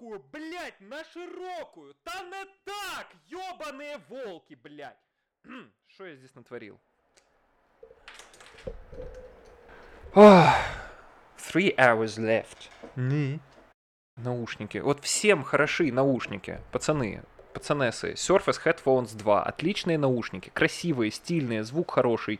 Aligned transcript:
широкую, 0.00 0.22
блядь, 0.32 0.80
на 0.80 1.04
широкую. 1.04 1.94
Та 2.04 2.22
не 2.22 2.44
так, 2.64 3.06
ёбаные 3.26 3.98
волки, 4.08 4.54
блядь. 4.54 4.96
Что 5.88 6.06
я 6.06 6.16
здесь 6.16 6.34
натворил? 6.34 6.80
Ох, 10.14 10.48
Three 11.36 11.74
hours 11.76 12.18
left. 12.18 12.70
Не. 12.96 13.40
Наушники. 14.16 14.78
Вот 14.78 15.02
всем 15.04 15.42
хороши 15.42 15.92
наушники, 15.92 16.60
пацаны. 16.72 17.22
Пацанесы. 17.54 18.12
Surface 18.12 18.60
Headphones 18.64 19.16
2. 19.16 19.42
Отличные 19.42 19.98
наушники. 19.98 20.50
Красивые, 20.50 21.10
стильные, 21.10 21.64
звук 21.64 21.92
хороший. 21.92 22.38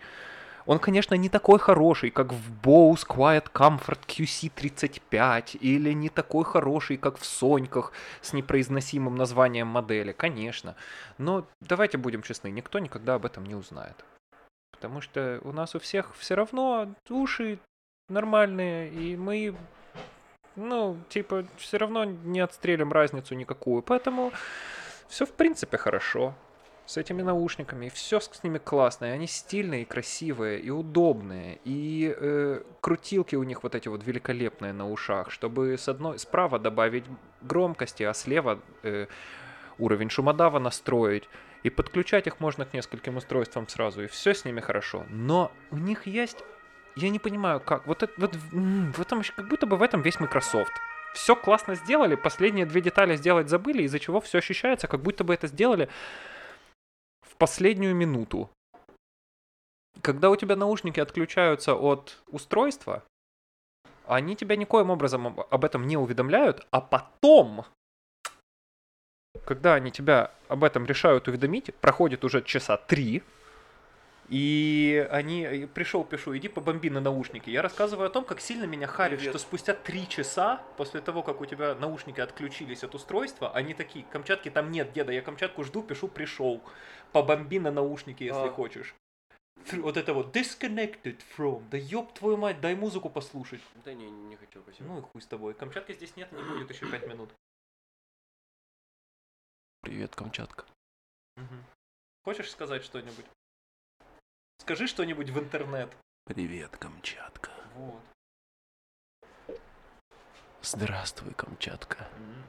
Он, 0.67 0.79
конечно, 0.79 1.15
не 1.15 1.29
такой 1.29 1.59
хороший, 1.59 2.11
как 2.11 2.33
в 2.33 2.61
Bose 2.63 3.07
Quiet 3.07 3.51
Comfort 3.53 4.01
QC35, 4.07 5.59
или 5.59 5.93
не 5.93 6.09
такой 6.09 6.45
хороший, 6.45 6.97
как 6.97 7.19
в 7.19 7.25
Соньках 7.25 7.93
с 8.21 8.33
непроизносимым 8.33 9.17
названием 9.17 9.67
модели, 9.67 10.13
конечно. 10.13 10.77
Но 11.18 11.46
давайте 11.61 11.99
будем 11.99 12.23
честны, 12.23 12.51
никто 12.51 12.79
никогда 12.79 13.15
об 13.15 13.27
этом 13.27 13.45
не 13.46 13.54
узнает. 13.54 14.04
Потому 14.73 15.01
что 15.01 15.41
у 15.45 15.53
нас 15.53 15.75
у 15.75 15.79
всех 15.79 16.15
все 16.17 16.35
равно 16.35 16.95
уши 17.09 17.59
нормальные, 18.09 18.90
и 18.90 19.17
мы, 19.17 19.54
ну, 20.57 20.99
типа, 21.09 21.45
все 21.57 21.79
равно 21.79 22.04
не 22.04 22.40
отстрелим 22.40 22.93
разницу 22.93 23.35
никакую. 23.35 23.82
Поэтому 23.82 24.32
все 25.09 25.27
в 25.27 25.32
принципе 25.32 25.77
хорошо 25.77 26.35
с 26.90 26.96
этими 26.96 27.22
наушниками, 27.22 27.86
и 27.86 27.89
все 27.89 28.18
с 28.18 28.43
ними 28.43 28.58
классно, 28.58 29.04
и 29.04 29.08
они 29.11 29.29
стильные, 29.29 29.82
и 29.82 29.85
красивые, 29.85 30.58
и 30.58 30.71
удобные, 30.71 31.61
и 31.64 32.12
э, 32.17 32.62
крутилки 32.81 33.36
у 33.36 33.44
них 33.44 33.62
вот 33.62 33.77
эти 33.77 33.86
вот 33.86 34.05
великолепные 34.05 34.72
на 34.72 34.91
ушах, 34.91 35.31
чтобы 35.31 35.78
с 35.78 35.89
одной 35.89 36.19
справа 36.19 36.58
добавить 36.58 37.05
громкости, 37.42 38.03
а 38.03 38.12
слева 38.12 38.61
э, 38.83 39.06
уровень 39.78 40.11
шумодава 40.11 40.58
настроить, 40.58 41.28
и 41.62 41.70
подключать 41.70 42.27
их 42.27 42.41
можно 42.41 42.65
к 42.65 42.75
нескольким 42.75 43.19
устройствам 43.19 43.69
сразу, 43.69 44.03
и 44.03 44.09
все 44.09 44.34
с 44.34 44.45
ними 44.45 44.61
хорошо. 44.61 45.06
Но 45.11 45.53
у 45.70 45.77
них 45.77 46.09
есть, 46.09 46.39
я 46.97 47.09
не 47.11 47.20
понимаю, 47.20 47.61
как, 47.61 47.87
вот, 47.87 48.03
это, 48.03 48.12
вот 48.17 48.34
в 48.34 49.00
этом, 49.00 49.22
как 49.37 49.48
будто 49.48 49.67
бы 49.67 49.77
в 49.77 49.83
этом 49.83 50.03
весь 50.03 50.19
Microsoft. 50.19 50.72
Все 51.15 51.37
классно 51.37 51.77
сделали, 51.77 52.17
последние 52.17 52.67
две 52.67 52.81
детали 52.81 53.15
сделать 53.15 53.48
забыли, 53.48 53.84
из-за 53.84 54.00
чего 54.00 54.20
все 54.20 54.39
ощущается, 54.39 54.89
как 54.89 55.00
будто 55.03 55.22
бы 55.22 55.34
это 55.34 55.47
сделали 55.47 55.89
последнюю 57.41 57.97
минуту. 57.97 58.51
Когда 60.03 60.31
у 60.31 60.37
тебя 60.37 60.57
наушники 60.57 61.01
отключаются 61.01 61.75
от 61.75 62.23
устройства, 62.29 63.03
они 64.07 64.37
тебя 64.37 64.57
никоим 64.57 64.91
образом 64.91 65.41
об 65.51 65.65
этом 65.65 65.87
не 65.87 65.97
уведомляют, 65.97 66.67
а 66.71 66.81
потом, 66.83 67.65
когда 69.47 69.75
они 69.75 69.91
тебя 69.91 70.33
об 70.49 70.65
этом 70.65 70.85
решают 70.85 71.29
уведомить, 71.29 71.75
проходит 71.77 72.25
уже 72.25 72.43
часа 72.43 72.77
три, 72.77 73.23
и 74.31 75.09
они, 75.11 75.69
пришел, 75.75 76.05
пишу, 76.05 76.37
иди 76.37 76.47
побомби 76.47 76.89
на 76.89 77.01
наушники. 77.01 77.51
Я 77.51 77.63
рассказываю 77.63 78.07
о 78.07 78.11
том, 78.11 78.25
как 78.25 78.41
сильно 78.41 78.65
меня 78.65 78.87
харит, 78.87 79.19
Привет. 79.19 79.33
что 79.33 79.41
спустя 79.41 79.75
три 79.75 80.09
часа 80.09 80.63
после 80.77 81.01
того, 81.01 81.25
как 81.25 81.41
у 81.41 81.47
тебя 81.47 81.75
наушники 81.75 82.21
отключились 82.21 82.85
от 82.85 82.95
устройства, 82.95 83.51
они 83.53 83.75
такие, 83.75 84.05
Камчатки 84.05 84.49
там 84.49 84.71
нет, 84.71 84.93
деда, 84.93 85.11
я 85.11 85.21
Камчатку 85.21 85.65
жду, 85.65 85.83
пишу, 85.83 86.07
пришел. 86.07 86.63
Побомби 87.12 87.58
на 87.58 87.70
наушники, 87.70 88.25
если 88.25 88.48
а. 88.48 88.50
хочешь. 88.50 88.94
Вот 89.72 89.97
это 89.97 90.14
вот 90.14 90.34
disconnected 90.34 91.20
from. 91.36 91.69
Да 91.69 91.77
ёб 91.77 92.12
твою 92.14 92.36
мать, 92.36 92.61
дай 92.61 92.75
музыку 92.75 93.11
послушать. 93.11 93.61
Да 93.84 93.92
не, 93.92 94.11
не 94.11 94.36
хочу, 94.36 94.62
спасибо. 94.62 94.89
Ну 94.89 94.98
и 94.98 95.03
хуй 95.03 95.20
с 95.20 95.27
тобой. 95.27 95.55
Камчатки 95.55 95.92
здесь 95.92 96.16
нет, 96.16 96.33
не 96.33 96.42
будет 96.42 96.70
еще 96.70 96.91
пять 96.91 97.06
минут. 97.06 97.31
Привет, 99.83 100.14
Камчатка. 100.14 100.64
Угу. 101.36 101.55
Хочешь 102.25 102.50
сказать 102.50 102.84
что-нибудь? 102.84 103.25
Скажи 104.58 104.86
что-нибудь 104.86 105.31
в 105.31 105.38
интернет. 105.38 105.91
Привет, 106.25 106.76
Камчатка. 106.76 107.50
Вот. 107.75 108.03
Здравствуй, 110.62 111.32
Камчатка. 111.34 112.09
м 112.16 112.44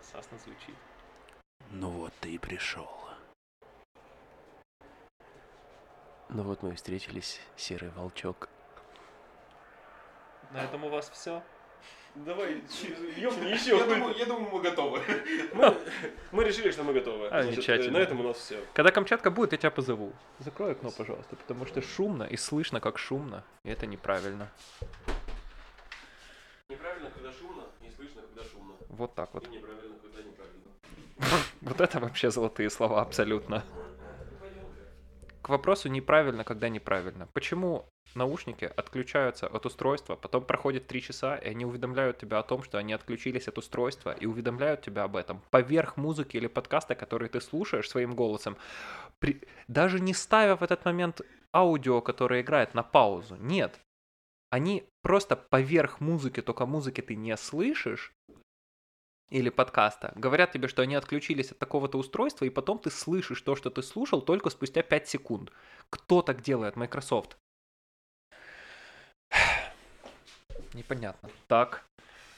Сасно 0.00 0.38
звучит. 0.38 0.74
Ну 1.70 1.90
вот 1.90 2.12
ты 2.20 2.34
и 2.34 2.38
пришел. 2.38 2.90
Ну 6.34 6.44
вот 6.44 6.62
мы 6.62 6.70
и 6.70 6.74
встретились, 6.74 7.40
серый 7.56 7.90
волчок. 7.90 8.48
На 10.50 10.64
этом 10.64 10.82
у 10.84 10.88
вас 10.88 11.10
все? 11.10 11.42
Давай, 12.14 12.62
ёбни 13.16 13.50
еще. 13.50 13.76
Я 13.76 13.84
думаю, 13.84 14.16
я 14.16 14.24
думаю, 14.24 14.50
мы 14.50 14.62
готовы. 14.62 15.00
Мы, 15.54 15.76
мы 16.30 16.44
решили, 16.44 16.70
что 16.70 16.84
мы 16.84 16.92
готовы. 16.92 17.26
А, 17.26 17.42
Значит, 17.42 17.54
замечательно. 17.54 17.98
На 17.98 18.02
этом 18.02 18.20
у 18.20 18.22
нас 18.22 18.36
все. 18.36 18.62
Когда 18.74 18.90
Камчатка 18.90 19.30
будет, 19.30 19.52
я 19.52 19.58
тебя 19.58 19.70
позову. 19.70 20.12
Закрой 20.38 20.72
окно, 20.72 20.90
пожалуйста, 20.90 21.36
потому 21.36 21.64
что 21.66 21.80
шумно 21.80 22.24
и 22.24 22.36
слышно, 22.36 22.80
как 22.80 22.98
шумно. 22.98 23.44
И 23.64 23.70
это 23.70 23.86
неправильно. 23.86 24.50
Неправильно, 26.68 27.10
когда 27.10 27.32
шумно, 27.32 27.64
не 27.80 27.90
слышно, 27.90 28.22
когда 28.22 28.42
шумно. 28.44 28.74
Вот 28.88 29.14
так 29.14 29.32
вот. 29.32 29.46
И 29.46 29.50
неправильно, 29.50 29.96
когда 30.02 30.22
неправильно. 30.22 30.62
Вот 31.62 31.80
это 31.80 32.00
вообще 32.00 32.30
золотые 32.30 32.68
слова, 32.70 33.00
абсолютно. 33.00 33.64
К 35.42 35.48
вопросу 35.48 35.88
неправильно, 35.88 36.44
когда 36.44 36.68
неправильно. 36.68 37.26
Почему 37.32 37.88
наушники 38.14 38.64
отключаются 38.64 39.48
от 39.48 39.66
устройства, 39.66 40.14
потом 40.14 40.44
проходит 40.44 40.86
3 40.86 41.02
часа, 41.02 41.36
и 41.36 41.48
они 41.48 41.64
уведомляют 41.64 42.18
тебя 42.18 42.38
о 42.38 42.44
том, 42.44 42.62
что 42.62 42.78
они 42.78 42.92
отключились 42.92 43.48
от 43.48 43.58
устройства, 43.58 44.12
и 44.12 44.26
уведомляют 44.26 44.82
тебя 44.82 45.02
об 45.02 45.16
этом 45.16 45.42
поверх 45.50 45.96
музыки 45.96 46.36
или 46.36 46.46
подкаста, 46.46 46.94
который 46.94 47.28
ты 47.28 47.40
слушаешь 47.40 47.90
своим 47.90 48.14
голосом, 48.14 48.56
при... 49.18 49.40
даже 49.66 49.98
не 49.98 50.14
ставя 50.14 50.54
в 50.54 50.62
этот 50.62 50.84
момент 50.84 51.22
аудио, 51.52 52.00
которое 52.00 52.42
играет 52.42 52.74
на 52.74 52.84
паузу. 52.84 53.36
Нет. 53.36 53.80
Они 54.50 54.84
просто 55.02 55.34
поверх 55.34 56.00
музыки, 56.00 56.40
только 56.40 56.66
музыки 56.66 57.00
ты 57.00 57.16
не 57.16 57.36
слышишь, 57.36 58.12
или 59.32 59.48
подкаста, 59.48 60.12
говорят 60.14 60.52
тебе, 60.52 60.68
что 60.68 60.82
они 60.82 60.94
отключились 60.94 61.52
от 61.52 61.58
такого-то 61.58 61.96
устройства, 61.96 62.44
и 62.44 62.50
потом 62.50 62.78
ты 62.78 62.90
слышишь 62.90 63.40
то, 63.40 63.56
что 63.56 63.70
ты 63.70 63.82
слушал, 63.82 64.20
только 64.20 64.50
спустя 64.50 64.82
5 64.82 65.08
секунд. 65.08 65.50
Кто 65.88 66.20
так 66.20 66.42
делает? 66.42 66.76
Microsoft. 66.76 67.38
Непонятно. 70.74 71.30
Так, 71.48 71.86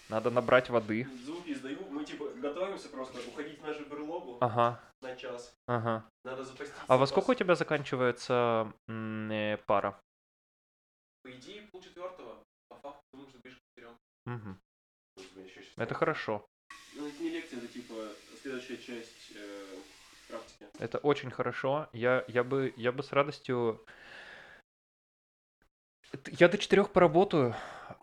надо 0.08 0.30
набрать 0.30 0.70
воды. 0.70 1.08
Звуки 1.24 1.54
сдаю. 1.54 1.78
Мы 1.90 2.04
типа 2.04 2.26
готовимся 2.36 2.88
просто 2.88 3.18
уходить 3.28 3.60
в 3.60 3.66
нашу 3.66 3.84
берлогу 3.86 4.38
ага. 4.40 4.80
на 5.02 5.16
час. 5.16 5.52
Ага. 5.66 6.08
Надо 6.24 6.44
запастись. 6.44 6.74
А 6.86 6.96
во 6.96 7.06
сколько 7.06 7.32
у 7.32 7.34
тебя 7.34 7.56
заканчивается 7.56 8.72
м- 8.88 9.30
э, 9.32 9.58
пара? 9.66 9.98
По 11.24 11.30
идее, 11.32 11.62
полчетвертого. 11.72 12.44
По 12.68 12.76
факту, 12.76 13.00
думаю, 13.12 13.28
что 13.30 13.38
ближе 13.40 13.56
к 13.56 13.60
четырем. 13.70 13.96
Угу. 14.26 14.56
Это 15.76 15.94
хорошо. 15.94 16.46
Ну, 16.96 17.08
это 17.08 17.22
не 17.22 17.30
лекция, 17.30 17.58
это 17.58 17.68
типа 17.68 17.94
следующая 18.44 18.76
часть 18.76 19.32
э, 19.34 19.78
практики. 20.28 20.66
Это 20.78 20.98
очень 20.98 21.30
хорошо. 21.30 21.88
Я, 21.92 22.24
я, 22.28 22.44
бы, 22.44 22.74
я 22.76 22.92
бы 22.92 23.02
с 23.02 23.12
радостью... 23.12 23.84
Я 26.38 26.48
до 26.48 26.58
четырех 26.58 26.92
поработаю. 26.92 27.54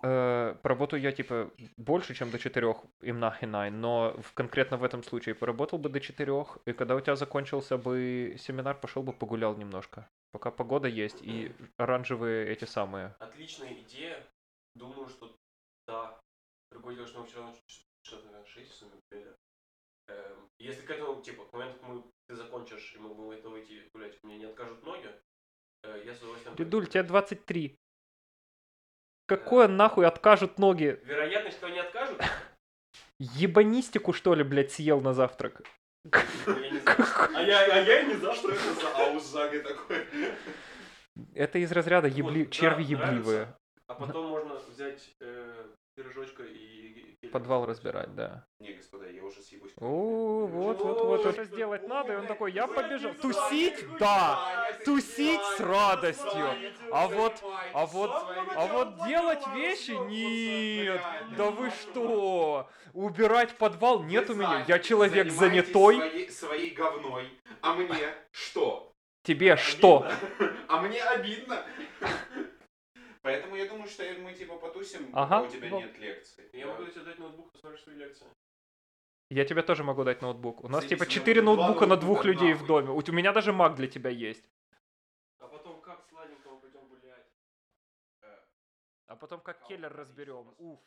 Э, 0.03 0.56
поработаю 0.63 1.02
я, 1.02 1.12
типа, 1.12 1.52
больше, 1.78 2.16
чем 2.16 2.31
до 2.31 2.40
четырех 2.40 2.78
им 3.02 3.19
нахинай, 3.19 3.69
но 3.69 4.16
в, 4.19 4.34
конкретно 4.34 4.78
в 4.78 4.84
этом 4.84 5.03
случае 5.03 5.35
поработал 5.35 5.78
бы 5.78 5.90
до 5.90 6.00
четырех, 6.00 6.58
и 6.66 6.73
когда 6.73 6.96
у 6.96 7.02
тебя 7.02 7.16
закончился 7.16 7.78
бы 7.78 8.35
семинар, 8.40 8.79
пошел 8.79 9.03
бы 9.03 9.13
погулял 9.13 9.56
немножко. 9.56 10.09
Пока 10.31 10.50
погода 10.52 10.88
есть, 10.88 11.22
и 11.22 11.53
оранжевые 11.78 12.50
эти 12.52 12.66
самые. 12.66 13.16
Отличная 13.19 13.73
идея. 13.73 14.25
Думаю, 14.75 15.08
что 15.08 15.35
да. 15.88 16.19
Другое 16.72 16.96
дело, 16.96 17.08
что 17.08 17.19
мы 17.19 17.28
вчера 17.28 17.53
что-то, 18.03 18.25
наверное, 18.25 18.46
6 18.46 18.72
в 18.72 18.75
сумме 18.75 19.02
если 20.59 20.85
к 20.85 20.90
этому, 20.90 21.22
типа, 21.22 21.46
к 21.46 21.53
моменту, 21.53 21.79
мы, 21.85 22.03
ты 22.28 22.35
закончишь, 22.35 22.93
и 22.96 22.99
мы 22.99 23.14
будем 23.14 23.31
это 23.31 23.49
выйти 23.49 23.90
гулять, 23.93 24.17
мне 24.23 24.37
не 24.37 24.46
откажут 24.46 24.84
ноги, 24.84 25.09
э, 25.84 26.03
я 26.05 26.14
с 26.14 26.20
удовольствием... 26.20 26.55
Дедуль, 26.55 26.87
тебе 26.87 27.03
23. 27.03 27.75
Какое 29.28 29.67
нахуй 29.67 30.05
откажут 30.05 30.59
ноги? 30.59 30.99
Вероятность, 31.03 31.58
что 31.58 31.67
они 31.67 31.79
откажут? 31.79 32.22
Ебанистику, 33.20 34.14
что 34.14 34.35
ли, 34.35 34.43
блядь, 34.43 34.72
съел 34.72 35.02
на 35.02 35.14
завтрак? 35.14 35.61
А 37.34 37.43
я, 37.43 37.61
а 37.61 37.79
я 37.79 38.02
и 38.02 38.08
не 38.08 38.14
это 38.14 38.35
за 38.35 38.96
аузжага 38.97 39.64
такой. 39.64 40.05
Это 41.34 41.58
из 41.58 41.72
разряда 41.72 42.08
ебли... 42.08 42.46
черви 42.52 42.84
ебливые. 42.84 43.55
А 43.87 43.96
потом 43.96 44.28
можно 44.28 44.55
взять 44.55 45.16
э, 45.20 45.41
подвал 47.31 47.66
разбирать, 47.66 48.13
да. 48.16 48.45
Не, 48.59 48.73
господа, 48.73 49.07
я 49.07 49.23
уже 49.23 49.41
съебусь. 49.41 49.72
О, 49.78 50.45
вот, 50.45 50.81
вот, 50.81 51.01
вот, 51.01 51.25
это 51.25 51.43
сделать 51.45 51.87
надо, 51.87 52.13
и 52.13 52.16
он 52.17 52.28
такой, 52.28 52.51
я 52.51 52.67
побежал. 52.67 53.13
Тусить? 53.16 53.85
Да, 53.99 54.67
тусить 54.85 55.41
с 55.57 55.59
радостью. 55.59 56.47
А 56.91 57.07
вот, 57.07 57.43
а 57.73 57.85
вот, 57.85 58.11
а 58.55 58.67
вот 58.67 59.07
делать 59.07 59.45
вещи? 59.53 59.91
Нет. 60.07 61.01
Да 61.37 61.51
вы 61.51 61.69
что? 61.72 62.69
Убирать 62.93 63.57
подвал? 63.57 64.03
Нет 64.03 64.29
у 64.29 64.35
меня. 64.35 64.66
Я 64.67 64.79
человек 64.79 65.31
занятой. 65.31 66.29
Своей, 66.29 66.72
говной. 66.72 67.29
А 67.61 67.73
мне 67.73 68.13
что? 68.31 68.93
Тебе 69.23 69.55
что? 69.55 70.05
Обидно. 70.39 70.53
А 70.67 70.81
мне 70.81 71.03
обидно. 71.03 71.63
Поэтому 73.22 73.56
я 73.56 73.66
думаю, 73.68 73.88
что 73.88 74.03
мы 74.20 74.34
типа 74.34 74.58
потусим, 74.58 75.09
Ага. 75.14 75.41
пока 75.41 75.47
у 75.47 75.52
тебя 75.52 75.70
Ну. 75.70 75.79
нет 75.79 75.97
лекций. 76.00 76.50
Я 76.53 76.68
могу 76.68 76.85
тебе 76.85 77.02
дать 77.03 77.20
ноутбук, 77.20 77.52
посмотришь 77.52 77.84
свои 77.84 77.96
лекции. 77.96 78.26
Я 79.29 79.46
тебе 79.46 79.62
тоже 79.62 79.84
могу 79.84 80.03
дать 80.03 80.22
ноутбук. 80.22 80.64
У 80.64 80.68
нас 80.68 80.85
типа 80.85 81.03
от 81.03 81.09
4 81.09 81.41
два 81.41 81.56
ноутбука 81.56 81.85
на 81.85 81.97
двух 81.97 82.26
людей 82.26 82.53
в 82.53 82.66
доме. 82.66 82.90
У 82.90 83.12
меня 83.12 83.32
даже 83.32 83.52
Mac 83.52 83.76
для 83.76 83.88
тебя 83.88 84.09
есть. 84.09 84.44
А 85.40 85.47
потом 85.47 85.82
как 85.82 86.03
сладенького 86.09 86.59
пойдем 86.59 86.88
гулять? 86.88 87.28
А 89.08 89.16
потом 89.16 89.40
как 89.40 89.66
Келлер 89.68 89.94
разберем. 89.96 90.53
Уф. 90.58 90.79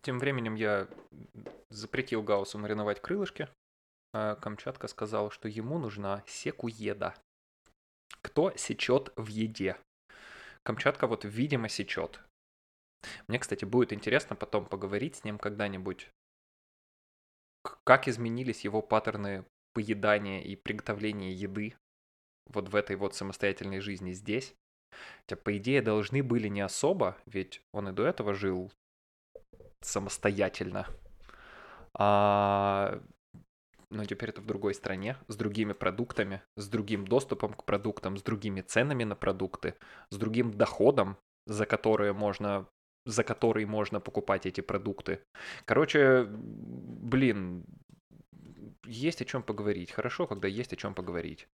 Тем 0.00 0.18
временем 0.18 0.56
я 0.56 0.88
запретил 1.68 2.22
Гауссу 2.22 2.58
мариновать 2.58 3.00
крылышки. 3.00 3.48
А 4.12 4.34
Камчатка 4.36 4.88
сказал, 4.88 5.30
что 5.30 5.48
ему 5.48 5.78
нужна 5.78 6.22
секуеда. 6.26 7.14
Кто 8.22 8.52
сечет 8.56 9.12
в 9.16 9.26
еде? 9.26 9.76
Камчатка 10.62 11.06
вот 11.06 11.24
видимо 11.24 11.68
сечет. 11.68 12.20
Мне, 13.26 13.38
кстати, 13.38 13.64
будет 13.64 13.92
интересно 13.92 14.36
потом 14.36 14.64
поговорить 14.64 15.16
с 15.16 15.24
ним 15.24 15.38
когда-нибудь, 15.38 16.08
как 17.84 18.06
изменились 18.06 18.64
его 18.64 18.80
паттерны 18.80 19.44
поедания 19.74 20.40
и 20.42 20.54
приготовления 20.54 21.32
еды 21.32 21.74
вот 22.46 22.68
в 22.68 22.76
этой 22.76 22.96
вот 22.96 23.14
самостоятельной 23.14 23.80
жизни 23.80 24.12
здесь. 24.12 24.54
Хотя, 25.20 25.36
по 25.36 25.56
идее, 25.56 25.82
должны 25.82 26.22
были 26.22 26.48
не 26.48 26.60
особо, 26.60 27.16
ведь 27.26 27.62
он 27.72 27.88
и 27.88 27.92
до 27.92 28.06
этого 28.06 28.34
жил 28.34 28.70
самостоятельно. 29.80 30.86
А... 31.94 33.02
Но 33.92 34.06
теперь 34.06 34.30
это 34.30 34.40
в 34.40 34.46
другой 34.46 34.74
стране, 34.74 35.18
с 35.28 35.36
другими 35.36 35.74
продуктами, 35.74 36.42
с 36.56 36.66
другим 36.68 37.06
доступом 37.06 37.52
к 37.52 37.64
продуктам, 37.64 38.16
с 38.16 38.22
другими 38.22 38.62
ценами 38.62 39.04
на 39.04 39.14
продукты, 39.14 39.74
с 40.10 40.16
другим 40.16 40.50
доходом, 40.50 41.18
за 41.46 41.66
которые 41.66 42.12
можно 42.14 42.66
за 43.04 43.24
который 43.24 43.66
можно 43.66 44.00
покупать 44.00 44.46
эти 44.46 44.60
продукты. 44.60 45.24
Короче, 45.64 46.24
блин, 46.24 47.64
есть 48.84 49.20
о 49.20 49.24
чем 49.24 49.42
поговорить. 49.42 49.90
Хорошо, 49.90 50.26
когда 50.26 50.48
есть 50.48 50.72
о 50.72 50.76
чем 50.76 50.94
поговорить. 50.94 51.48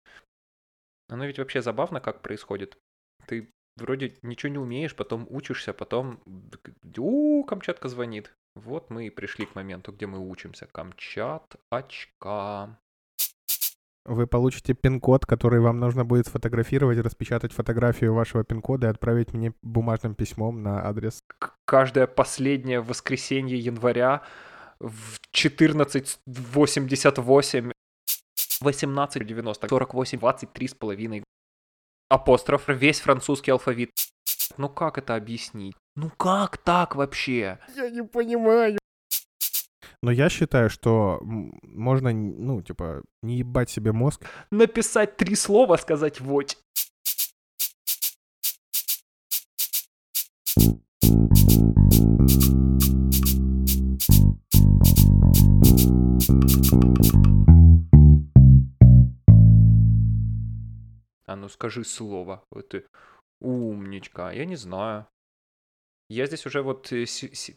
Оно 1.09 1.25
ведь 1.25 1.39
вообще 1.39 1.63
забавно, 1.63 2.01
как 2.01 2.21
происходит. 2.21 2.79
Ты 3.27 3.51
вроде 3.77 4.15
ничего 4.23 4.53
не 4.53 4.59
умеешь, 4.59 4.95
потом 4.95 5.27
учишься, 5.31 5.73
потом... 5.73 6.21
У, 6.99 7.45
Камчатка 7.45 7.89
звонит. 7.89 8.35
Вот 8.65 8.91
мы 8.91 9.07
и 9.07 9.11
пришли 9.11 9.47
к 9.47 9.55
моменту, 9.55 9.93
где 9.93 10.07
мы 10.07 10.19
учимся. 10.19 10.67
Камчаточка. 10.67 12.79
Вы 14.05 14.27
получите 14.27 14.75
пин-код, 14.75 15.27
который 15.27 15.61
вам 15.61 15.79
нужно 15.79 16.05
будет 16.05 16.27
сфотографировать, 16.27 16.99
распечатать 16.99 17.53
фотографию 17.53 18.15
вашего 18.15 18.43
пин-кода 18.43 18.87
и 18.87 18.91
отправить 18.91 19.33
мне 19.33 19.53
бумажным 19.63 20.15
письмом 20.15 20.63
на 20.63 20.89
адрес. 20.89 21.23
Каждое 21.67 22.07
последнее 22.07 22.81
воскресенье 22.81 23.59
января 23.59 24.23
в 24.81 25.19
14.88 25.33 27.73
18.90 28.63 29.69
48 29.69 30.19
23 30.19 30.69
с 30.69 30.75
половиной 30.75 31.23
апостроф 32.09 32.69
весь 32.69 33.01
французский 33.01 33.53
алфавит. 33.53 33.91
Ну 34.57 34.69
как 34.69 34.99
это 34.99 35.15
объяснить? 35.15 35.77
Ну 36.01 36.11
как 36.11 36.59
так 36.59 36.95
вообще? 36.95 37.59
Я 37.75 37.91
не 37.91 38.05
понимаю. 38.05 38.79
Но 40.01 40.13
я 40.13 40.29
считаю, 40.29 40.71
что 40.71 41.19
можно, 41.23 42.13
ну, 42.13 42.63
типа, 42.63 43.03
не 43.21 43.39
ебать 43.39 43.69
себе 43.69 43.91
мозг. 43.91 44.25
Написать 44.53 45.17
три 45.17 45.35
слова, 45.35 45.77
сказать 45.77 46.21
вот. 46.21 46.57
А 61.27 61.35
ну 61.35 61.49
скажи 61.49 61.83
слово. 61.83 62.45
Вот 62.53 62.69
ты 62.69 62.85
умничка. 63.41 64.31
Я 64.31 64.45
не 64.45 64.55
знаю. 64.55 65.09
Я 66.11 66.27
здесь 66.27 66.47
уже 66.47 66.63
вот 66.63 66.91
э, 66.91 67.05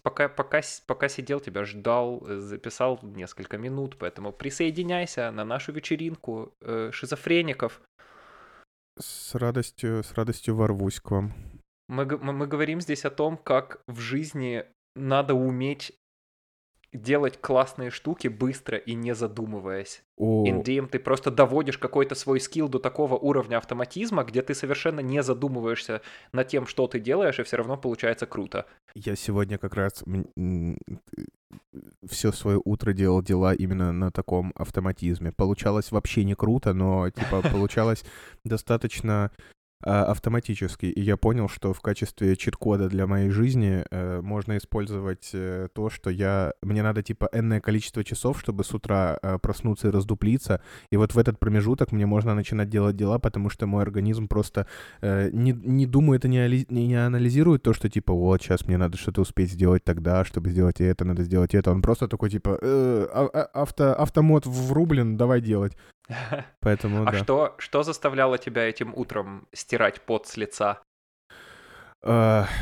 пока, 0.03 0.27
пока, 0.27 0.61
пока 0.85 1.07
сидел, 1.07 1.39
тебя 1.39 1.63
ждал, 1.63 2.25
э, 2.27 2.37
записал 2.37 2.99
несколько 3.01 3.57
минут, 3.57 3.97
поэтому 3.97 4.33
присоединяйся 4.33 5.31
на 5.31 5.45
нашу 5.45 5.71
вечеринку 5.71 6.53
э, 6.61 6.89
шизофреников. 6.91 7.81
С 8.99 9.35
радостью, 9.35 10.03
с 10.03 10.13
радостью 10.13 10.55
ворвусь 10.55 10.99
к 10.99 11.11
вам. 11.11 11.33
Мы, 11.87 12.05
мы, 12.05 12.33
мы 12.33 12.45
говорим 12.45 12.81
здесь 12.81 13.05
о 13.05 13.09
том, 13.09 13.37
как 13.37 13.81
в 13.87 13.99
жизни 13.99 14.65
надо 14.95 15.33
уметь 15.33 15.93
делать 16.93 17.39
классные 17.39 17.89
штуки 17.89 18.27
быстро 18.27 18.77
и 18.77 18.93
не 18.93 19.15
задумываясь. 19.15 20.03
О, 20.17 20.47
Индеем 20.47 20.87
ты 20.87 20.99
просто 20.99 21.31
доводишь 21.31 21.77
какой-то 21.77 22.15
свой 22.15 22.39
скилл 22.39 22.67
до 22.67 22.79
такого 22.79 23.15
уровня 23.15 23.57
автоматизма, 23.57 24.23
где 24.23 24.41
ты 24.41 24.53
совершенно 24.53 24.99
не 24.99 25.23
задумываешься 25.23 26.01
над 26.33 26.47
тем, 26.47 26.67
что 26.67 26.87
ты 26.87 26.99
делаешь, 26.99 27.39
и 27.39 27.43
все 27.43 27.57
равно 27.57 27.77
получается 27.77 28.25
круто. 28.25 28.65
я 28.93 29.15
сегодня 29.15 29.57
как 29.57 29.75
раз 29.75 30.03
все 32.09 32.31
свое 32.31 32.61
утро 32.63 32.93
делал 32.93 33.21
дела 33.21 33.53
именно 33.53 33.91
на 33.91 34.11
таком 34.11 34.51
автоматизме. 34.55 35.31
Получалось 35.31 35.91
вообще 35.91 36.23
не 36.23 36.35
круто, 36.35 36.73
но, 36.73 37.09
типа, 37.09 37.41
получалось 37.51 38.03
достаточно 38.43 39.31
автоматически. 39.83 40.85
И 40.85 41.01
я 41.01 41.17
понял, 41.17 41.49
что 41.49 41.73
в 41.73 41.81
качестве 41.81 42.35
чит-кода 42.35 42.89
для 42.89 43.07
моей 43.07 43.29
жизни 43.29 43.83
э, 43.89 44.21
можно 44.21 44.57
использовать 44.57 45.29
э, 45.33 45.67
то, 45.73 45.89
что 45.89 46.09
я... 46.09 46.53
Мне 46.61 46.83
надо, 46.83 47.03
типа, 47.03 47.29
энное 47.33 47.59
количество 47.61 48.03
часов, 48.03 48.39
чтобы 48.39 48.63
с 48.63 48.73
утра 48.73 49.17
э, 49.21 49.37
проснуться 49.39 49.87
и 49.87 49.91
раздуплиться. 49.91 50.61
И 50.91 50.97
вот 50.97 51.13
в 51.13 51.17
этот 51.17 51.39
промежуток 51.39 51.91
мне 51.91 52.05
можно 52.05 52.35
начинать 52.35 52.69
делать 52.69 52.95
дела, 52.95 53.19
потому 53.19 53.49
что 53.49 53.67
мой 53.67 53.83
организм 53.83 54.27
просто 54.27 54.67
э, 55.01 55.29
не, 55.31 55.51
не 55.53 55.85
думает 55.85 56.25
и 56.25 56.29
не, 56.29 56.39
али- 56.39 56.67
не- 56.69 56.95
анализирует 56.95 57.63
то, 57.63 57.73
что, 57.73 57.89
типа, 57.89 58.13
вот, 58.13 58.41
сейчас 58.41 58.67
мне 58.67 58.77
надо 58.77 58.97
что-то 58.97 59.21
успеть 59.21 59.51
сделать 59.51 59.83
тогда, 59.83 60.23
чтобы 60.25 60.49
сделать 60.49 60.81
это, 60.81 61.05
надо 61.05 61.23
сделать 61.23 61.55
это. 61.55 61.71
Он 61.71 61.81
просто 61.81 62.07
такой, 62.07 62.29
типа, 62.29 62.57
«Э, 62.61 63.07
а- 63.13 63.29
а- 63.33 63.61
авто, 63.61 63.93
автомод 63.93 64.45
врублен, 64.45 65.17
давай 65.17 65.41
делать. 65.41 65.75
Поэтому, 66.59 67.03
А 67.07 67.11
да. 67.11 67.17
что, 67.17 67.55
что 67.57 67.83
заставляло 67.83 68.37
тебя 68.37 68.67
этим 68.67 68.93
утром 68.95 69.47
стирать 69.53 70.01
пот 70.01 70.27
с 70.27 70.37
лица? 70.37 70.81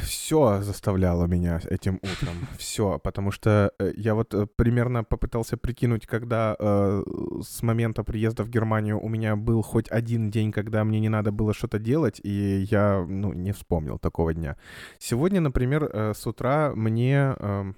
все 0.03 0.61
заставляло 0.61 1.25
меня 1.25 1.61
этим 1.69 1.99
утром. 2.03 2.35
Все, 2.57 2.99
потому 2.99 3.31
что 3.31 3.71
э, 3.79 3.93
я 3.95 4.13
вот 4.13 4.33
э, 4.33 4.45
примерно 4.57 5.05
попытался 5.05 5.55
прикинуть, 5.55 6.05
когда 6.05 6.57
э, 6.59 7.03
с 7.41 7.63
момента 7.63 8.03
приезда 8.03 8.43
в 8.43 8.49
Германию 8.49 8.99
у 8.99 9.07
меня 9.07 9.37
был 9.37 9.61
хоть 9.61 9.89
один 9.89 10.29
день, 10.29 10.51
когда 10.51 10.83
мне 10.83 10.99
не 10.99 11.07
надо 11.09 11.31
было 11.31 11.53
что-то 11.53 11.79
делать, 11.79 12.19
и 12.21 12.67
я, 12.69 13.05
ну, 13.07 13.31
не 13.31 13.53
вспомнил 13.53 13.97
такого 13.97 14.33
дня. 14.33 14.57
Сегодня, 14.97 15.39
например, 15.39 15.83
э, 15.85 16.13
с 16.13 16.27
утра 16.27 16.73
мне 16.75 17.33
эм, 17.39 17.75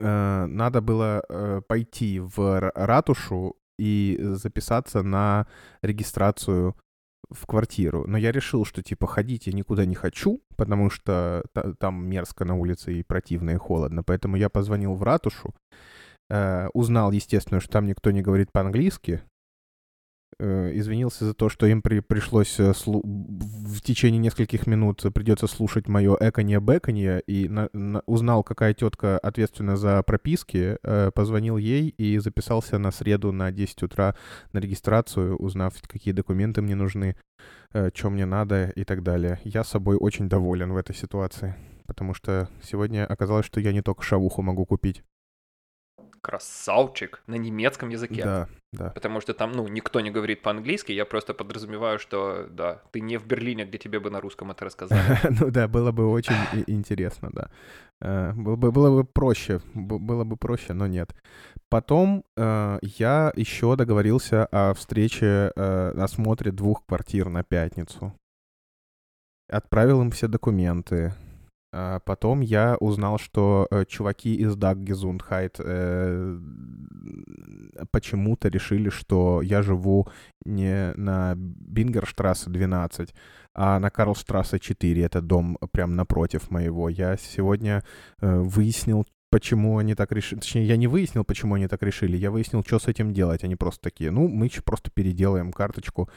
э, 0.00 0.46
надо 0.46 0.80
было 0.80 1.22
э, 1.28 1.60
пойти 1.68 2.18
в 2.18 2.38
ра- 2.38 2.72
ратушу 2.74 3.54
и 3.82 4.18
записаться 4.20 5.02
на 5.02 5.46
регистрацию 5.82 6.76
в 7.30 7.46
квартиру. 7.46 8.04
Но 8.06 8.18
я 8.18 8.32
решил, 8.32 8.64
что 8.64 8.82
типа 8.82 9.06
ходить 9.06 9.46
я 9.46 9.52
никуда 9.52 9.84
не 9.86 9.94
хочу, 9.94 10.40
потому 10.56 10.90
что 10.90 11.42
та- 11.52 11.72
там 11.78 12.06
мерзко 12.06 12.44
на 12.44 12.54
улице 12.54 12.94
и 12.94 13.02
противно 13.02 13.50
и 13.50 13.56
холодно. 13.56 14.02
Поэтому 14.02 14.36
я 14.36 14.48
позвонил 14.48 14.94
в 14.94 15.02
ратушу, 15.02 15.54
э, 16.30 16.68
узнал, 16.74 17.12
естественно, 17.12 17.60
что 17.60 17.72
там 17.72 17.86
никто 17.86 18.10
не 18.10 18.22
говорит 18.22 18.52
по-английски. 18.52 19.22
Э, 20.42 20.72
извинился 20.74 21.24
за 21.24 21.34
то, 21.34 21.48
что 21.48 21.66
им 21.66 21.82
при- 21.82 22.00
пришлось 22.00 22.58
э, 22.60 22.72
слу- 22.72 23.02
в 23.04 23.80
течение 23.80 24.18
нескольких 24.18 24.66
минут 24.66 25.02
придется 25.14 25.46
слушать 25.46 25.88
мое 25.88 26.16
эканье-бэканье, 26.20 27.22
и 27.26 27.48
на- 27.48 27.68
на- 27.72 28.02
узнал, 28.06 28.42
какая 28.42 28.74
тетка 28.74 29.18
ответственна 29.18 29.76
за 29.76 30.02
прописки, 30.02 30.78
э, 30.82 31.10
позвонил 31.14 31.56
ей 31.56 31.88
и 31.88 32.18
записался 32.18 32.78
на 32.78 32.90
среду 32.90 33.32
на 33.32 33.52
10 33.52 33.82
утра 33.84 34.14
на 34.52 34.58
регистрацию, 34.58 35.36
узнав, 35.36 35.74
какие 35.86 36.12
документы 36.12 36.60
мне 36.62 36.74
нужны, 36.74 37.16
что 37.94 38.10
мне 38.10 38.26
надо 38.26 38.70
и 38.76 38.84
так 38.84 39.02
далее. 39.02 39.40
Я 39.44 39.64
собой 39.64 39.96
очень 39.96 40.28
доволен 40.28 40.72
в 40.72 40.76
этой 40.76 40.94
ситуации. 40.94 41.54
потому 41.86 42.14
что 42.14 42.48
сегодня 42.62 43.04
оказалось, 43.06 43.44
что 43.44 43.60
я 43.60 43.72
не 43.72 43.82
только 43.82 44.02
шавуху 44.02 44.40
могу 44.40 44.64
купить. 44.64 45.02
Красавчик 46.22 47.22
на 47.26 47.34
немецком 47.34 47.88
языке. 47.88 48.22
Да, 48.24 48.48
да. 48.72 48.90
Потому 48.90 49.20
что 49.20 49.34
там, 49.34 49.52
ну, 49.52 49.66
никто 49.68 50.00
не 50.00 50.10
говорит 50.10 50.40
по-английски, 50.42 50.92
я 50.92 51.04
просто 51.04 51.34
подразумеваю, 51.34 51.98
что, 51.98 52.46
да, 52.48 52.80
ты 52.92 53.00
не 53.00 53.18
в 53.18 53.26
Берлине, 53.26 53.64
где 53.64 53.76
тебе 53.78 53.98
бы 53.98 54.08
на 54.10 54.20
русском 54.20 54.50
это 54.50 54.64
рассказали. 54.64 55.02
Ну 55.40 55.50
да, 55.50 55.66
было 55.66 55.90
бы 55.92 56.08
очень 56.08 56.34
интересно, 56.68 57.30
да. 57.32 57.50
Э, 58.00 58.32
Было 58.34 58.56
бы, 58.56 58.70
было 58.70 59.02
бы 59.02 59.04
проще, 59.04 59.60
было 59.74 60.24
бы 60.24 60.36
проще, 60.36 60.74
но 60.74 60.86
нет. 60.86 61.14
Потом 61.68 62.24
э, 62.36 62.78
я 62.82 63.32
еще 63.36 63.76
договорился 63.76 64.46
о 64.46 64.72
встрече, 64.74 65.52
э, 65.56 65.92
осмотре 65.98 66.52
двух 66.52 66.86
квартир 66.86 67.28
на 67.28 67.42
пятницу. 67.42 68.14
Отправил 69.48 70.00
им 70.02 70.10
все 70.10 70.28
документы. 70.28 71.12
А 71.74 72.00
потом 72.00 72.40
я 72.40 72.76
узнал, 72.80 73.18
что 73.18 73.66
э, 73.70 73.86
чуваки 73.86 74.34
из 74.34 74.56
Dag 74.56 74.76
Gesundheit 74.84 75.54
э, 75.58 76.38
почему-то 77.90 78.48
решили, 78.48 78.90
что 78.90 79.40
я 79.40 79.62
живу 79.62 80.06
не 80.44 80.92
на 80.96 81.34
Бингерштрассе 81.34 82.50
12, 82.50 83.14
а 83.54 83.78
на 83.78 83.90
Карлштрассе 83.90 84.58
4. 84.58 85.02
Это 85.02 85.22
дом 85.22 85.56
прям 85.72 85.96
напротив 85.96 86.50
моего. 86.50 86.90
Я 86.90 87.16
сегодня 87.16 87.82
э, 88.20 88.38
выяснил, 88.38 89.06
почему 89.32 89.78
они 89.78 89.94
так 89.94 90.12
решили. 90.12 90.40
Точнее, 90.40 90.66
я 90.66 90.76
не 90.76 90.86
выяснил, 90.86 91.24
почему 91.24 91.54
они 91.54 91.66
так 91.66 91.82
решили. 91.82 92.18
Я 92.18 92.30
выяснил, 92.30 92.62
что 92.62 92.78
с 92.78 92.86
этим 92.86 93.14
делать. 93.14 93.44
Они 93.44 93.56
просто 93.56 93.80
такие, 93.80 94.10
ну, 94.10 94.28
мы 94.28 94.50
просто 94.62 94.90
переделаем 94.90 95.52
карточку 95.52 96.10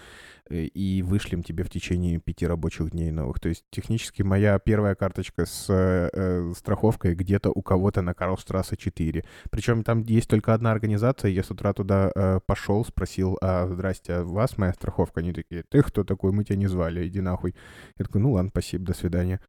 э, 0.50 0.64
и 0.66 1.02
вышлем 1.02 1.42
тебе 1.42 1.64
в 1.64 1.70
течение 1.70 2.20
пяти 2.20 2.46
рабочих 2.46 2.92
дней 2.92 3.12
новых. 3.12 3.40
То 3.40 3.48
есть 3.48 3.64
технически 3.72 4.22
моя 4.22 4.60
первая 4.60 4.96
карточка 4.96 5.46
с 5.46 5.68
э, 5.70 6.52
страховкой 6.58 7.16
где-то 7.16 7.52
у 7.56 7.62
кого-то 7.62 8.02
на 8.02 8.14
Карлштрассе 8.14 8.76
4. 8.76 9.24
Причем 9.50 9.84
там 9.84 10.02
есть 10.02 10.30
только 10.30 10.54
одна 10.54 10.74
организация. 10.74 11.32
Я 11.32 11.44
с 11.44 11.50
утра 11.50 11.72
туда 11.72 12.12
э, 12.14 12.42
пошел, 12.46 12.84
спросил, 12.84 13.38
а, 13.42 13.66
здрасте, 13.68 14.14
а 14.14 14.24
у 14.24 14.34
вас 14.34 14.58
моя 14.58 14.74
страховка? 14.74 15.22
Они 15.22 15.32
такие, 15.32 15.64
ты 15.64 15.82
кто 15.84 16.04
такой? 16.04 16.34
Мы 16.34 16.44
тебя 16.44 16.58
не 16.58 16.68
звали, 16.68 17.08
иди 17.08 17.22
нахуй. 17.22 17.56
Я 17.98 18.04
такой, 18.04 18.20
ну 18.20 18.34
ладно, 18.34 18.50
спасибо, 18.52 18.84
до 18.84 18.94
свидания. 18.94 19.40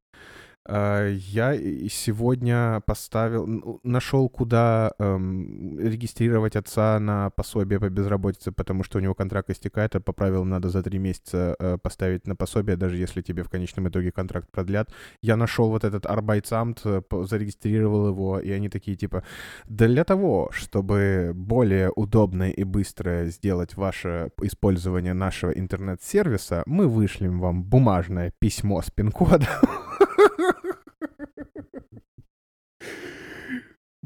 А, 0.69 1.09
Я 1.09 1.57
сегодня 1.89 2.83
поставил, 2.87 3.47
ну, 3.47 3.81
нашел, 3.83 4.29
куда 4.29 4.93
эм, 4.99 5.79
регистрировать 5.79 6.57
отца 6.57 6.99
на 6.99 7.31
пособие 7.31 7.79
по 7.79 7.89
безработице, 7.89 8.53
потому 8.53 8.83
что 8.83 8.99
у 8.99 9.01
него 9.01 9.15
контракт 9.15 9.51
истекает, 9.51 9.95
а 9.95 10.01
по 10.01 10.13
правилам 10.13 10.49
надо 10.49 10.69
за 10.69 10.83
три 10.83 10.99
месяца 10.99 11.57
э, 11.59 11.79
поставить 11.81 12.27
на 12.27 12.35
пособие, 12.35 12.77
даже 12.77 12.97
если 12.97 13.23
тебе 13.23 13.43
в 13.43 13.49
конечном 13.49 13.89
итоге 13.89 14.11
контракт 14.11 14.51
продлят. 14.51 14.91
Я 15.23 15.37
нашел 15.37 15.69
вот 15.71 15.85
этот 15.85 16.05
Arbeitsamt, 16.05 16.81
э, 16.85 17.25
зарегистрировал 17.27 18.09
его, 18.09 18.41
и 18.41 18.51
они 18.51 18.69
такие 18.69 18.97
типа, 18.97 19.23
для 19.67 20.05
того, 20.05 20.51
чтобы 20.53 21.33
более 21.35 21.93
удобно 21.95 22.51
и 22.51 22.65
быстро 22.65 23.27
сделать 23.27 23.77
ваше 23.77 24.31
использование 24.43 25.15
нашего 25.15 25.51
интернет-сервиса, 25.51 26.63
мы 26.67 26.89
вышлем 26.89 27.41
вам 27.41 27.63
бумажное 27.63 28.33
письмо 28.41 28.83
с 28.83 28.91
пин-кодом. 28.91 29.47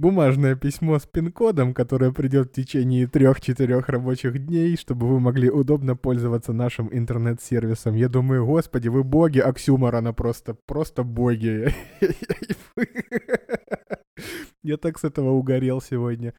Бумажное 0.01 0.57
письмо 0.57 0.99
с 0.99 1.05
пин-кодом, 1.05 1.75
которое 1.75 2.11
придет 2.11 2.49
в 2.49 2.53
течение 2.53 3.07
трех-четырех 3.07 3.91
рабочих 3.91 4.47
дней, 4.47 4.79
чтобы 4.79 5.07
вы 5.07 5.21
могли 5.21 5.51
удобно 5.51 5.95
пользоваться 5.95 6.55
нашим 6.55 6.89
интернет-сервисом. 6.91 7.95
Я 7.95 8.09
думаю, 8.09 8.47
господи, 8.47 8.89
вы 8.89 9.05
боги 9.05 9.41
Оксюморона 9.41 10.15
просто, 10.15 10.57
просто 10.67 11.03
боги. 11.03 11.69
Я 14.63 14.79
так 14.79 14.99
с 14.99 15.05
этого 15.05 15.33
угорел 15.33 15.83
сегодня. 15.83 16.33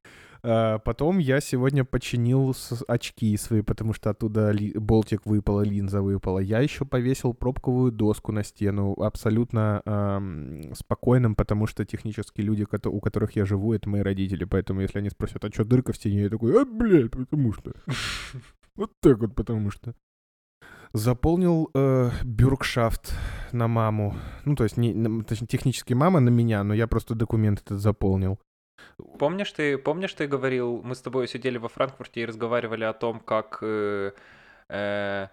А, 0.43 0.79
Потом 0.79 1.19
я 1.19 1.39
сегодня 1.39 1.85
починил 1.85 2.55
очки 2.87 3.37
свои, 3.37 3.61
потому 3.61 3.93
что 3.93 4.09
оттуда 4.09 4.51
ли- 4.51 4.73
болтик 4.73 5.25
выпала, 5.25 5.61
линза 5.61 6.01
выпала. 6.01 6.39
Я 6.39 6.59
еще 6.59 6.85
повесил 6.85 7.33
пробковую 7.33 7.91
доску 7.91 8.31
на 8.31 8.43
стену 8.43 8.93
абсолютно 8.93 9.81
ам, 9.85 10.73
спокойным, 10.73 11.35
потому 11.35 11.67
что 11.67 11.85
технические 11.85 12.45
люди, 12.47 12.65
у 12.85 12.99
которых 12.99 13.35
я 13.35 13.45
живу, 13.45 13.73
это 13.73 13.87
мои 13.89 14.01
родители. 14.01 14.45
Поэтому 14.45 14.81
если 14.81 14.99
они 14.99 15.09
спросят, 15.09 15.45
а 15.45 15.51
что 15.51 15.63
дырка 15.65 15.93
в 15.93 15.97
стене, 15.97 16.23
я 16.23 16.29
такой, 16.29 16.59
а, 16.59 16.65
блядь, 16.65 17.11
потому 17.11 17.53
что. 17.53 17.73
Вот 18.75 18.91
так 19.01 19.19
вот, 19.19 19.35
потому 19.35 19.69
что. 19.69 19.93
Заполнил 20.93 21.69
э, 21.73 22.09
бюркшафт 22.23 23.13
на 23.51 23.67
маму. 23.67 24.15
Ну, 24.45 24.55
то 24.55 24.63
есть, 24.63 24.75
не, 24.77 24.93
на- 24.93 25.23
точнее, 25.23 25.47
технически 25.47 25.93
мама 25.93 26.19
на 26.19 26.29
меня, 26.29 26.63
но 26.63 26.73
я 26.73 26.87
просто 26.87 27.13
документ 27.15 27.61
этот 27.61 27.79
заполнил. 27.79 28.39
Помнишь, 29.19 29.51
ты, 29.51 29.77
помнишь, 29.77 30.13
ты 30.13 30.27
говорил, 30.27 30.81
мы 30.83 30.95
с 30.95 31.01
тобой 31.01 31.27
сидели 31.27 31.57
во 31.57 31.69
Франкфурте 31.69 32.21
и 32.21 32.25
разговаривали 32.25 32.83
о 32.83 32.93
том, 32.93 33.19
как, 33.19 33.59
э, 33.61 34.11
э, 34.69 35.27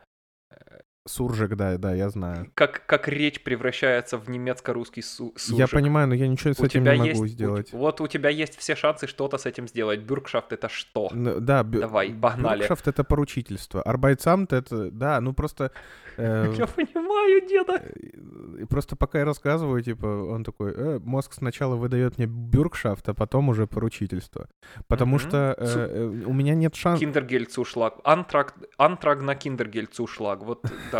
Суржик, 1.09 1.57
да, 1.57 1.77
да, 1.79 1.95
я 1.95 2.11
знаю. 2.11 2.50
как, 2.55 2.85
как 2.87 3.09
речь 3.09 3.43
превращается 3.43 4.19
в 4.19 4.29
немецко-русский 4.29 5.03
су- 5.03 5.33
суржик. 5.37 5.59
Я 5.59 5.67
понимаю, 5.69 6.07
но 6.09 6.15
я 6.15 6.29
ничего 6.29 6.53
с 6.55 6.61
У 6.61 6.65
этим 6.67 6.85
не 6.85 6.91
могу 6.91 7.05
есть, 7.05 7.21
у- 7.21 7.27
сделать. 7.27 7.73
вот 7.73 8.00
у 8.00 8.07
тебя 8.07 8.29
есть 8.31 8.57
все 8.59 8.77
шансы 8.77 9.07
что-то 9.07 9.38
с 9.38 9.47
этим 9.47 9.67
сделать. 9.69 10.00
Бюркшафт 10.00 10.53
это 10.53 10.69
что? 10.69 11.09
Ну, 11.12 11.41
Да, 11.41 11.62
бю- 11.62 11.81
Давай, 11.81 12.12
погнали. 12.12 12.59
Бюркшафт— 12.61 12.87
это 12.88 13.05
поручительство. 13.05 13.83
Арбайтсамт— 13.83 14.53
это, 14.53 14.91
да, 14.91 15.21
ну 15.21 15.33
просто... 15.33 15.71
э, 16.17 16.53
Я 16.59 16.67
понимаю, 16.67 17.49
деда. 17.49 17.83
э, 17.83 18.67
Просто 18.69 18.97
пока 18.97 19.19
я 19.21 19.25
рассказываю, 19.25 19.83
типа, 19.83 20.07
он 20.07 20.45
такой, 20.45 20.73
«Э, 20.75 20.99
мозг 21.05 21.33
сначала 21.33 21.77
выдает 21.77 22.19
мне 22.19 22.27
бюркшафт, 22.27 23.09
а 23.09 23.15
потом 23.15 23.49
уже 23.49 23.67
поручительство. 23.67 24.49
Потому 24.88 25.19
что 25.19 25.55
э, 25.59 25.65
э, 25.67 26.25
у 26.27 26.33
меня 26.33 26.55
нет 26.55 26.75
шансов. 26.75 27.00
Киндергельцушлаг. 27.00 27.95
Антраг, 28.05 28.55
антраг 28.77 29.23
на 29.23 29.35
киндергельцушлаг. 29.35 30.43
Вот, 30.43 30.65
да. 30.93 30.98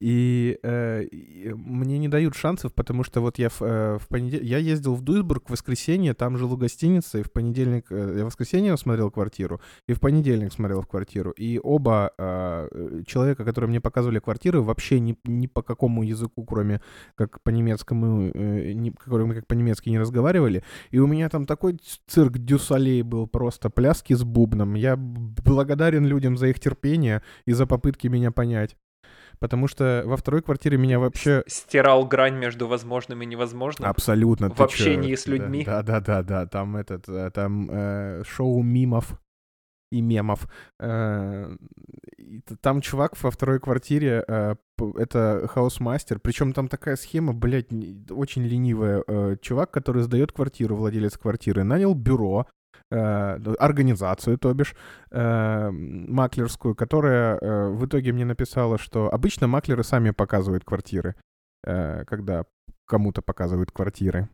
И, 0.00 0.58
э, 0.62 1.04
и 1.04 1.52
мне 1.54 1.98
не 1.98 2.08
дают 2.08 2.34
шансов, 2.34 2.72
потому 2.74 3.04
что 3.04 3.20
вот 3.20 3.38
я 3.38 3.48
э, 3.60 3.98
в 4.00 4.08
понедельник... 4.08 4.46
Я 4.46 4.58
ездил 4.58 4.94
в 4.94 5.02
Дуйсбург 5.02 5.48
в 5.48 5.50
воскресенье, 5.50 6.14
там 6.14 6.36
жил 6.36 6.48
в 6.48 6.56
гостинице, 6.56 7.20
и 7.20 7.22
в 7.22 7.30
понедельник... 7.32 7.86
э, 7.90 8.14
я 8.18 8.22
в 8.22 8.26
воскресенье 8.26 8.76
смотрел 8.76 9.10
квартиру, 9.10 9.60
и 9.86 9.92
в 9.92 10.00
понедельник 10.00 10.52
смотрел 10.52 10.82
в 10.82 10.86
квартиру. 10.86 11.30
И 11.32 11.60
оба 11.62 12.12
э, 12.18 13.02
человека, 13.06 13.44
которые 13.44 13.68
мне 13.68 13.80
показывали 13.80 14.18
квартиры, 14.18 14.60
вообще 14.60 15.00
ни, 15.00 15.46
по 15.46 15.62
какому 15.62 16.02
языку, 16.02 16.44
кроме 16.44 16.80
как 17.14 17.42
по 17.42 17.50
немецкому, 17.50 18.30
э, 18.34 18.72
ни, 18.72 18.90
как 18.90 19.46
по-немецки 19.46 19.88
не 19.88 19.98
разговаривали. 19.98 20.62
И 20.90 20.98
у 20.98 21.06
меня 21.06 21.28
там 21.28 21.46
такой 21.46 21.78
цирк 22.06 22.38
дюсалей 22.38 23.02
был, 23.02 23.26
просто 23.26 23.70
пляски 23.70 24.14
с 24.14 24.24
бубном. 24.24 24.74
Я 24.74 24.96
благодарен 24.96 26.06
людям 26.06 26.36
за 26.36 26.48
их 26.48 26.60
терпение 26.60 27.22
и 27.46 27.52
за 27.52 27.66
попытки 27.66 28.08
меня 28.08 28.30
понять. 28.30 28.76
Потому 29.38 29.68
что 29.68 30.02
во 30.06 30.16
второй 30.16 30.42
квартире 30.42 30.78
меня 30.78 30.98
вообще... 30.98 31.44
Стирал 31.46 32.06
грань 32.06 32.36
между 32.36 32.66
возможным 32.66 33.22
и 33.22 33.26
невозможным. 33.26 33.88
Абсолютно. 33.88 34.50
В 34.50 34.56
чё? 34.56 34.64
общении 34.64 35.14
с 35.14 35.26
людьми. 35.26 35.64
Да, 35.64 35.82
да, 35.82 36.00
да, 36.00 36.22
да. 36.22 36.46
Там 36.46 36.76
этот, 36.76 37.08
э, 37.08 37.30
там 37.30 37.68
э, 37.70 38.22
шоу 38.26 38.62
мимов 38.62 39.18
и 39.90 40.00
мемов. 40.00 40.48
Э, 40.80 41.56
Там 42.60 42.80
чувак 42.80 43.22
во 43.22 43.30
второй 43.30 43.58
квартире, 43.58 44.24
э, 44.26 44.54
это 44.96 45.48
Hausmeister, 45.48 46.18
причем 46.20 46.52
там 46.52 46.68
такая 46.68 46.96
схема, 46.96 47.32
блядь, 47.32 47.72
очень 48.10 48.44
ленивая. 48.44 49.02
Э, 49.06 49.36
Чувак, 49.40 49.70
который 49.70 50.02
сдает 50.02 50.32
квартиру, 50.32 50.76
владелец 50.76 51.16
квартиры, 51.16 51.64
нанял 51.64 51.94
бюро, 51.94 52.46
организацию, 52.90 54.38
то 54.38 54.52
бишь, 54.54 54.74
э, 55.10 55.70
маклерскую, 55.70 56.74
которая 56.74 57.36
э, 57.36 57.68
в 57.68 57.86
итоге 57.86 58.12
мне 58.12 58.24
написала, 58.24 58.78
что 58.78 59.12
обычно 59.12 59.46
маклеры 59.46 59.84
сами 59.84 60.10
показывают 60.10 60.64
квартиры, 60.64 61.14
э, 61.64 62.04
когда 62.06 62.44
кому-то 62.86 63.22
показывают 63.22 63.70
квартиры. 63.70 64.28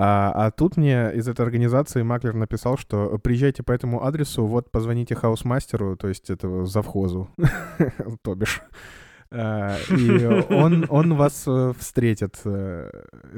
А, 0.00 0.32
а 0.46 0.50
тут 0.52 0.76
мне 0.76 1.12
из 1.14 1.26
этой 1.26 1.44
организации 1.44 2.02
маклер 2.02 2.34
написал, 2.34 2.78
что 2.78 3.18
приезжайте 3.18 3.64
по 3.64 3.72
этому 3.72 4.04
адресу, 4.04 4.46
вот 4.46 4.70
позвоните 4.70 5.16
Hausmeister 5.16 5.84
у, 5.84 5.96
то 5.96 6.08
есть 6.08 6.30
этого 6.30 6.66
завхозу, 6.66 7.28
то 8.22 8.34
бишь. 8.36 8.62
А, 9.30 9.76
И 9.90 10.24
он, 10.54 10.86
он 10.88 11.14
вас 11.14 11.44
э, 11.46 11.72
встретит. 11.78 12.40
Э, 12.44 12.90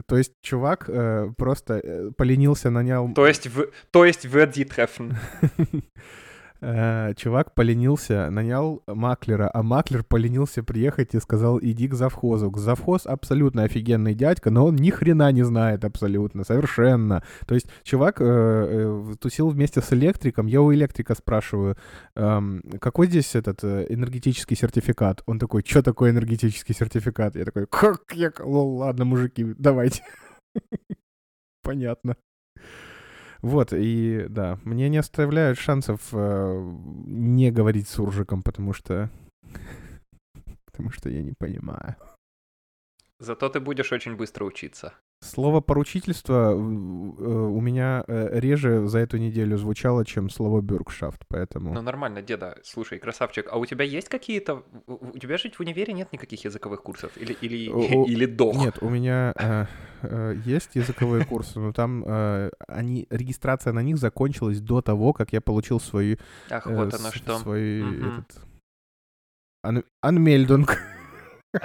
То 0.07 0.17
есть 0.17 0.33
чувак 0.41 0.89
э, 0.89 1.33
просто 1.37 1.81
э, 1.83 2.11
поленился, 2.17 2.71
нанял... 2.71 3.13
То 3.15 3.27
есть, 3.27 3.49
в, 3.49 3.67
то 3.91 4.05
есть 4.05 4.27
вы 4.27 4.43
treffen. 4.65 5.17
Э, 6.63 7.15
Чувак 7.17 7.55
поленился, 7.55 8.29
нанял 8.31 8.83
маклера, 8.87 9.51
а 9.53 9.63
маклер 9.63 10.05
поленился 10.05 10.63
приехать 10.63 11.15
и 11.15 11.21
сказал, 11.21 11.59
иди 11.61 11.89
к 11.89 11.95
завхозу. 11.95 12.53
Завхоз 12.57 13.07
абсолютно 13.07 13.63
офигенный 13.63 14.15
дядька, 14.15 14.51
но 14.51 14.67
он 14.67 14.77
ни 14.77 14.91
хрена 14.91 15.33
не 15.33 15.43
знает 15.43 15.85
абсолютно, 15.85 16.45
совершенно. 16.45 17.23
То 17.47 17.55
есть 17.55 17.67
чувак 17.83 18.21
э, 18.21 18.25
э, 18.25 19.15
тусил 19.19 19.49
вместе 19.49 19.81
с 19.81 19.93
электриком, 19.93 20.47
я 20.47 20.61
у 20.61 20.73
электрика 20.73 21.15
спрашиваю, 21.15 21.77
эм, 22.15 22.63
какой 22.81 23.07
здесь 23.07 23.35
этот 23.35 23.65
энергетический 23.65 24.57
сертификат? 24.57 25.23
Он 25.27 25.39
такой, 25.39 25.63
что 25.67 25.83
такое 25.83 26.11
энергетический 26.11 26.75
сертификат? 26.75 27.37
Я 27.37 27.45
такой, 27.45 27.67
как 27.67 28.13
я... 28.13 28.33
Ну, 28.39 28.77
ладно, 28.77 29.05
мужики, 29.05 29.55
давайте. 29.59 30.03
Понятно. 31.63 32.17
Вот, 33.43 33.73
и 33.73 34.27
да, 34.29 34.59
мне 34.65 34.89
не 34.89 34.99
оставляют 34.99 35.59
шансов 35.59 36.09
э, 36.13 36.73
не 37.07 37.51
говорить 37.51 37.89
с 37.89 37.99
Уржиком, 37.99 38.43
потому 38.43 38.73
что... 38.73 39.11
Потому 40.67 40.91
что 40.91 41.11
я 41.11 41.23
не 41.23 41.33
понимаю. 41.33 41.97
Зато 43.19 43.49
ты 43.49 43.61
будешь 43.61 43.93
очень 43.93 44.17
быстро 44.17 44.45
учиться. 44.45 44.95
Слово 45.23 45.61
поручительство 45.61 46.53
э, 46.53 46.55
у 46.55 47.61
меня 47.61 48.05
э, 48.09 48.41
реже 48.41 48.89
за 48.89 49.01
эту 49.01 49.19
неделю 49.19 49.59
звучало, 49.59 50.07
чем 50.07 50.31
слово 50.31 50.63
бюргшафт, 50.63 51.25
поэтому... 51.29 51.75
Ну 51.75 51.83
нормально, 51.83 52.23
деда, 52.23 52.57
слушай, 52.65 52.99
красавчик, 52.99 53.47
а 53.53 53.59
у 53.59 53.67
тебя 53.67 53.85
есть 53.85 54.09
какие-то... 54.09 54.63
У 54.87 55.11
у 55.11 55.19
тебя 55.19 55.37
же 55.37 55.51
в 55.51 55.61
универе 55.61 55.93
нет 55.93 56.11
никаких 56.13 56.43
языковых 56.47 56.83
курсов? 56.83 57.13
Или, 57.19 57.35
или, 57.43 57.69
о- 57.71 58.07
или 58.09 58.25
дох? 58.25 58.57
Нет, 58.57 58.79
у 58.81 58.89
меня 58.89 59.35
э, 59.37 59.67
э, 60.03 60.37
есть 60.47 60.75
языковые 60.75 61.27
курсы, 61.27 61.61
но 61.61 61.73
там 61.75 62.03
э, 62.07 62.51
они, 62.67 63.07
регистрация 63.11 63.75
на 63.75 63.83
них 63.83 63.99
закончилась 63.99 64.61
до 64.61 64.81
того, 64.81 65.13
как 65.13 65.35
я 65.35 65.43
получил 65.43 65.81
свою... 65.81 66.17
Ах, 66.51 66.67
э, 66.67 66.75
вот 66.75 66.95
оно 66.95 67.11
что. 67.13 67.39
Свой 67.39 67.83
Мгм. 67.83 68.09
этот... 68.21 68.41
ан- 69.63 69.85
Анмельдунг. 70.01 70.79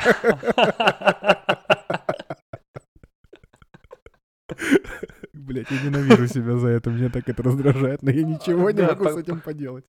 Блять, 5.45 5.69
я 5.69 5.81
ненавижу 5.81 6.27
себя 6.27 6.57
за 6.57 6.69
это, 6.69 6.89
меня 6.89 7.09
так 7.09 7.29
это 7.29 7.43
раздражает, 7.43 8.01
но 8.01 8.09
я 8.09 8.23
ничего 8.23 8.71
не 8.71 8.81
могу 8.81 9.09
с 9.09 9.17
этим 9.17 9.41
поделать. 9.41 9.85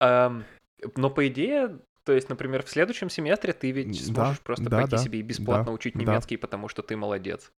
Но 0.00 1.10
по 1.10 1.26
идее, 1.26 1.80
то 2.04 2.12
есть, 2.12 2.28
например, 2.28 2.62
в 2.62 2.68
следующем 2.68 3.10
семестре 3.10 3.52
ты 3.52 3.70
ведь 3.72 4.06
Да, 4.12 4.24
сможешь 4.24 4.40
просто 4.40 4.70
да, 4.70 4.78
пойти 4.78 4.92
да, 4.92 4.98
себе 4.98 5.18
и 5.18 5.22
бесплатно 5.22 5.66
да, 5.66 5.72
учить 5.72 5.94
да. 5.94 6.00
немецкий, 6.00 6.36
потому 6.36 6.68
что 6.68 6.82
ты 6.82 6.96
молодец. 6.96 7.50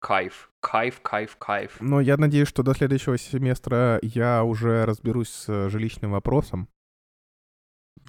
Кайф, 0.00 0.50
кайф, 0.60 1.00
кайф, 1.00 1.36
кайф. 1.36 1.76
Но 1.80 2.00
я 2.00 2.16
надеюсь, 2.16 2.48
что 2.48 2.62
до 2.62 2.74
следующего 2.74 3.18
семестра 3.18 3.98
я 4.02 4.44
уже 4.44 4.84
разберусь 4.84 5.30
с 5.30 5.48
э, 5.48 5.68
жилищным 5.68 6.12
вопросом. 6.12 6.68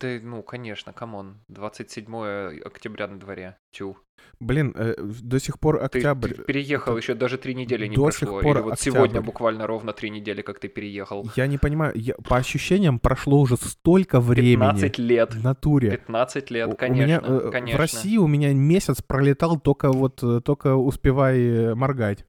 Да, 0.01 0.19
ну, 0.21 0.41
конечно, 0.43 0.93
come 0.93 1.18
on. 1.18 1.37
27 1.49 2.61
октября 2.65 3.07
на 3.07 3.19
дворе. 3.19 3.57
Тю. 3.71 3.97
Блин, 4.39 4.73
э, 4.77 4.95
до 5.21 5.39
сих 5.39 5.59
пор 5.59 5.77
Ты, 5.79 5.85
октябрь. 5.99 6.33
ты 6.33 6.43
переехал, 6.43 6.93
это 6.93 7.01
еще 7.01 7.13
даже 7.15 7.37
три 7.37 7.55
недели 7.55 7.87
не 7.87 7.95
до 7.95 8.03
прошло. 8.03 8.19
сих 8.19 8.41
пор 8.41 8.57
Или 8.57 8.63
вот 8.63 8.79
сегодня 8.79 9.03
октябрь. 9.05 9.25
буквально 9.25 9.67
ровно 9.67 9.93
три 9.93 10.09
недели, 10.09 10.41
как 10.41 10.59
ты 10.59 10.67
переехал. 10.67 11.27
Я 11.35 11.47
не 11.47 11.57
понимаю, 11.57 11.93
я- 11.95 12.15
по 12.15 12.37
ощущениям 12.37 12.99
прошло 12.99 13.39
уже 13.39 13.57
столько 13.57 14.19
времени. 14.19 14.55
15 14.55 14.97
лет. 14.99 15.33
В 15.33 15.43
натуре. 15.43 15.91
15 15.91 16.51
У- 16.51 16.53
лет, 16.53 16.69
у 16.73 16.75
конечно, 16.75 17.03
меня, 17.03 17.21
э, 17.23 17.49
конечно. 17.51 17.77
В 17.77 17.81
России 17.81 18.17
у 18.17 18.27
меня 18.27 18.53
месяц 18.53 19.01
пролетал 19.01 19.59
только 19.59 19.91
вот, 19.91 20.21
э, 20.23 20.41
только 20.41 20.75
успевай 20.75 21.39
э, 21.39 21.75
моргать. 21.75 22.25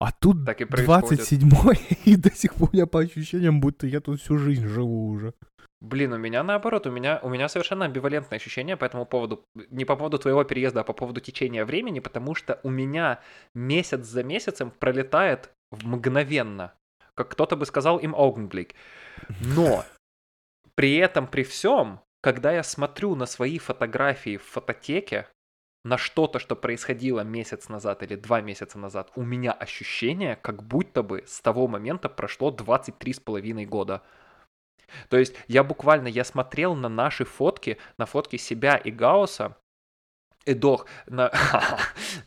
А 0.00 0.12
тут 0.12 0.46
Так 0.46 0.60
и 0.60 0.64
происходит. 0.64 1.18
27 1.26 1.50
и 2.04 2.16
до 2.16 2.30
сих 2.30 2.54
пор 2.54 2.70
я 2.72 2.86
по 2.86 3.00
ощущениям, 3.00 3.60
будто 3.60 3.86
я 3.86 4.00
тут 4.00 4.20
всю 4.20 4.38
жизнь 4.38 4.66
живу 4.66 5.08
уже. 5.08 5.34
Блин, 5.80 6.12
у 6.12 6.18
меня 6.18 6.42
наоборот, 6.42 6.86
у 6.86 6.90
меня, 6.90 7.20
у 7.22 7.28
меня 7.28 7.48
совершенно 7.48 7.84
амбивалентное 7.84 8.38
ощущение 8.38 8.76
по 8.76 8.84
этому 8.84 9.06
поводу. 9.06 9.44
Не 9.70 9.84
по 9.84 9.94
поводу 9.94 10.18
твоего 10.18 10.42
переезда, 10.42 10.80
а 10.80 10.84
по 10.84 10.92
поводу 10.92 11.20
течения 11.20 11.64
времени, 11.64 12.00
потому 12.00 12.34
что 12.34 12.58
у 12.64 12.70
меня 12.70 13.20
месяц 13.54 14.04
за 14.04 14.24
месяцем 14.24 14.72
пролетает 14.72 15.50
мгновенно. 15.70 16.74
Как 17.14 17.30
кто-то 17.30 17.56
бы 17.56 17.64
сказал 17.64 17.98
им 17.98 18.14
Augenblick. 18.14 18.74
Но 19.40 19.84
при 20.74 20.96
этом, 20.96 21.26
при 21.26 21.44
всем, 21.44 22.00
когда 22.22 22.52
я 22.52 22.62
смотрю 22.62 23.14
на 23.14 23.26
свои 23.26 23.58
фотографии 23.58 24.36
в 24.36 24.44
фототеке, 24.44 25.26
на 25.84 25.96
что-то, 25.96 26.38
что 26.38 26.56
происходило 26.56 27.20
месяц 27.20 27.68
назад 27.68 28.02
или 28.02 28.16
два 28.16 28.40
месяца 28.40 28.78
назад, 28.78 29.10
у 29.16 29.22
меня 29.22 29.52
ощущение, 29.52 30.36
как 30.36 30.62
будто 30.62 31.02
бы 31.02 31.24
с 31.26 31.40
того 31.40 31.68
момента 31.68 32.08
прошло 32.08 32.50
23 32.50 33.12
с 33.12 33.20
половиной 33.20 33.64
года. 33.64 34.02
То 35.08 35.18
есть 35.18 35.34
я 35.48 35.64
буквально, 35.64 36.08
я 36.08 36.24
смотрел 36.24 36.74
на 36.74 36.88
наши 36.88 37.24
фотки, 37.24 37.78
на 37.98 38.06
фотки 38.06 38.36
себя 38.36 38.76
и 38.76 38.90
Гаусса, 38.90 39.56
и 40.44 40.54
Дох, 40.54 40.86
на... 41.06 41.30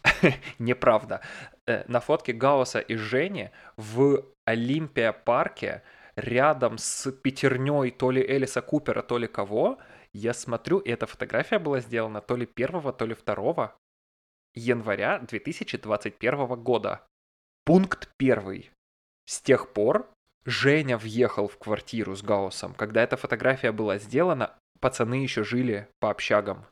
неправда, 0.59 1.21
Э, 1.67 1.83
на 1.87 1.99
фотке 1.99 2.33
Гаусса 2.33 2.79
и 2.79 2.95
Жени 2.95 3.51
в 3.77 4.25
Олимпия 4.45 5.13
парке 5.13 5.83
рядом 6.15 6.77
с 6.77 7.11
пятерней 7.11 7.91
то 7.91 8.11
ли 8.11 8.21
Элиса 8.21 8.61
Купера, 8.61 9.01
то 9.01 9.17
ли 9.17 9.27
кого, 9.27 9.79
я 10.13 10.33
смотрю, 10.33 10.79
и 10.79 10.89
эта 10.89 11.05
фотография 11.05 11.59
была 11.59 11.79
сделана 11.79 12.19
то 12.21 12.35
ли 12.35 12.49
1, 12.53 12.93
то 12.93 13.05
ли 13.05 13.15
2 13.15 13.75
января 14.55 15.19
2021 15.19 16.61
года. 16.61 17.07
Пункт 17.63 18.09
первый. 18.17 18.71
С 19.25 19.39
тех 19.41 19.71
пор 19.71 20.09
Женя 20.45 20.97
въехал 20.97 21.47
в 21.47 21.57
квартиру 21.57 22.15
с 22.15 22.23
Гаусом. 22.23 22.73
Когда 22.73 23.03
эта 23.03 23.17
фотография 23.17 23.71
была 23.71 23.97
сделана, 23.97 24.55
пацаны 24.79 25.15
еще 25.15 25.43
жили 25.43 25.87
по 25.99 26.09
общагам. 26.09 26.65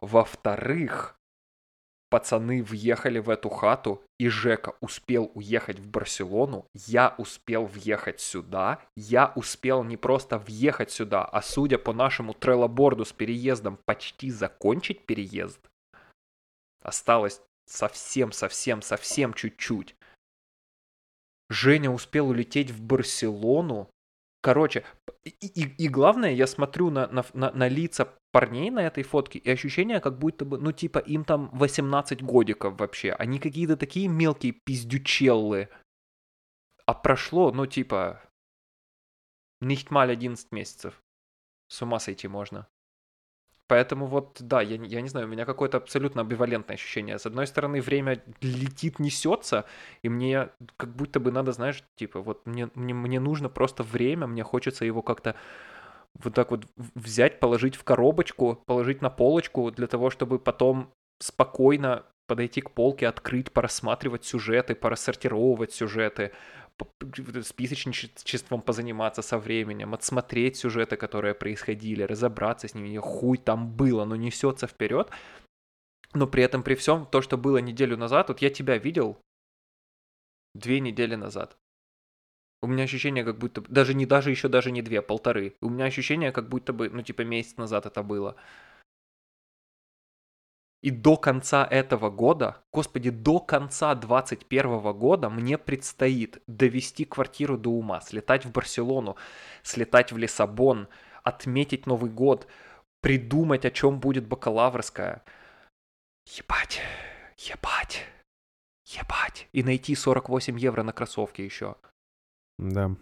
Во-вторых, 0.00 1.16
пацаны 2.08 2.62
въехали 2.62 3.18
в 3.18 3.30
эту 3.30 3.48
хату, 3.48 4.02
и 4.18 4.28
Жека 4.28 4.74
успел 4.80 5.30
уехать 5.34 5.78
в 5.78 5.88
Барселону, 5.88 6.66
я 6.74 7.14
успел 7.18 7.66
въехать 7.66 8.20
сюда, 8.20 8.80
я 8.96 9.32
успел 9.34 9.82
не 9.82 9.96
просто 9.96 10.38
въехать 10.38 10.90
сюда, 10.90 11.24
а 11.24 11.42
судя 11.42 11.78
по 11.78 11.92
нашему 11.92 12.34
треллоборду 12.34 13.04
с 13.04 13.12
переездом, 13.12 13.78
почти 13.84 14.30
закончить 14.30 15.06
переезд. 15.06 15.58
Осталось 16.82 17.40
совсем, 17.66 18.30
совсем, 18.32 18.82
совсем 18.82 19.32
чуть-чуть. 19.34 19.96
Женя 21.52 21.90
успел 21.90 22.28
улететь 22.30 22.70
в 22.70 22.82
Барселону. 22.82 23.90
Короче, 24.40 24.84
и, 25.24 25.30
и- 25.46 25.84
и 25.84 25.88
главное, 25.88 26.32
я 26.32 26.46
смотрю 26.46 26.90
на, 26.90 27.06
на, 27.08 27.24
на- 27.32 27.52
на 27.52 27.68
лица 27.68 28.08
парней 28.32 28.70
на 28.70 28.80
этой 28.80 29.04
фотке, 29.04 29.38
и 29.38 29.50
ощущение, 29.50 30.00
как 30.00 30.18
будто 30.18 30.44
бы, 30.44 30.58
ну, 30.58 30.72
типа, 30.72 30.98
им 30.98 31.24
там 31.24 31.50
18 31.52 32.22
годиков 32.22 32.78
вообще. 32.80 33.12
Они 33.12 33.38
какие-то 33.38 33.76
такие 33.76 34.08
мелкие 34.08 34.52
пиздючеллы. 34.64 35.68
А 36.86 36.94
прошло, 36.94 37.52
ну, 37.52 37.66
типа, 37.66 38.20
mal 39.62 40.10
11 40.10 40.50
месяцев. 40.50 41.00
С 41.68 41.80
ума 41.82 42.00
сойти 42.00 42.26
можно. 42.26 42.66
Поэтому 43.72 44.04
вот, 44.04 44.36
да, 44.38 44.60
я, 44.60 44.76
я 44.76 45.00
не 45.00 45.08
знаю, 45.08 45.26
у 45.26 45.30
меня 45.30 45.46
какое-то 45.46 45.78
абсолютно 45.78 46.20
амбивалентное 46.20 46.74
ощущение. 46.74 47.18
С 47.18 47.24
одной 47.24 47.46
стороны, 47.46 47.80
время 47.80 48.22
летит, 48.42 48.98
несется, 48.98 49.64
и 50.02 50.10
мне 50.10 50.50
как 50.76 50.94
будто 50.94 51.20
бы 51.20 51.32
надо, 51.32 51.52
знаешь, 51.52 51.82
типа, 51.96 52.20
вот 52.20 52.46
мне, 52.46 52.68
мне, 52.74 52.92
мне 52.92 53.18
нужно 53.18 53.48
просто 53.48 53.82
время, 53.82 54.26
мне 54.26 54.42
хочется 54.42 54.84
его 54.84 55.00
как-то 55.00 55.36
вот 56.22 56.34
так 56.34 56.50
вот 56.50 56.66
взять, 56.94 57.40
положить 57.40 57.76
в 57.76 57.82
коробочку, 57.82 58.62
положить 58.66 59.00
на 59.00 59.08
полочку 59.08 59.70
для 59.70 59.86
того, 59.86 60.10
чтобы 60.10 60.38
потом 60.38 60.92
спокойно 61.18 62.04
подойти 62.26 62.60
к 62.60 62.72
полке, 62.72 63.08
открыть, 63.08 63.52
порассматривать 63.52 64.26
сюжеты, 64.26 64.74
порассортировывать 64.74 65.72
сюжеты, 65.72 66.32
списочничеством 67.42 68.62
позаниматься 68.62 69.22
со 69.22 69.38
временем, 69.38 69.94
отсмотреть 69.94 70.56
сюжеты, 70.56 70.96
которые 70.96 71.34
происходили, 71.34 72.02
разобраться 72.02 72.68
с 72.68 72.74
ними, 72.74 72.96
хуй 72.98 73.38
там 73.38 73.70
было, 73.70 74.04
но 74.04 74.16
несется 74.16 74.66
вперед. 74.66 75.10
Но 76.14 76.26
при 76.26 76.42
этом, 76.42 76.62
при 76.62 76.74
всем, 76.74 77.06
то, 77.06 77.22
что 77.22 77.38
было 77.38 77.58
неделю 77.58 77.96
назад, 77.96 78.28
вот 78.28 78.42
я 78.42 78.50
тебя 78.50 78.76
видел 78.78 79.18
две 80.54 80.80
недели 80.80 81.14
назад. 81.14 81.56
У 82.62 82.68
меня 82.68 82.84
ощущение, 82.84 83.24
как 83.24 83.38
будто... 83.38 83.60
Даже 83.62 83.94
не 83.94 84.06
даже 84.06 84.30
еще 84.30 84.48
даже 84.48 84.70
не 84.70 84.82
две, 84.82 85.00
а 85.00 85.02
полторы. 85.02 85.56
У 85.60 85.68
меня 85.68 85.86
ощущение, 85.86 86.30
как 86.30 86.48
будто 86.48 86.72
бы, 86.72 86.88
ну, 86.90 87.02
типа, 87.02 87.22
месяц 87.22 87.56
назад 87.56 87.86
это 87.86 88.02
было. 88.02 88.36
И 90.82 90.90
до 90.90 91.16
конца 91.16 91.64
этого 91.64 92.10
года, 92.10 92.56
господи, 92.72 93.10
до 93.10 93.38
конца 93.38 93.94
21 93.94 94.92
года 94.92 95.30
мне 95.30 95.56
предстоит 95.56 96.42
довести 96.48 97.04
квартиру 97.04 97.56
до 97.56 97.70
ума, 97.70 98.00
слетать 98.00 98.44
в 98.44 98.50
Барселону, 98.50 99.16
слетать 99.62 100.10
в 100.10 100.18
Лиссабон, 100.18 100.88
отметить 101.22 101.86
Новый 101.86 102.10
год, 102.10 102.48
придумать, 103.00 103.64
о 103.64 103.70
чем 103.70 104.00
будет 104.00 104.26
бакалаврская. 104.26 105.22
Ебать, 106.26 106.80
ебать, 107.38 108.04
ебать. 108.86 109.48
И 109.52 109.62
найти 109.62 109.94
48 109.94 110.58
евро 110.58 110.82
на 110.82 110.92
кроссовки 110.92 111.42
еще. 111.42 111.76
Да. 112.58 112.96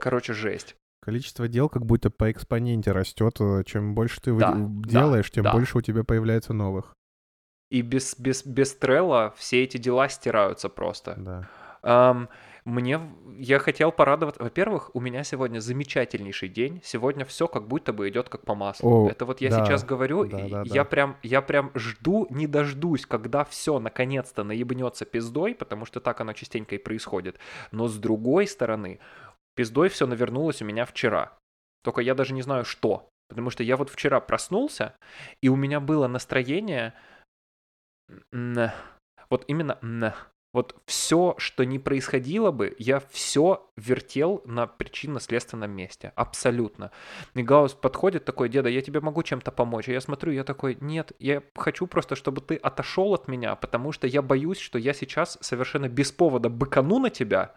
Короче, 0.00 0.32
жесть. 0.32 0.74
Количество 1.00 1.46
дел 1.46 1.68
как 1.68 1.86
будто 1.86 2.10
по 2.10 2.32
экспоненте 2.32 2.90
растет. 2.90 3.38
Чем 3.66 3.94
больше 3.94 4.20
ты 4.20 4.36
Да, 4.36 4.56
делаешь, 4.56 5.30
тем 5.30 5.44
да. 5.44 5.52
больше 5.52 5.78
у 5.78 5.80
тебя 5.80 6.02
появляется 6.02 6.52
новых. 6.52 6.92
И 7.70 7.82
без, 7.82 8.18
без, 8.18 8.44
без 8.44 8.74
Трелла 8.74 9.34
все 9.36 9.64
эти 9.64 9.78
дела 9.78 10.08
стираются 10.08 10.68
просто. 10.68 11.14
Да. 11.16 11.48
Ам, 11.82 12.28
мне, 12.64 12.98
я 13.36 13.58
хотел 13.58 13.92
порадовать. 13.92 14.38
Во-первых, 14.38 14.90
у 14.94 15.00
меня 15.00 15.22
сегодня 15.22 15.60
замечательнейший 15.60 16.48
день. 16.48 16.80
Сегодня 16.82 17.26
все 17.26 17.46
как 17.46 17.68
будто 17.68 17.92
бы 17.92 18.08
идет 18.08 18.30
как 18.30 18.46
по 18.46 18.54
маслу. 18.54 19.04
О, 19.04 19.10
Это 19.10 19.26
вот 19.26 19.42
я 19.42 19.50
да, 19.50 19.64
сейчас 19.64 19.84
говорю, 19.84 20.24
да, 20.24 20.40
и 20.40 20.50
да, 20.50 20.62
я 20.64 20.82
да. 20.82 20.84
прям, 20.84 21.16
я 21.22 21.42
прям 21.42 21.72
жду, 21.74 22.26
не 22.30 22.46
дождусь, 22.46 23.04
когда 23.04 23.44
все 23.44 23.78
наконец-то 23.78 24.44
наебнется 24.44 25.04
пиздой, 25.04 25.54
потому 25.54 25.84
что 25.84 26.00
так 26.00 26.20
оно 26.22 26.32
частенько 26.32 26.74
и 26.74 26.78
происходит. 26.78 27.38
Но 27.70 27.86
с 27.86 27.96
другой 27.96 28.46
стороны, 28.46 28.98
пиздой 29.54 29.90
все 29.90 30.06
навернулось 30.06 30.62
у 30.62 30.64
меня 30.64 30.86
вчера. 30.86 31.36
Только 31.82 32.00
я 32.00 32.14
даже 32.14 32.32
не 32.32 32.40
знаю 32.40 32.64
что. 32.64 33.10
Потому 33.28 33.50
что 33.50 33.62
я 33.62 33.76
вот 33.76 33.90
вчера 33.90 34.20
проснулся, 34.20 34.94
и 35.42 35.48
у 35.48 35.56
меня 35.56 35.80
было 35.80 36.06
настроение... 36.06 36.94
м, 38.32 38.70
Вот 39.30 39.44
именно... 39.48 39.78
м, 39.82 40.12
Вот 40.52 40.76
все, 40.86 41.34
что 41.38 41.64
не 41.64 41.80
происходило 41.80 42.52
бы, 42.52 42.76
я 42.78 43.00
все 43.10 43.68
вертел 43.76 44.40
на 44.44 44.68
причинно-следственном 44.68 45.72
месте. 45.72 46.12
Абсолютно. 46.14 46.92
И 47.34 47.42
Гаус 47.42 47.74
подходит 47.74 48.24
такой, 48.24 48.48
деда, 48.48 48.68
я 48.68 48.80
тебе 48.80 49.00
могу 49.00 49.24
чем-то 49.24 49.50
помочь. 49.50 49.88
А 49.88 49.92
я 49.92 50.00
смотрю, 50.00 50.30
я 50.32 50.44
такой, 50.44 50.78
нет, 50.80 51.10
я 51.18 51.42
хочу 51.56 51.88
просто, 51.88 52.14
чтобы 52.14 52.40
ты 52.40 52.54
отошел 52.54 53.14
от 53.14 53.26
меня, 53.26 53.56
потому 53.56 53.90
что 53.90 54.06
я 54.06 54.22
боюсь, 54.22 54.58
что 54.58 54.78
я 54.78 54.92
сейчас 54.94 55.38
совершенно 55.40 55.88
без 55.88 56.12
повода 56.12 56.48
быкану 56.48 57.00
на 57.00 57.10
тебя. 57.10 57.52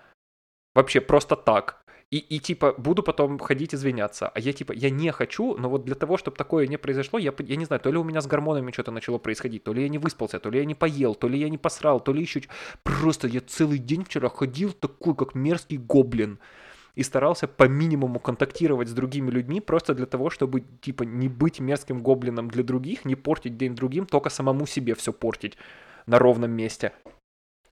Вообще 0.75 0.99
просто 1.01 1.35
так. 1.35 1.83
И, 2.09 2.19
и 2.19 2.39
типа 2.39 2.73
буду 2.77 3.03
потом 3.03 3.37
ходить 3.37 3.75
извиняться. 3.75 4.29
А 4.29 4.39
я 4.39 4.53
типа, 4.53 4.71
я 4.71 4.89
не 4.89 5.11
хочу, 5.11 5.57
но 5.57 5.69
вот 5.69 5.83
для 5.83 5.95
того, 5.95 6.17
чтобы 6.17 6.37
такое 6.37 6.65
не 6.67 6.77
произошло, 6.77 7.19
я, 7.19 7.33
я 7.37 7.55
не 7.57 7.65
знаю, 7.65 7.81
то 7.81 7.91
ли 7.91 7.97
у 7.97 8.03
меня 8.03 8.21
с 8.21 8.27
гормонами 8.27 8.71
что-то 8.71 8.91
начало 8.91 9.17
происходить, 9.17 9.63
то 9.63 9.73
ли 9.73 9.83
я 9.83 9.89
не 9.89 9.97
выспался, 9.97 10.39
то 10.39 10.49
ли 10.49 10.59
я 10.59 10.65
не 10.65 10.75
поел, 10.75 11.15
то 11.15 11.27
ли 11.27 11.37
я 11.37 11.49
не 11.49 11.57
посрал, 11.57 11.99
то 11.99 12.13
ли 12.13 12.21
еще... 12.21 12.41
Просто 12.83 13.27
я 13.27 13.41
целый 13.41 13.77
день 13.77 14.05
вчера 14.05 14.29
ходил 14.29 14.71
такой, 14.71 15.15
как 15.15 15.35
мерзкий 15.35 15.77
гоблин. 15.77 16.39
И 16.95 17.03
старался 17.03 17.47
по 17.47 17.65
минимуму 17.65 18.19
контактировать 18.19 18.87
с 18.87 18.93
другими 18.93 19.29
людьми, 19.29 19.59
просто 19.59 19.93
для 19.93 20.05
того, 20.05 20.29
чтобы, 20.29 20.63
типа, 20.81 21.03
не 21.03 21.27
быть 21.27 21.59
мерзким 21.59 22.01
гоблином 22.01 22.49
для 22.49 22.63
других, 22.63 23.05
не 23.05 23.15
портить 23.15 23.57
день 23.57 23.75
другим, 23.75 24.05
только 24.05 24.29
самому 24.29 24.65
себе 24.65 24.95
все 24.95 25.11
портить 25.11 25.57
на 26.05 26.19
ровном 26.19 26.51
месте. 26.51 26.93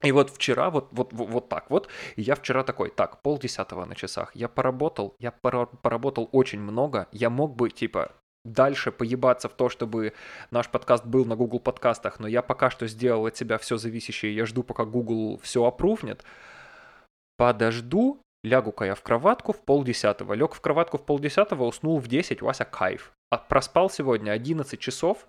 И 0.06 0.12
вот 0.12 0.30
вчера, 0.30 0.70
вот, 0.70 0.88
вот, 0.92 1.12
вот, 1.12 1.28
вот 1.28 1.48
так 1.48 1.70
вот, 1.70 1.88
я 2.16 2.34
вчера 2.34 2.62
такой, 2.62 2.90
так, 2.90 3.22
полдесятого 3.22 3.84
на 3.84 3.94
часах, 3.94 4.30
я 4.36 4.48
поработал, 4.48 5.16
я 5.18 5.32
пора- 5.32 5.66
поработал 5.66 6.28
очень 6.32 6.60
много, 6.60 7.08
я 7.10 7.28
мог 7.28 7.56
бы, 7.56 7.70
типа, 7.70 8.12
дальше 8.44 8.92
поебаться 8.92 9.48
в 9.48 9.54
то, 9.54 9.68
чтобы 9.68 10.12
наш 10.50 10.68
подкаст 10.68 11.04
был 11.04 11.24
на 11.24 11.34
Google 11.34 11.58
подкастах, 11.58 12.20
но 12.20 12.28
я 12.28 12.42
пока 12.42 12.70
что 12.70 12.86
сделал 12.86 13.26
от 13.26 13.36
себя 13.36 13.58
все 13.58 13.76
зависящее, 13.76 14.34
я 14.34 14.46
жду, 14.46 14.62
пока 14.62 14.84
Google 14.84 15.40
все 15.42 15.64
опрувнет. 15.64 16.24
Подожду, 17.36 18.20
лягу-ка 18.44 18.84
я 18.84 18.94
в 18.94 19.02
кроватку 19.02 19.52
в 19.52 19.60
полдесятого. 19.60 20.34
Лег 20.34 20.54
в 20.54 20.60
кроватку 20.60 20.98
в 20.98 21.04
полдесятого, 21.04 21.64
уснул 21.64 21.98
в 21.98 22.06
10, 22.06 22.42
Вася, 22.42 22.64
кайф. 22.64 23.12
А 23.30 23.38
проспал 23.38 23.90
сегодня 23.90 24.30
11 24.30 24.80
часов, 24.80 25.26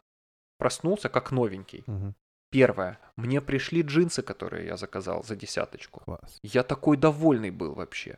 проснулся 0.58 1.10
как 1.10 1.32
новенький. 1.32 1.84
Мгм. 1.88 2.14
Первое. 2.50 3.00
Мне 3.18 3.42
пришли 3.42 3.82
джинсы, 3.82 4.22
которые 4.22 4.68
я 4.68 4.78
заказал 4.78 5.24
за 5.24 5.36
десяточку. 5.36 6.02
Класс. 6.02 6.40
Я 6.44 6.64
такой 6.64 6.98
довольный 6.98 7.52
был 7.52 7.74
вообще. 7.74 8.18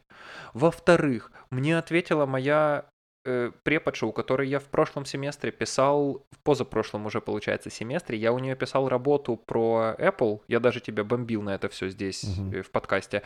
Во-вторых, 0.53 1.31
мне 1.49 1.77
ответила 1.77 2.25
моя 2.25 2.85
э, 3.25 3.51
преподша, 3.63 4.05
у 4.05 4.11
которой 4.11 4.47
я 4.47 4.59
в 4.59 4.65
прошлом 4.65 5.05
семестре 5.05 5.51
писал, 5.51 6.25
в 6.31 6.39
позапрошлом 6.43 7.05
уже 7.05 7.21
получается 7.21 7.69
семестре, 7.69 8.17
я 8.17 8.31
у 8.31 8.39
нее 8.39 8.55
писал 8.55 8.87
работу 8.87 9.35
про 9.35 9.95
Apple, 9.97 10.41
я 10.47 10.59
даже 10.59 10.79
тебя 10.79 11.03
бомбил 11.03 11.41
на 11.41 11.55
это 11.55 11.69
все 11.69 11.89
здесь 11.89 12.25
э, 12.53 12.61
в 12.61 12.69
подкасте. 12.69 13.23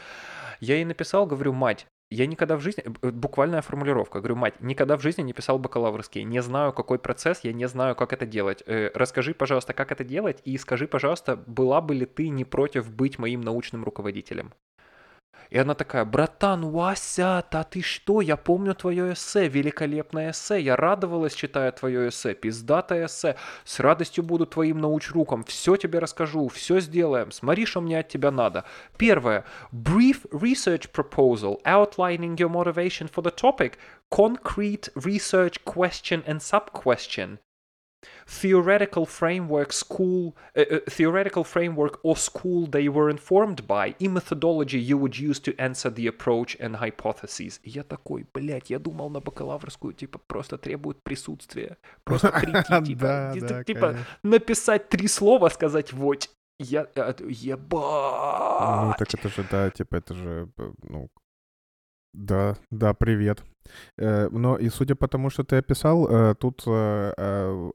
Я 0.61 0.75
ей 0.75 0.85
написал, 0.85 1.25
говорю, 1.25 1.53
мать, 1.53 1.85
я 2.09 2.27
никогда 2.27 2.57
в 2.57 2.61
жизни, 2.61 2.83
э, 2.83 3.11
буквальная 3.11 3.61
формулировка, 3.61 4.19
говорю, 4.19 4.35
мать, 4.35 4.61
никогда 4.61 4.97
в 4.97 5.01
жизни 5.01 5.23
не 5.23 5.33
писал 5.33 5.59
бакалаврский, 5.59 6.23
не 6.23 6.41
знаю, 6.41 6.73
какой 6.73 6.99
процесс, 6.99 7.41
я 7.43 7.53
не 7.53 7.67
знаю, 7.67 7.95
как 7.95 8.13
это 8.13 8.25
делать. 8.25 8.63
Э, 8.65 8.91
расскажи, 8.93 9.33
пожалуйста, 9.33 9.73
как 9.73 9.91
это 9.91 10.03
делать, 10.03 10.41
и 10.45 10.57
скажи, 10.57 10.87
пожалуйста, 10.87 11.35
была 11.35 11.81
бы 11.81 11.95
ли 11.95 12.05
ты 12.05 12.29
не 12.29 12.45
против 12.45 12.91
быть 12.91 13.19
моим 13.19 13.41
научным 13.41 13.83
руководителем? 13.83 14.53
И 15.53 15.57
она 15.59 15.75
такая, 15.75 16.03
братан, 16.03 16.65
Вася, 16.71 17.45
да 17.51 17.63
ты 17.63 17.83
что, 17.83 18.21
я 18.21 18.37
помню 18.37 18.73
твое 18.73 19.13
эссе, 19.13 19.47
великолепное 19.47 20.31
эссе, 20.31 20.59
я 20.59 20.75
радовалась, 20.75 21.35
читая 21.35 21.71
твое 21.71 22.09
эссе, 22.09 22.33
пиздатое 22.33 23.05
эссе, 23.05 23.35
с 23.63 23.79
радостью 23.79 24.23
буду 24.23 24.47
твоим 24.47 24.79
научруком, 24.79 25.43
все 25.43 25.75
тебе 25.75 25.99
расскажу, 25.99 26.47
все 26.47 26.79
сделаем, 26.79 27.31
смотри, 27.31 27.67
что 27.67 27.81
мне 27.81 27.99
от 27.99 28.07
тебя 28.07 28.31
надо. 28.31 28.63
Первое, 28.97 29.45
brief 29.71 30.27
research 30.31 30.91
proposal 30.91 31.61
outlining 31.65 32.35
your 32.35 32.49
motivation 32.49 33.07
for 33.07 33.21
the 33.21 33.29
topic, 33.29 33.73
concrete 34.09 34.89
research 34.95 35.63
question 35.65 36.23
and 36.25 36.41
sub-question. 36.41 37.37
Theoretical 38.27 39.05
framework 39.05 39.71
school, 39.73 40.35
uh, 40.55 40.61
uh, 40.61 40.79
theoretical 40.87 41.43
framework 41.43 41.99
or 42.03 42.15
school 42.17 42.67
they 42.67 42.87
were 42.87 43.09
informed 43.09 43.67
by, 43.67 43.95
и 43.99 44.07
methodology 44.07 44.79
you 44.79 44.97
would 44.97 45.17
use 45.17 45.39
to 45.39 45.53
answer 45.57 45.89
the 45.89 46.07
approach 46.07 46.55
and 46.59 46.75
hypotheses. 46.77 47.59
И 47.63 47.69
я 47.69 47.83
такой, 47.83 48.25
блядь, 48.33 48.69
я 48.69 48.79
думал 48.79 49.09
на 49.09 49.19
бакалаврскую, 49.19 49.93
типа, 49.93 50.19
просто 50.27 50.57
требует 50.57 51.01
присутствия. 51.03 51.77
Просто 52.03 52.31
прийти, 52.41 52.85
типа, 52.85 53.63
типа, 53.65 53.95
написать 54.23 54.89
три 54.89 55.07
слова, 55.07 55.49
сказать 55.49 55.93
вот. 55.93 56.29
Я, 56.59 56.87
э, 56.95 57.13
Ну, 57.19 57.29
ебать. 57.29 58.97
так 58.97 59.13
это 59.13 59.29
же, 59.29 59.45
да, 59.49 59.69
типа, 59.69 59.95
это 59.95 60.13
же, 60.13 60.49
э, 60.57 60.71
ну, 60.83 61.09
да, 62.13 62.55
да, 62.71 62.93
привет. 62.93 63.43
Э, 63.97 64.29
но 64.29 64.57
и 64.57 64.69
судя 64.69 64.95
по 64.95 65.07
тому, 65.07 65.29
что 65.29 65.43
ты 65.43 65.57
описал, 65.57 66.07
э, 66.07 66.35
тут 66.35 66.63
э, 66.67 67.13
э, 67.17 67.71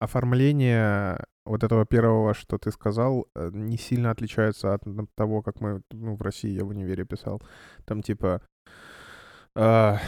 оформление 0.00 1.24
вот 1.44 1.62
этого 1.62 1.86
первого, 1.86 2.34
что 2.34 2.58
ты 2.58 2.70
сказал, 2.70 3.28
э, 3.34 3.50
не 3.52 3.78
сильно 3.78 4.10
отличается 4.10 4.74
от 4.74 4.82
того, 5.14 5.42
как 5.42 5.60
мы, 5.60 5.82
ну, 5.92 6.16
в 6.16 6.22
России 6.22 6.50
я 6.50 6.64
в 6.64 6.68
универе 6.68 7.04
писал. 7.04 7.40
Там 7.84 8.02
типа... 8.02 8.42
а, 9.54 9.98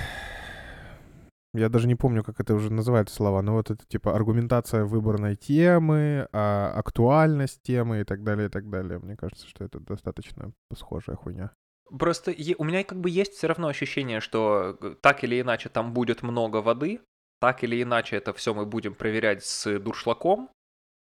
я 1.55 1.69
даже 1.69 1.87
не 1.89 1.95
помню, 1.95 2.23
как 2.25 2.41
это 2.41 2.55
уже 2.55 2.73
называется 2.73 3.15
слова, 3.15 3.41
но 3.43 3.55
вот 3.55 3.71
это 3.71 3.85
типа 3.87 4.15
аргументация 4.15 4.85
выбранной 4.85 5.37
темы, 5.37 6.29
а, 6.33 6.73
актуальность 6.77 7.63
темы 7.63 8.01
и 8.01 8.05
так 8.05 8.23
далее, 8.25 8.49
и 8.49 8.51
так 8.51 8.69
далее. 8.69 8.99
Мне 8.99 9.17
кажется, 9.17 9.47
что 9.47 9.65
это 9.65 9.81
достаточно 9.81 10.53
схожая 10.75 11.17
хуйня. 11.17 11.53
Просто 11.97 12.35
у 12.59 12.65
меня 12.65 12.85
как 12.85 13.01
бы 13.01 13.11
есть 13.11 13.35
все 13.35 13.47
равно 13.47 13.69
ощущение, 13.69 14.21
что 14.21 14.77
э, 14.81 14.95
так 15.01 15.25
или 15.25 15.41
иначе 15.41 15.69
там 15.69 15.93
будет 15.93 16.23
много 16.23 16.59
воды, 16.59 17.01
так 17.41 17.65
или 17.65 17.83
иначе 17.83 18.17
это 18.17 18.33
все 18.33 18.55
мы 18.55 18.67
будем 18.67 18.95
проверять 18.95 19.45
с 19.45 19.79
дуршлаком, 19.79 20.51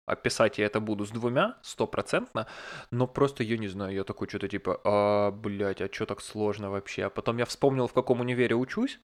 а 0.06 0.16
писать 0.16 0.58
я 0.58 0.66
это 0.66 0.80
буду 0.80 1.04
с 1.04 1.10
двумя, 1.10 1.58
стопроцентно, 1.62 2.46
но 2.90 3.06
просто 3.06 3.44
я 3.44 3.58
не 3.58 3.68
знаю, 3.68 3.94
я 3.94 4.04
такой 4.04 4.28
что-то 4.28 4.48
типа, 4.48 4.80
а, 4.84 5.30
блядь, 5.30 5.80
а 5.80 5.92
что 5.92 6.06
так 6.06 6.20
сложно 6.20 6.70
вообще? 6.70 7.04
А 7.04 7.10
потом 7.10 7.38
я 7.38 7.44
вспомнил, 7.44 7.86
в 7.86 7.92
каком 7.92 8.20
универе 8.20 8.54
учусь, 8.54 9.00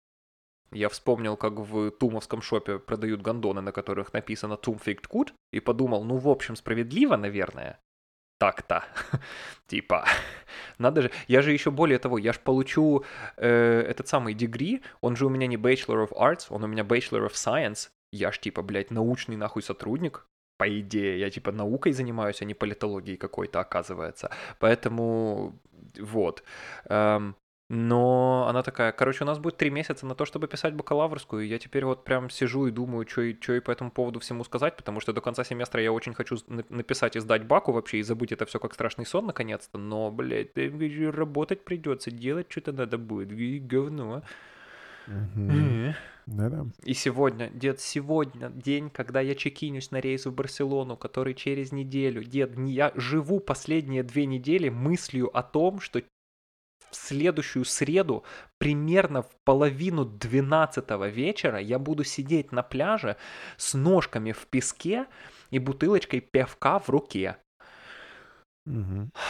я 0.70 0.88
вспомнил, 0.88 1.36
как 1.36 1.54
в 1.54 1.90
тумовском 1.92 2.42
шопе 2.42 2.78
продают 2.78 3.22
гондоны, 3.22 3.60
на 3.60 3.72
которых 3.72 4.12
написано 4.12 4.56
«Тум 4.56 4.78
фикт 4.78 5.06
кут», 5.06 5.32
и 5.52 5.60
подумал, 5.60 6.04
ну, 6.04 6.18
в 6.18 6.28
общем, 6.28 6.56
справедливо, 6.56 7.16
наверное, 7.16 7.78
так-то. 8.38 8.84
типа, 9.66 10.04
надо 10.78 11.02
же, 11.02 11.10
я 11.28 11.42
же 11.42 11.52
еще 11.52 11.70
более 11.70 11.98
того, 11.98 12.18
я 12.18 12.32
же 12.32 12.40
получу 12.40 13.04
э, 13.36 13.84
этот 13.88 14.08
самый 14.08 14.34
дегри, 14.34 14.82
он 15.00 15.16
же 15.16 15.26
у 15.26 15.28
меня 15.28 15.46
не 15.46 15.56
Bachelor 15.56 16.08
of 16.08 16.12
Arts, 16.12 16.46
он 16.50 16.64
у 16.64 16.66
меня 16.66 16.82
Bachelor 16.82 17.26
of 17.26 17.32
Science, 17.32 17.90
я 18.12 18.32
ж 18.32 18.38
типа, 18.38 18.62
блядь, 18.62 18.90
научный 18.90 19.36
нахуй 19.36 19.62
сотрудник, 19.62 20.26
по 20.58 20.68
идее, 20.80 21.20
я 21.20 21.30
типа 21.30 21.52
наукой 21.52 21.92
занимаюсь, 21.92 22.42
а 22.42 22.44
не 22.44 22.54
политологией 22.54 23.16
какой-то, 23.16 23.60
оказывается. 23.60 24.30
Поэтому 24.58 25.54
вот. 26.00 26.42
Эм, 26.86 27.36
но 27.68 28.46
она 28.48 28.62
такая, 28.62 28.92
короче, 28.92 29.24
у 29.24 29.26
нас 29.26 29.38
будет 29.38 29.58
три 29.58 29.68
месяца 29.68 30.06
на 30.06 30.14
то, 30.14 30.24
чтобы 30.24 30.48
писать 30.48 30.74
бакалаврскую, 30.74 31.44
и 31.44 31.48
я 31.48 31.58
теперь 31.58 31.84
вот 31.84 32.04
прям 32.04 32.30
сижу 32.30 32.66
и 32.66 32.70
думаю, 32.70 33.06
что 33.06 33.20
и, 33.20 33.38
чё 33.38 33.54
и 33.54 33.60
по 33.60 33.70
этому 33.70 33.90
поводу 33.90 34.20
всему 34.20 34.42
сказать, 34.44 34.76
потому 34.76 35.00
что 35.00 35.12
до 35.12 35.20
конца 35.20 35.44
семестра 35.44 35.82
я 35.82 35.92
очень 35.92 36.14
хочу 36.14 36.36
на- 36.46 36.64
написать 36.70 37.16
и 37.16 37.20
сдать 37.20 37.46
баку 37.46 37.72
вообще, 37.72 37.98
и 37.98 38.02
забыть 38.02 38.32
это 38.32 38.46
все 38.46 38.58
как 38.58 38.72
страшный 38.72 39.04
сон 39.04 39.26
наконец-то, 39.26 39.76
но, 39.78 40.10
блядь, 40.10 40.56
работать 40.56 41.64
придется, 41.64 42.10
делать 42.10 42.46
что-то 42.50 42.72
надо 42.72 42.96
будет, 42.96 43.32
и 43.32 43.58
говно. 43.58 44.22
Мгм. 45.06 45.94
Да-да. 46.26 46.66
И 46.84 46.92
сегодня, 46.92 47.48
дед, 47.48 47.80
сегодня 47.80 48.50
день, 48.50 48.90
когда 48.90 49.20
я 49.20 49.34
чекинюсь 49.34 49.90
на 49.90 50.00
рейс 50.00 50.26
в 50.26 50.34
Барселону, 50.34 50.96
который 50.96 51.32
через 51.34 51.72
неделю. 51.72 52.22
Дед, 52.22 52.58
я 52.58 52.92
живу 52.94 53.40
последние 53.40 54.02
две 54.02 54.26
недели 54.26 54.68
мыслью 54.68 55.34
о 55.36 55.42
том, 55.42 55.80
что 55.80 56.02
в 56.90 56.96
следующую 56.96 57.64
среду 57.64 58.24
примерно 58.58 59.22
в 59.22 59.30
половину 59.44 60.04
12 60.04 60.90
вечера 61.12 61.58
я 61.58 61.78
буду 61.78 62.04
сидеть 62.04 62.52
на 62.52 62.62
пляже 62.62 63.16
с 63.56 63.74
ножками 63.74 64.32
в 64.32 64.46
песке 64.46 65.06
и 65.50 65.58
бутылочкой 65.58 66.20
пивка 66.20 66.78
в 66.78 66.88
руке. 66.88 67.36
Мгм. 68.66 69.10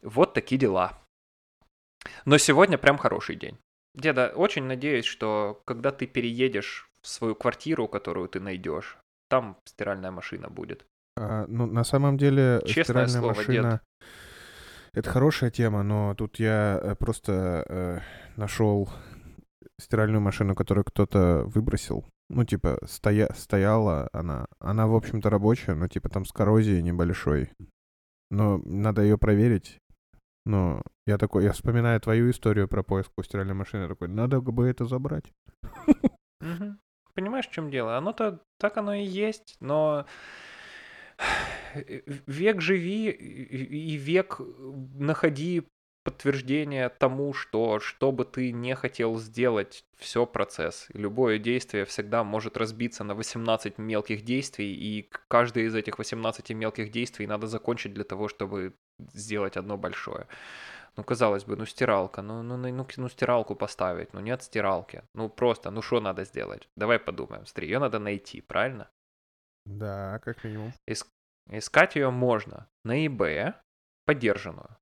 Вот 0.00 0.32
такие 0.32 0.58
дела. 0.60 0.96
Но 2.24 2.38
сегодня 2.38 2.78
прям 2.78 2.98
хороший 2.98 3.34
день. 3.34 3.58
Деда, 3.96 4.32
очень 4.36 4.62
надеюсь, 4.62 5.04
что 5.04 5.60
когда 5.64 5.90
ты 5.90 6.06
переедешь 6.06 6.88
в 7.02 7.08
свою 7.08 7.34
квартиру, 7.34 7.88
которую 7.88 8.28
ты 8.28 8.38
найдешь, 8.38 8.96
там 9.28 9.56
стиральная 9.64 10.12
машина 10.12 10.48
будет. 10.48 10.86
А, 11.16 11.46
ну, 11.48 11.66
на 11.66 11.82
самом 11.82 12.16
деле, 12.16 12.62
Честное 12.64 12.84
стиральная 12.84 13.20
слово, 13.20 13.34
машина— 13.34 13.80
это 14.92 15.10
хорошая 15.10 15.50
тема, 15.50 15.82
но 15.82 16.14
тут 16.14 16.38
я 16.38 16.78
э, 16.82 16.94
просто 16.94 17.64
э, 17.68 18.00
нашел 18.36 18.88
стиральную 19.80 20.20
машину, 20.20 20.54
которую 20.54 20.84
кто-то 20.84 21.44
выбросил. 21.46 22.04
Ну, 22.28 22.44
типа, 22.44 22.78
стоя... 22.86 23.32
стояла 23.34 24.08
она. 24.12 24.46
Она, 24.58 24.86
в 24.86 24.94
общем-то, 24.94 25.30
рабочая, 25.30 25.74
но, 25.74 25.88
типа, 25.88 26.08
там 26.08 26.24
с 26.24 26.32
коррозией 26.32 26.82
небольшой. 26.82 27.50
Но 28.30 28.58
надо 28.64 29.02
ее 29.02 29.16
проверить. 29.16 29.78
Но 30.44 30.82
я 31.06 31.18
такой, 31.18 31.44
я 31.44 31.52
вспоминаю 31.52 32.00
твою 32.00 32.30
историю 32.30 32.68
про 32.68 32.82
поиск 32.82 33.12
у 33.16 33.22
стиральной 33.22 33.54
машины, 33.54 33.82
я 33.82 33.88
такой, 33.88 34.08
надо 34.08 34.40
бы 34.40 34.66
это 34.66 34.86
забрать. 34.86 35.32
Понимаешь, 37.14 37.48
в 37.48 37.50
чем 37.50 37.70
дело? 37.70 37.96
Оно-то 37.96 38.40
так 38.58 38.76
оно 38.76 38.94
и 38.94 39.04
есть, 39.04 39.56
но 39.60 40.06
век 42.26 42.60
живи 42.60 43.10
и 43.10 43.96
век 43.96 44.40
находи 44.94 45.64
подтверждение 46.08 46.88
тому, 46.88 47.34
что 47.34 47.80
что 47.80 48.12
бы 48.12 48.24
ты 48.24 48.50
не 48.52 48.74
хотел 48.74 49.18
сделать, 49.18 49.84
все 49.98 50.24
процесс. 50.24 50.86
Любое 50.94 51.38
действие 51.38 51.84
всегда 51.84 52.24
может 52.24 52.56
разбиться 52.56 53.04
на 53.04 53.14
18 53.14 53.78
мелких 53.78 54.24
действий, 54.24 54.72
и 54.72 55.10
каждое 55.28 55.64
из 55.64 55.74
этих 55.74 55.98
18 55.98 56.50
мелких 56.50 56.90
действий 56.90 57.26
надо 57.26 57.46
закончить 57.46 57.92
для 57.92 58.04
того, 58.04 58.28
чтобы 58.28 58.74
сделать 59.14 59.58
одно 59.58 59.76
большое. 59.76 60.26
Ну, 60.96 61.04
казалось 61.04 61.44
бы, 61.44 61.56
ну 61.56 61.66
стиралка, 61.66 62.22
ну, 62.22 62.42
ну, 62.42 62.56
ну, 62.56 62.72
ну, 62.72 62.86
ну, 62.96 63.08
стиралку 63.08 63.54
поставить, 63.54 64.14
ну 64.14 64.20
нет 64.20 64.42
стиралки. 64.42 65.02
Ну 65.14 65.28
просто, 65.28 65.70
ну 65.70 65.82
что 65.82 66.00
надо 66.00 66.24
сделать? 66.24 66.68
Давай 66.76 66.98
подумаем. 66.98 67.44
Смотри, 67.44 67.68
ее 67.68 67.78
надо 67.78 67.98
найти, 67.98 68.40
правильно? 68.40 68.88
Да, 69.68 70.18
как 70.20 70.44
минимум. 70.44 70.72
Искать 71.50 71.96
ее 71.96 72.10
можно 72.10 72.68
на 72.84 73.06
eBay, 73.06 73.54
подержанную. 74.06 74.76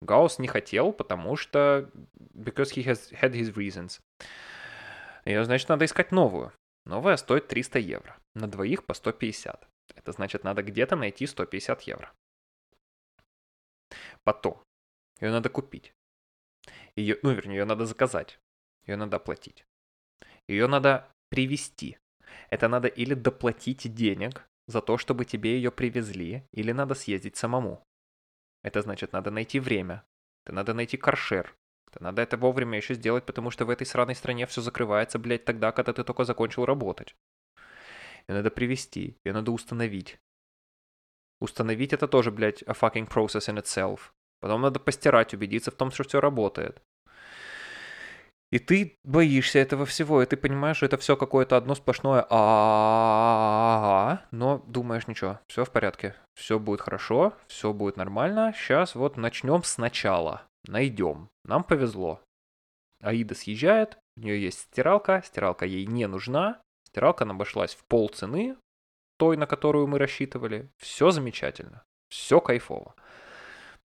Гаусс 0.00 0.38
не 0.38 0.48
хотел, 0.48 0.92
потому 0.92 1.36
что... 1.36 1.90
Because 2.34 2.72
he 2.74 2.84
has 2.84 3.12
had 3.12 3.32
his 3.32 3.54
reasons. 3.54 4.00
Ее, 5.24 5.44
значит, 5.44 5.68
надо 5.68 5.84
искать 5.84 6.10
новую. 6.10 6.52
Новая 6.84 7.16
стоит 7.16 7.46
300 7.48 7.78
евро. 7.78 8.18
На 8.34 8.48
двоих 8.48 8.84
по 8.84 8.94
150. 8.94 9.68
Это 9.94 10.12
значит, 10.12 10.44
надо 10.44 10.62
где-то 10.62 10.96
найти 10.96 11.26
150 11.26 11.82
евро. 11.82 12.12
Потом. 14.24 14.62
Ее 15.20 15.30
надо 15.30 15.50
купить. 15.50 15.94
Ее, 16.96 17.18
ну, 17.22 17.32
вернее, 17.32 17.58
ее 17.58 17.64
надо 17.64 17.86
заказать. 17.86 18.40
Ее 18.86 18.96
надо 18.96 19.18
оплатить. 19.18 19.66
Ее 20.48 20.66
надо 20.66 21.08
привезти. 21.28 21.98
Это 22.50 22.68
надо 22.68 22.88
или 22.88 23.14
доплатить 23.14 23.94
денег 23.94 24.48
за 24.66 24.80
то, 24.80 24.98
чтобы 24.98 25.24
тебе 25.24 25.56
ее 25.56 25.70
привезли, 25.70 26.46
или 26.52 26.72
надо 26.72 26.94
съездить 26.94 27.36
самому. 27.36 27.82
Это 28.62 28.82
значит, 28.82 29.12
надо 29.12 29.30
найти 29.30 29.60
время. 29.60 30.04
Это 30.44 30.54
надо 30.54 30.74
найти 30.74 30.96
каршер. 30.96 31.54
Это 31.90 32.02
надо 32.02 32.22
это 32.22 32.36
вовремя 32.36 32.78
еще 32.78 32.94
сделать, 32.94 33.26
потому 33.26 33.50
что 33.50 33.64
в 33.64 33.70
этой 33.70 33.86
сраной 33.86 34.14
стране 34.14 34.46
все 34.46 34.60
закрывается, 34.60 35.18
блядь, 35.18 35.44
тогда, 35.44 35.72
когда 35.72 35.92
ты 35.92 36.04
только 36.04 36.24
закончил 36.24 36.64
работать. 36.64 37.14
Ее 38.28 38.36
надо 38.36 38.50
привести, 38.50 39.18
ее 39.24 39.32
надо 39.32 39.50
установить. 39.52 40.18
Установить 41.40 41.92
это 41.92 42.06
тоже, 42.06 42.30
блядь, 42.30 42.62
a 42.62 42.72
fucking 42.72 43.08
process 43.08 43.48
in 43.48 43.60
itself. 43.60 44.12
Потом 44.40 44.62
надо 44.62 44.80
постирать, 44.80 45.34
убедиться 45.34 45.70
в 45.70 45.74
том, 45.74 45.90
что 45.90 46.04
все 46.04 46.20
работает. 46.20 46.82
И 48.52 48.58
ты 48.58 48.98
боишься 49.02 49.58
этого 49.60 49.86
всего, 49.86 50.22
и 50.22 50.26
ты 50.26 50.36
понимаешь, 50.36 50.76
что 50.76 50.84
это 50.84 50.98
все 50.98 51.16
какое-то 51.16 51.56
одно 51.56 51.74
сплошное 51.74 52.26
а 52.28 54.22
но 54.30 54.62
думаешь, 54.66 55.08
ничего, 55.08 55.40
все 55.48 55.64
в 55.64 55.70
порядке, 55.70 56.14
все 56.34 56.58
будет 56.58 56.82
хорошо, 56.82 57.32
все 57.46 57.72
будет 57.72 57.96
нормально. 57.96 58.52
Сейчас 58.54 58.94
вот 58.94 59.16
начнем 59.16 59.62
сначала, 59.62 60.42
найдем. 60.68 61.30
Нам 61.46 61.64
повезло. 61.64 62.20
Аида 63.00 63.34
съезжает, 63.34 63.96
у 64.18 64.20
нее 64.20 64.42
есть 64.42 64.60
стиралка, 64.60 65.22
стиралка 65.24 65.64
ей 65.64 65.86
не 65.86 66.06
нужна, 66.06 66.60
стиралка 66.86 67.24
нам 67.24 67.36
обошлась 67.36 67.74
в 67.74 67.82
пол 67.86 68.10
цены 68.10 68.58
той, 69.18 69.38
на 69.38 69.46
которую 69.46 69.86
мы 69.86 69.98
рассчитывали. 69.98 70.68
Все 70.76 71.10
замечательно, 71.10 71.84
все 72.10 72.38
кайфово. 72.38 72.94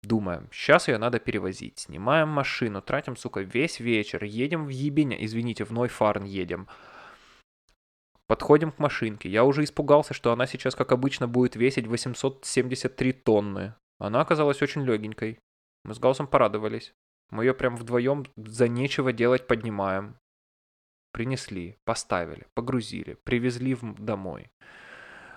Думаем, 0.06 0.48
сейчас 0.52 0.86
ее 0.86 0.98
надо 0.98 1.18
перевозить. 1.18 1.80
Снимаем 1.80 2.28
машину, 2.28 2.80
тратим, 2.80 3.16
сука, 3.16 3.40
весь 3.40 3.80
вечер. 3.80 4.22
Едем 4.22 4.66
в 4.66 4.68
Ебеня, 4.68 5.16
извините, 5.16 5.64
в 5.64 5.72
Нойфарн 5.72 6.22
едем. 6.22 6.68
Подходим 8.28 8.70
к 8.70 8.78
машинке. 8.78 9.28
Я 9.28 9.42
уже 9.42 9.64
испугался, 9.64 10.14
что 10.14 10.30
она 10.30 10.46
сейчас, 10.46 10.76
как 10.76 10.92
обычно, 10.92 11.26
будет 11.26 11.56
весить 11.56 11.88
873 11.88 13.12
тонны. 13.14 13.74
Она 13.98 14.20
оказалась 14.20 14.62
очень 14.62 14.84
легенькой. 14.84 15.40
Мы 15.82 15.92
с 15.92 15.98
Гаусом 15.98 16.28
порадовались. 16.28 16.94
Мы 17.30 17.44
ее 17.44 17.52
прям 17.52 17.74
вдвоем 17.74 18.26
за 18.36 18.68
нечего 18.68 19.12
делать 19.12 19.48
поднимаем. 19.48 20.20
Принесли, 21.10 21.78
поставили, 21.84 22.46
погрузили, 22.54 23.14
привезли 23.24 23.74
в 23.74 23.94
домой. 23.94 24.52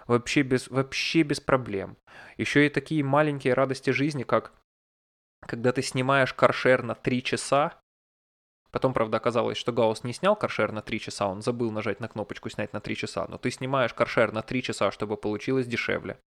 Вообще 0.06 0.44
без, 0.44 0.68
вообще 0.68 1.24
без 1.24 1.40
проблем. 1.40 1.98
Еще 2.38 2.68
и 2.68 2.70
такие 2.70 3.04
маленькие 3.04 3.56
радости 3.56 3.90
жизни, 3.90 4.22
как 4.22 4.59
когда 5.42 5.72
ты 5.72 5.82
снимаешь 5.82 6.34
каршер 6.34 6.84
на 6.84 6.96
3 6.96 7.24
часа, 7.24 7.80
потом, 8.72 8.94
правда, 8.94 9.18
оказалось, 9.18 9.58
что 9.58 9.72
Гаус 9.72 10.04
не 10.04 10.14
снял 10.14 10.36
каршер 10.36 10.72
на 10.72 10.82
3 10.82 11.00
часа, 11.00 11.28
он 11.28 11.42
забыл 11.42 11.72
нажать 11.72 12.00
на 12.00 12.08
кнопочку 12.08 12.50
«Снять 12.50 12.74
на 12.74 12.82
3 12.82 12.96
часа», 12.96 13.26
но 13.28 13.38
ты 13.38 13.52
снимаешь 13.52 13.94
каршер 13.94 14.32
на 14.32 14.42
3 14.42 14.64
часа, 14.64 14.92
чтобы 14.92 15.18
получилось 15.18 15.68
дешевле. 15.68 16.20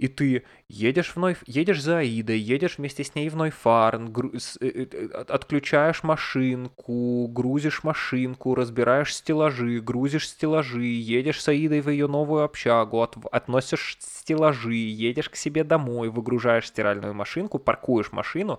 И 0.00 0.08
ты 0.08 0.44
едешь, 0.66 1.14
в 1.14 1.16
Ной... 1.18 1.36
едешь 1.44 1.82
за 1.82 1.98
Аидой, 1.98 2.38
едешь 2.38 2.78
вместе 2.78 3.04
с 3.04 3.14
ней 3.14 3.28
в 3.28 3.36
Нойфарн, 3.36 4.10
гру... 4.10 4.30
э, 4.32 4.38
э, 4.62 4.86
э, 4.90 5.06
от- 5.08 5.30
отключаешь 5.30 6.02
машинку, 6.02 7.28
грузишь 7.28 7.84
машинку, 7.84 8.54
разбираешь 8.54 9.14
стеллажи, 9.14 9.82
грузишь 9.82 10.30
стеллажи, 10.30 10.86
едешь 10.86 11.42
с 11.42 11.48
Аидой 11.48 11.82
в 11.82 11.90
ее 11.90 12.06
новую 12.06 12.44
общагу, 12.44 13.02
от... 13.02 13.18
относишь 13.30 13.98
стеллажи, 14.00 14.72
едешь 14.74 15.28
к 15.28 15.36
себе 15.36 15.64
домой, 15.64 16.08
выгружаешь 16.08 16.68
стиральную 16.68 17.12
машинку, 17.12 17.58
паркуешь 17.58 18.10
машину, 18.10 18.58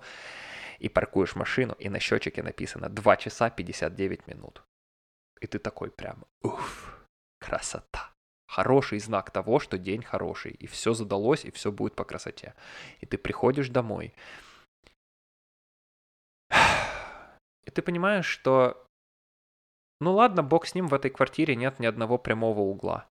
и 0.77 0.89
паркуешь 0.89 1.35
машину, 1.35 1.75
и 1.79 1.89
на 1.89 1.99
счетчике 1.99 2.43
написано 2.43 2.87
2 2.87 3.17
часа 3.17 3.49
59 3.49 4.27
минут. 4.27 4.61
И 5.39 5.47
ты 5.47 5.57
такой 5.57 5.89
прям, 5.89 6.23
уф, 6.43 7.03
красота. 7.39 8.10
Хороший 8.51 8.99
знак 8.99 9.31
того, 9.31 9.59
что 9.59 9.77
день 9.77 10.03
хороший, 10.03 10.51
и 10.51 10.67
все 10.67 10.93
задалось, 10.93 11.45
и 11.45 11.51
все 11.51 11.71
будет 11.71 11.95
по 11.95 12.03
красоте. 12.03 12.53
И 12.99 13.05
ты 13.05 13.17
приходишь 13.17 13.69
домой. 13.69 14.13
И 17.63 17.71
ты 17.71 17.81
понимаешь, 17.81 18.25
что 18.25 18.85
ну 20.01 20.13
ладно, 20.13 20.43
бог 20.43 20.65
с 20.65 20.75
ним, 20.75 20.87
в 20.87 20.93
этой 20.93 21.11
квартире 21.11 21.55
нет 21.55 21.79
ни 21.79 21.85
одного 21.85 22.17
прямого 22.17 22.59
угла. 22.59 23.07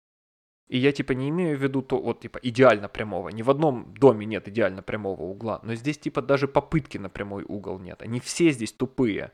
И 0.66 0.76
я 0.78 0.90
типа 0.90 1.12
не 1.12 1.28
имею 1.28 1.56
в 1.56 1.62
виду 1.62 1.82
то, 1.82 2.00
вот 2.02 2.20
типа 2.20 2.40
идеально 2.42 2.88
прямого. 2.88 3.28
Ни 3.28 3.42
в 3.42 3.50
одном 3.50 3.94
доме 3.94 4.26
нет 4.26 4.48
идеально 4.48 4.82
прямого 4.82 5.22
угла. 5.22 5.60
Но 5.62 5.76
здесь 5.76 5.98
типа 5.98 6.20
даже 6.20 6.48
попытки 6.48 6.98
на 6.98 7.10
прямой 7.10 7.44
угол 7.44 7.78
нет. 7.78 8.02
Они 8.02 8.18
все 8.18 8.50
здесь 8.50 8.72
тупые. 8.72 9.32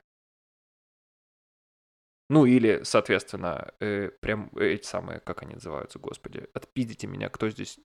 Ну 2.31 2.47
или, 2.47 2.81
соответственно, 2.85 3.73
э, 3.81 4.11
прям 4.21 4.51
эти 4.57 4.87
самые, 4.87 5.21
как 5.21 5.43
они 5.43 5.55
называются, 5.55 5.99
господи, 5.99 6.49
отпиздите 6.55 7.07
меня, 7.07 7.29
кто 7.29 7.51
здесь 7.51 7.79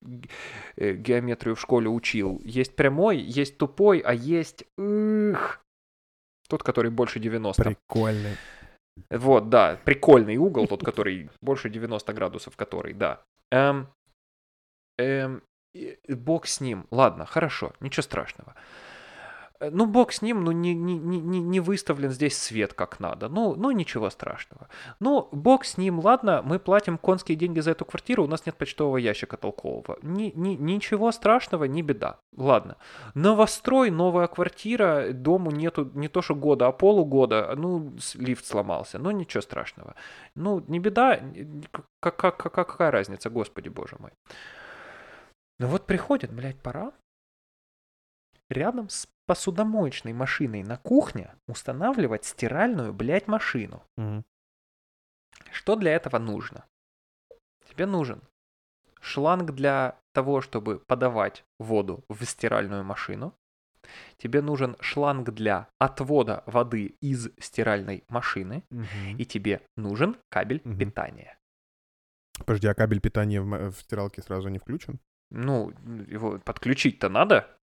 э, 0.78 0.94
геометрию 0.94 1.56
в 1.56 1.62
школе 1.62 1.90
учил. 1.90 2.42
Есть 2.46 2.76
прямой, 2.76 3.18
есть 3.18 3.58
тупой, 3.58 4.00
а 4.00 4.14
есть... 4.14 4.64
Эх, 4.78 5.62
тот, 6.48 6.64
который 6.64 6.90
больше 6.90 7.20
90. 7.20 7.62
Прикольный. 7.64 8.38
Вот, 9.10 9.50
да, 9.50 9.80
прикольный 9.84 10.38
угол, 10.38 10.68
тот, 10.68 10.84
который 10.84 11.30
больше 11.42 11.70
90 11.70 12.14
градусов, 12.14 12.56
который, 12.56 12.94
да. 12.94 13.22
Эм, 13.52 13.88
эм, 14.98 15.44
бог 16.08 16.48
с 16.48 16.62
ним. 16.62 16.88
Ладно, 16.92 17.26
хорошо, 17.26 17.74
ничего 17.82 18.04
страшного. 18.04 18.56
Э, 19.62 19.70
Ну, 19.72 19.86
бог 19.86 20.12
с 20.14 20.22
ним, 20.22 20.44
ну, 20.44 20.52
не, 20.52 20.74
не, 20.74 20.98
не, 20.98 21.40
не- 21.42 21.60
выставлен 21.60 22.12
здесь 22.12 22.38
свет 22.38 22.74
как 22.74 23.00
надо. 23.00 23.28
Ну, 23.30 23.56
ну, 23.56 23.72
ничего 23.72 24.10
страшного. 24.10 24.68
Ну, 25.02 25.28
бог 25.32 25.66
с 25.66 25.78
ним, 25.78 26.00
ладно, 26.00 26.42
мы 26.46 26.60
платим 26.60 26.98
конские 26.98 27.38
деньги 27.38 27.60
за 27.62 27.72
эту 27.72 27.86
квартиру, 27.86 28.24
у 28.24 28.28
нас 28.28 28.46
нет 28.46 28.56
почтового 28.56 28.98
ящика 28.98 29.38
толкового. 29.38 29.98
Ни, 30.02 30.32
ни- 30.36 30.56
ничего 30.56 31.12
страшного, 31.12 31.66
не 31.66 31.82
беда. 31.84 32.20
Ладно. 32.38 32.76
Новострой, 33.16 33.92
новая 33.92 34.28
квартира, 34.28 35.12
дому 35.14 35.52
нету 35.52 35.92
не 35.94 36.08
то 36.08 36.22
что 36.22 36.36
года, 36.36 36.68
а 36.68 36.72
полугода. 36.72 37.54
Ну, 37.58 37.94
лифт 38.16 38.46
сломался, 38.46 39.00
ну, 39.00 39.12
ничего 39.12 39.42
страшного. 39.42 39.96
Ну, 40.36 40.64
не 40.68 40.80
беда, 40.80 41.20
как, 42.00 42.16
как, 42.16 42.38
как- 42.38 42.54
какая 42.54 42.92
разница, 42.92 43.30
господи 43.30 43.70
боже 43.70 43.96
мой. 44.00 44.12
Ну 45.60 45.68
вот 45.68 45.86
приходит, 45.86 46.32
блядь, 46.32 46.58
пора. 46.62 46.92
Рядом 48.50 48.90
с 48.90 49.08
посудомоечной 49.28 50.14
машиной 50.14 50.64
на 50.64 50.78
кухне 50.78 51.36
устанавливать 51.48 52.26
стиральную, 52.26 52.94
блядь, 52.94 53.28
машину. 53.28 53.84
Мгм. 53.96 54.26
Что 55.52 55.76
для 55.76 55.92
этого 55.92 56.18
нужно? 56.18 56.66
Тебе 57.70 57.86
нужен 57.86 58.22
шланг 59.02 59.52
для 59.52 60.00
того, 60.14 60.42
чтобы 60.42 60.80
подавать 60.80 61.46
воду 61.60 62.04
в 62.10 62.26
стиральную 62.26 62.84
машину. 62.84 63.36
Тебе 64.18 64.42
нужен 64.42 64.76
шланг 64.80 65.30
для 65.30 65.70
отвода 65.78 66.44
воды 66.46 66.96
из 67.02 67.30
стиральной 67.40 68.04
машины. 68.10 68.64
Мгм. 68.70 69.18
И 69.18 69.26
тебе 69.26 69.62
нужен 69.78 70.18
кабель 70.30 70.62
Мгм. 70.64 70.78
питания. 70.78 71.38
Подожди, 72.40 72.68
а 72.68 72.74
кабель 72.74 73.00
питания 73.00 73.42
в, 73.42 73.72
в 73.72 73.80
стиралке 73.80 74.22
сразу 74.22 74.50
не 74.50 74.58
включен? 74.60 75.00
Ну, 75.32 75.72
его 76.08 76.40
подключить-то 76.40 77.10
надо. 77.10 77.59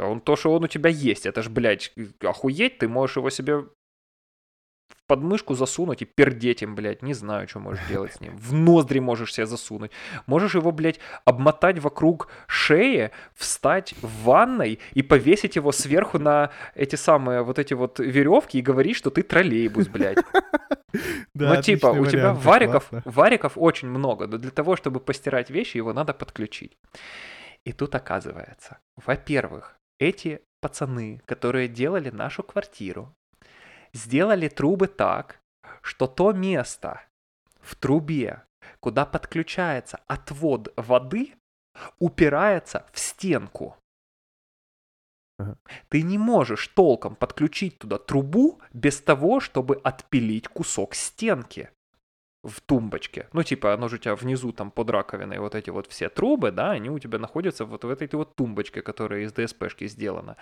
А 0.00 0.06
он 0.06 0.20
то, 0.20 0.34
что 0.36 0.52
он 0.52 0.64
у 0.64 0.68
тебя 0.68 0.88
есть, 0.88 1.26
это 1.26 1.42
ж, 1.42 1.50
блядь, 1.50 1.92
охуеть, 2.22 2.78
ты 2.78 2.88
можешь 2.88 3.16
его 3.16 3.30
себе 3.30 3.56
в 3.56 3.68
подмышку 5.06 5.54
засунуть 5.54 6.02
и 6.02 6.04
пердеть 6.06 6.62
им, 6.62 6.74
блядь, 6.74 7.02
не 7.02 7.14
знаю, 7.14 7.48
что 7.48 7.58
можешь 7.58 7.86
делать 7.88 8.12
с 8.12 8.20
ним. 8.20 8.36
В 8.36 8.52
ноздри 8.54 9.00
можешь 9.00 9.34
себе 9.34 9.46
засунуть. 9.46 9.90
Можешь 10.26 10.54
его, 10.54 10.72
блядь, 10.72 11.00
обмотать 11.24 11.78
вокруг 11.80 12.28
шеи, 12.46 13.10
встать 13.34 13.94
в 14.02 14.24
ванной 14.24 14.78
и 14.94 15.02
повесить 15.02 15.56
его 15.56 15.72
сверху 15.72 16.18
на 16.18 16.50
эти 16.74 16.96
самые 16.96 17.42
вот 17.42 17.58
эти 17.58 17.74
вот 17.74 17.98
веревки 17.98 18.58
и 18.58 18.62
говорить, 18.62 18.96
что 18.96 19.10
ты 19.10 19.22
троллейбус, 19.22 19.88
блядь. 19.88 20.18
ну, 21.34 21.60
типа, 21.60 21.88
у 21.88 22.06
тебя 22.06 22.32
вариков, 22.32 22.88
вариков 23.04 23.52
очень 23.56 23.88
много, 23.88 24.26
но 24.26 24.38
для 24.38 24.50
того, 24.50 24.76
чтобы 24.76 25.00
постирать 25.00 25.50
вещи, 25.50 25.76
его 25.76 25.92
надо 25.92 26.14
подключить. 26.14 26.78
И 27.64 27.72
тут 27.72 27.94
оказывается, 27.94 28.78
во-первых, 28.96 29.79
эти 30.00 30.42
пацаны, 30.60 31.22
которые 31.26 31.68
делали 31.68 32.10
нашу 32.10 32.42
квартиру, 32.42 33.14
сделали 33.92 34.48
трубы 34.48 34.88
так, 34.88 35.40
что 35.82 36.08
то 36.08 36.32
место 36.32 37.02
в 37.60 37.76
трубе, 37.76 38.42
куда 38.80 39.06
подключается 39.06 40.00
отвод 40.06 40.72
воды, 40.76 41.34
упирается 41.98 42.86
в 42.92 42.98
стенку. 42.98 43.76
Ага. 45.38 45.56
Ты 45.88 46.02
не 46.02 46.18
можешь 46.18 46.68
толком 46.68 47.14
подключить 47.14 47.78
туда 47.78 47.98
трубу 47.98 48.60
без 48.72 49.00
того, 49.00 49.40
чтобы 49.40 49.76
отпилить 49.76 50.48
кусок 50.48 50.94
стенки 50.94 51.70
в 52.42 52.60
тумбочке. 52.60 53.28
Ну, 53.32 53.42
типа, 53.42 53.74
оно 53.74 53.88
же 53.88 53.96
у 53.96 53.98
тебя 53.98 54.14
внизу 54.14 54.52
там 54.52 54.70
под 54.70 54.90
раковиной 54.90 55.38
вот 55.38 55.54
эти 55.54 55.70
вот 55.70 55.86
все 55.86 56.08
трубы, 56.08 56.50
да, 56.50 56.70
они 56.70 56.90
у 56.90 56.98
тебя 56.98 57.18
находятся 57.18 57.64
вот 57.64 57.84
в 57.84 57.90
этой 57.90 58.08
вот 58.16 58.34
тумбочке, 58.34 58.82
которая 58.82 59.20
из 59.20 59.32
ДСПшки 59.32 59.86
сделана. 59.88 60.36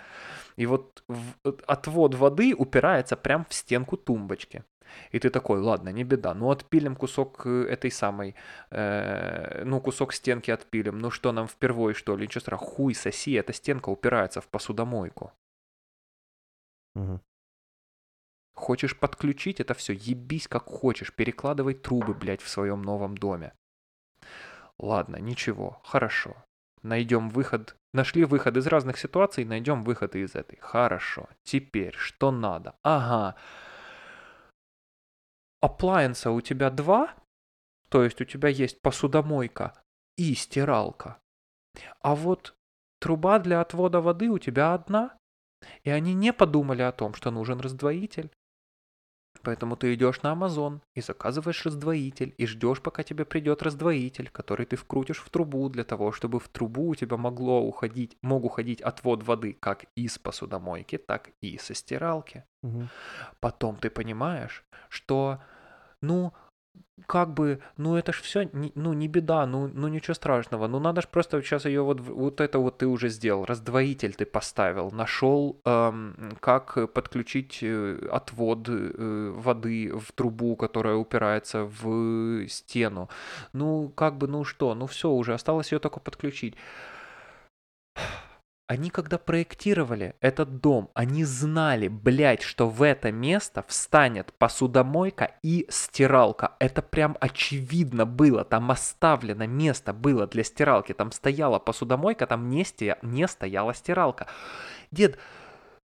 И 0.57 0.65
вот 0.65 1.03
в- 1.07 1.35
отвод 1.67 2.15
воды 2.15 2.55
упирается 2.57 3.15
прям 3.17 3.45
в 3.49 3.53
стенку 3.53 3.97
тумбочки. 3.97 4.63
И 5.11 5.19
ты 5.19 5.29
такой, 5.29 5.59
ладно, 5.59 5.89
не 5.89 6.03
беда, 6.03 6.33
ну 6.33 6.49
отпилим 6.49 6.95
кусок 6.95 7.45
э, 7.45 7.65
этой 7.69 7.91
самой, 7.91 8.35
э, 8.71 9.63
ну 9.65 9.81
кусок 9.81 10.13
стенки 10.13 10.51
отпилим, 10.51 10.99
ну 10.99 11.11
что 11.11 11.31
нам 11.31 11.47
впервые 11.47 11.93
что 11.93 12.15
ли, 12.17 12.23
ничего 12.25 12.41
страшного, 12.41 12.71
хуй 12.71 12.95
соси, 12.95 13.33
эта 13.33 13.53
стенка 13.53 13.89
упирается 13.89 14.41
в 14.41 14.47
посудомойку. 14.47 15.31
Мгм. 16.95 17.21
Хочешь 18.59 18.99
подключить 18.99 19.61
это 19.61 19.73
все, 19.73 19.93
ебись 19.93 20.49
как 20.49 20.65
хочешь, 20.65 21.13
перекладывай 21.13 21.73
трубы, 21.73 22.13
блядь, 22.13 22.41
в 22.41 22.49
своем 22.49 22.81
новом 22.81 23.17
доме. 23.17 23.53
Ладно, 24.77 25.15
ничего, 25.15 25.79
хорошо. 25.85 26.35
Найдем 26.83 27.29
выход, 27.29 27.77
нашли 27.93 28.25
выход 28.25 28.57
из 28.57 28.67
разных 28.67 28.97
ситуаций, 28.97 29.45
найдем 29.45 29.83
выход 29.83 30.13
из 30.15 30.35
этой. 30.35 30.57
Хорошо. 30.59 31.29
Теперь 31.43 31.95
что 31.95 32.31
надо? 32.31 32.75
Ага. 32.83 33.37
Аплайенса 35.61 36.31
у 36.31 36.41
тебя 36.41 36.69
два, 36.69 37.15
то 37.87 38.03
есть 38.03 38.19
у 38.19 38.25
тебя 38.25 38.49
есть 38.49 38.81
посудомойка 38.81 39.73
и 40.17 40.35
стиралка. 40.35 41.17
А 42.01 42.13
вот 42.13 42.55
труба 42.99 43.39
для 43.39 43.61
отвода 43.61 44.01
воды 44.01 44.29
у 44.29 44.37
тебя 44.37 44.73
одна. 44.73 45.17
И 45.83 45.89
они 45.89 46.13
не 46.13 46.33
подумали 46.33 46.81
о 46.81 46.91
том, 46.91 47.13
что 47.13 47.31
нужен 47.31 47.61
раздвоитель. 47.61 48.29
Поэтому 49.41 49.75
ты 49.77 49.93
идешь 49.93 50.21
на 50.21 50.33
Amazon 50.33 50.81
и 50.95 51.01
заказываешь 51.01 51.65
раздвоитель, 51.65 52.33
и 52.37 52.45
ждешь, 52.45 52.81
пока 52.81 53.03
тебе 53.03 53.25
придет 53.25 53.63
раздвоитель, 53.63 54.29
который 54.29 54.65
ты 54.65 54.75
вкрутишь 54.75 55.19
в 55.19 55.29
трубу 55.29 55.69
для 55.69 55.83
того, 55.83 56.11
чтобы 56.11 56.39
в 56.39 56.49
трубу 56.49 56.89
у 56.89 56.95
тебя 56.95 57.17
могло 57.17 57.61
уходить, 57.61 58.17
мог 58.21 58.43
уходить 58.43 58.81
отвод 58.81 59.23
воды 59.23 59.53
как 59.53 59.85
из 59.95 60.17
посудомойки, 60.19 60.97
так 60.97 61.29
и 61.41 61.57
со 61.57 61.73
стиралки. 61.73 62.43
Мгм. 62.63 62.89
Потом 63.39 63.77
ты 63.77 63.89
понимаешь, 63.89 64.65
что, 64.89 65.41
ну, 66.01 66.33
как 67.07 67.33
бы, 67.33 67.59
ну 67.77 67.95
это 67.95 68.13
ж 68.13 68.21
все, 68.21 68.49
ну 68.75 68.93
не 68.93 69.07
беда, 69.07 69.45
ну, 69.45 69.67
ну 69.73 69.87
ничего 69.87 70.13
страшного, 70.13 70.67
ну 70.67 70.79
надо 70.79 71.01
ж 71.01 71.07
просто 71.07 71.41
сейчас 71.41 71.65
ее 71.65 71.81
вот, 71.81 71.99
вот 72.01 72.41
это 72.41 72.59
вот 72.59 72.77
ты 72.77 72.85
уже 72.85 73.09
сделал, 73.09 73.45
раздвоитель 73.45 74.13
ты 74.13 74.25
поставил, 74.25 74.91
нашел, 74.91 75.59
эм, 75.65 76.37
как 76.39 76.93
подключить 76.93 77.59
э, 77.63 78.07
отвод 78.11 78.69
э, 78.69 79.33
воды 79.35 79.91
в 79.95 80.11
трубу, 80.11 80.55
которая 80.55 80.95
упирается 80.95 81.63
в 81.63 82.47
стену. 82.47 83.09
Ну, 83.53 83.89
как 83.95 84.17
бы, 84.17 84.27
ну 84.27 84.43
что, 84.43 84.75
ну 84.75 84.85
все, 84.85 85.09
уже 85.09 85.33
осталось 85.33 85.71
ее 85.71 85.79
только 85.79 85.99
подключить. 85.99 86.55
Они 88.69 88.91
когда 88.91 89.17
проектировали 89.17 90.13
этот 90.21 90.61
дом, 90.61 90.91
они 90.93 91.23
знали, 91.23 91.87
блядь, 91.87 92.43
что 92.43 92.69
в 92.69 92.83
это 92.83 93.11
место 93.11 93.65
встанет 93.67 94.31
посудомойка 94.37 95.31
и 95.41 95.65
стиралка. 95.69 96.51
Это 96.59 96.83
прям 96.83 97.17
очевидно 97.19 98.05
было. 98.05 98.45
Там 98.45 98.69
оставлено 98.69 99.47
место 99.47 99.91
было 99.91 100.27
для 100.27 100.43
стиралки. 100.43 100.93
Там 100.93 101.11
стояла 101.11 101.57
посудомойка, 101.57 102.27
там 102.27 102.47
не, 102.51 102.63
сте- 102.63 102.99
не 103.01 103.27
стояла 103.27 103.73
стиралка. 103.73 104.27
Дед, 104.91 105.17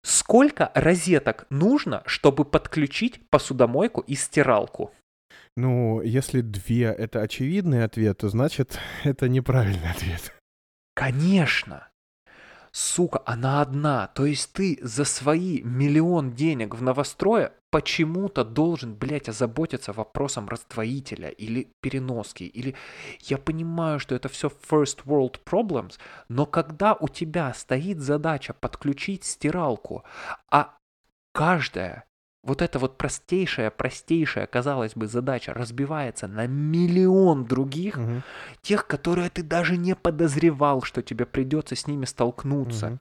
сколько 0.03 0.73
розеток 0.75 1.47
нужно, 1.51 2.03
чтобы 2.07 2.45
подключить 2.45 3.31
посудомойку 3.31 4.01
и 4.01 4.17
стиралку? 4.17 4.93
Ну, 5.57 6.01
если 6.01 6.41
две— 6.41 6.87
это 6.99 7.21
очевидный 7.21 7.85
ответ, 7.85 8.19
то 8.19 8.29
значит, 8.29 8.81
это 9.05 9.29
неправильный 9.29 9.93
ответ. 9.93 10.35
Конечно. 10.97 11.87
Сука, 12.73 13.23
она 13.27 13.61
одна. 13.61 14.07
То 14.09 14.25
есть 14.25 14.53
ты 14.53 14.79
за 14.81 15.05
свои 15.05 15.63
миллион 15.63 16.33
денег 16.33 16.75
в 16.75 16.83
новострое 16.83 17.53
почему-то 17.71 18.45
должен, 18.45 18.95
блядь, 18.95 19.29
озаботиться 19.29 19.93
вопросом 19.93 20.49
раздвоителя 20.49 21.29
или 21.29 21.69
переноски. 21.81 22.45
Или 22.45 22.75
я 23.21 23.37
понимаю, 23.37 24.01
что 24.01 24.15
это 24.15 24.31
все 24.31 24.49
first 24.49 25.05
world 25.05 25.39
problems, 25.45 25.99
но 26.29 26.47
когда 26.47 26.95
у 26.95 27.09
тебя 27.09 27.53
стоит 27.53 28.01
задача 28.01 28.55
подключить 28.55 29.25
стиралку, 29.25 30.05
а 30.51 30.75
каждая 31.33 32.05
вот 32.43 32.61
эта 32.61 32.79
вот 32.79 32.99
простейшая, 32.99 33.71
простейшая, 33.71 34.47
казалось 34.47 34.95
бы, 34.95 35.07
задача 35.07 35.55
разбивается 35.55 36.27
на 36.27 36.47
миллион 36.47 37.45
других, 37.45 37.97
Мгм. 37.97 38.23
тех, 38.63 38.87
которые 38.87 39.31
ты 39.31 39.43
даже 39.43 39.77
не 39.77 39.95
подозревал, 39.95 40.83
что 40.83 41.03
тебе 41.03 41.25
придется 41.25 41.77
с 41.77 41.87
ними 41.87 42.05
столкнуться. 42.05 42.87
Мгм. 42.87 43.01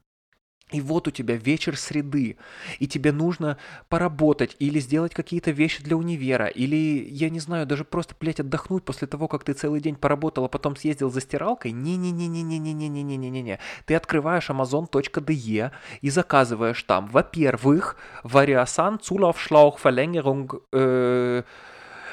И 0.72 0.82
вот 0.82 1.08
у 1.08 1.12
тебя 1.12 1.36
вечер 1.36 1.78
среды, 1.78 2.38
и 2.80 2.88
тебе 2.88 3.12
нужно 3.12 3.58
поработать 3.90 4.56
или 4.60 4.80
сделать 4.80 5.14
какие-то 5.14 5.52
вещи 5.52 5.84
для 5.84 5.98
универа, 5.98 6.48
или, 6.48 7.06
я 7.10 7.30
не 7.30 7.40
знаю, 7.40 7.68
даже 7.68 7.84
просто, 7.84 8.16
блядь, 8.20 8.40
отдохнуть 8.40 8.86
после 8.86 9.08
того, 9.08 9.28
как 9.28 9.44
ты 9.44 9.54
целый 9.54 9.82
день 9.82 9.96
поработал, 9.96 10.46
а 10.46 10.48
потом 10.48 10.76
съездил 10.76 11.12
за 11.12 11.22
стиралкой. 11.22 11.72
Не-не-не-не-не-не-не-не-не-не. 11.72 13.60
Ты 13.86 13.96
открываешь 13.96 14.50
amazon.de 14.50 15.72
и 16.02 16.10
заказываешь 16.10 16.84
там, 16.84 17.08
во-первых, 17.08 17.98
Variasan 18.24 19.00
Zulaufschlauch 19.02 19.78
Verlängerung 19.82 20.62
äh, 20.72 21.44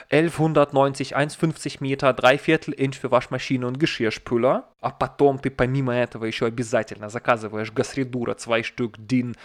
1190, 0.09 1.15
1,50 1.15 1.77
Meter, 1.81 2.13
3 2.13 2.37
Viertel 2.37 2.73
Инч 2.73 2.99
für 2.99 3.11
Waschmaschine 3.11 3.67
und 3.67 3.79
Geschirrspüler. 3.79 4.69
А 4.81 4.89
потом 4.89 5.39
ты 5.39 5.49
помимо 5.49 5.95
этого 5.95 6.25
еще 6.25 6.45
обязательно 6.45 7.09
заказываешь 7.09 7.73
Gasredura 7.73 8.37
2 8.37 8.63
Stück 8.63 8.95
DIN 8.97 9.35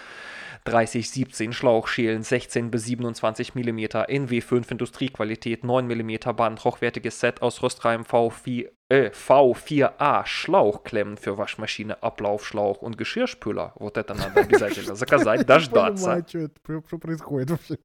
3017 0.65 1.53
Schlauchschälen 1.53 2.23
16 2.23 2.71
bis 2.71 2.85
27 2.85 3.55
mm 3.55 3.79
in 4.09 4.29
W5 4.29 4.71
Industriequalität 4.71 5.65
9 5.65 5.87
mm 5.87 6.37
Band, 6.37 6.65
hochwertiges 6.65 7.21
Set 7.21 7.43
aus 7.43 7.63
rostfreiem 7.63 8.03
V4, 8.03 8.69
äh, 8.89 9.11
V4A 9.11 10.27
Schlauchklemmen 10.27 11.17
für 11.17 11.39
Waschmaschine, 11.39 12.03
Ablaufschlauch 12.03 12.83
und 12.83 12.99
Geschirrspüler. 12.99 13.73
Вот 13.77 13.97
это 13.97 14.15
надо 14.15 14.41
обязательно 14.41 14.95
заказать, 14.95 15.47
дождаться. 15.47 16.25
что 16.29 16.99
происходит 16.99 17.51
вообще. 17.51 17.79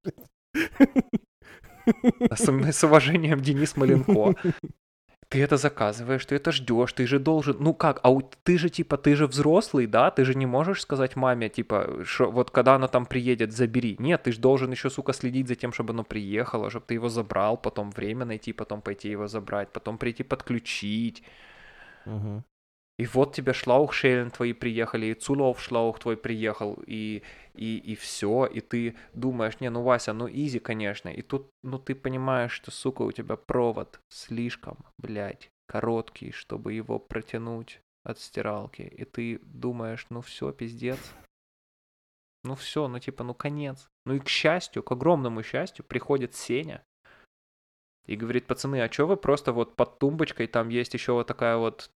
С, 2.73 2.85
уважением, 2.85 3.41
Денис 3.41 3.77
Маленко. 3.77 4.35
Ты 5.29 5.43
это 5.43 5.59
заказываешь, 5.59 6.25
ты 6.25 6.37
это 6.37 6.53
ждешь, 6.53 6.95
ты 6.95 7.07
же 7.07 7.19
должен, 7.19 7.57
ну 7.61 7.75
как, 7.75 8.01
а 8.03 8.19
ты 8.45 8.57
же 8.57 8.71
типа, 8.71 8.97
ты 8.97 9.15
же 9.15 9.27
взрослый, 9.27 9.87
да, 9.87 10.11
ты 10.11 10.25
же 10.25 10.35
не 10.35 10.47
можешь 10.47 10.81
сказать 10.81 11.17
маме, 11.17 11.51
типа, 11.51 12.01
что 12.05 12.31
вот 12.31 12.51
когда 12.51 12.77
она 12.77 12.89
там 12.89 13.05
приедет, 13.05 13.53
забери. 13.53 13.97
Нет, 13.99 14.23
ты 14.23 14.33
же 14.33 14.41
должен 14.41 14.71
еще, 14.71 14.89
сука, 14.89 15.13
следить 15.13 15.49
за 15.49 15.55
тем, 15.55 15.73
чтобы 15.75 15.93
оно 15.93 16.03
приехало, 16.03 16.71
чтобы 16.71 16.87
ты 16.87 16.95
его 16.95 17.11
забрал, 17.11 17.59
потом 17.59 17.91
время 17.91 18.25
найти, 18.25 18.55
потом 18.55 18.81
пойти 18.81 19.11
его 19.11 19.29
забрать, 19.29 19.71
потом 19.71 19.99
прийти 19.99 20.23
подключить. 20.23 21.23
Мгм. 22.07 22.43
И 22.99 23.07
вот 23.07 23.33
тебе 23.33 23.53
шлаухшелен 23.53 24.31
твои 24.33 24.53
приехали, 24.53 25.07
и 25.07 25.15
Цулов 25.15 25.61
шлаух 25.63 26.01
твой 26.01 26.17
приехал, 26.17 26.83
и, 26.85 27.23
и, 27.55 27.79
и 27.79 27.95
все, 27.95 28.47
и 28.47 28.61
ты 28.61 28.97
думаешь, 29.15 29.61
не, 29.61 29.71
ну 29.71 29.83
Вася, 29.83 30.13
ну 30.13 30.29
изи, 30.29 30.59
конечно, 30.59 31.09
и 31.09 31.23
тут, 31.23 31.49
ну 31.63 31.79
ты 31.79 31.95
понимаешь, 31.95 32.51
что, 32.51 32.73
сука, 32.73 33.03
у 33.03 33.13
тебя 33.13 33.37
провод 33.37 34.01
слишком, 34.09 34.79
блядь, 34.99 35.49
короткий, 35.69 36.33
чтобы 36.33 36.73
его 36.73 36.99
протянуть 36.99 37.81
от 38.03 38.19
стиралки, 38.19 38.83
и 38.83 39.05
ты 39.05 39.39
думаешь, 39.45 40.07
ну 40.11 40.21
все, 40.21 40.51
пиздец, 40.51 40.99
ну 42.43 42.57
все, 42.57 42.89
ну 42.89 42.99
типа, 42.99 43.23
ну 43.23 43.33
конец. 43.33 43.89
Ну 44.07 44.15
и 44.15 44.19
к 44.19 44.29
счастью, 44.29 44.83
к 44.83 44.91
огромному 44.91 45.45
счастью, 45.45 45.85
приходит 45.85 46.35
Сеня, 46.35 46.83
и 48.07 48.17
говорит, 48.17 48.47
пацаны, 48.47 48.81
а 48.81 48.89
чё 48.89 49.07
вы 49.07 49.17
просто 49.17 49.53
вот 49.53 49.77
под 49.77 49.99
тумбочкой, 49.99 50.47
там 50.47 50.71
есть 50.71 50.95
еще 50.95 51.13
вот 51.13 51.27
такая 51.27 51.59
вот 51.59 51.91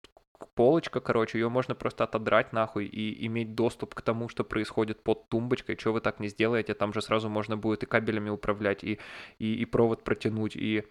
полочка, 0.55 0.99
короче, 0.99 1.39
ее 1.39 1.49
можно 1.49 1.75
просто 1.75 2.03
отодрать 2.03 2.53
нахуй 2.53 2.85
и 2.85 3.25
иметь 3.27 3.55
доступ 3.55 3.95
к 3.95 4.01
тому, 4.01 4.29
что 4.29 4.43
происходит 4.43 5.03
под 5.03 5.29
тумбочкой. 5.29 5.75
Чего 5.75 5.95
вы 5.95 6.01
так 6.01 6.19
не 6.19 6.29
сделаете? 6.29 6.73
Там 6.73 6.93
же 6.93 7.01
сразу 7.01 7.29
можно 7.29 7.57
будет 7.57 7.83
и 7.83 7.85
кабелями 7.85 8.29
управлять, 8.29 8.83
и, 8.83 8.99
и, 9.39 9.55
и 9.55 9.65
провод 9.65 10.03
протянуть, 10.03 10.55
и, 10.55 10.83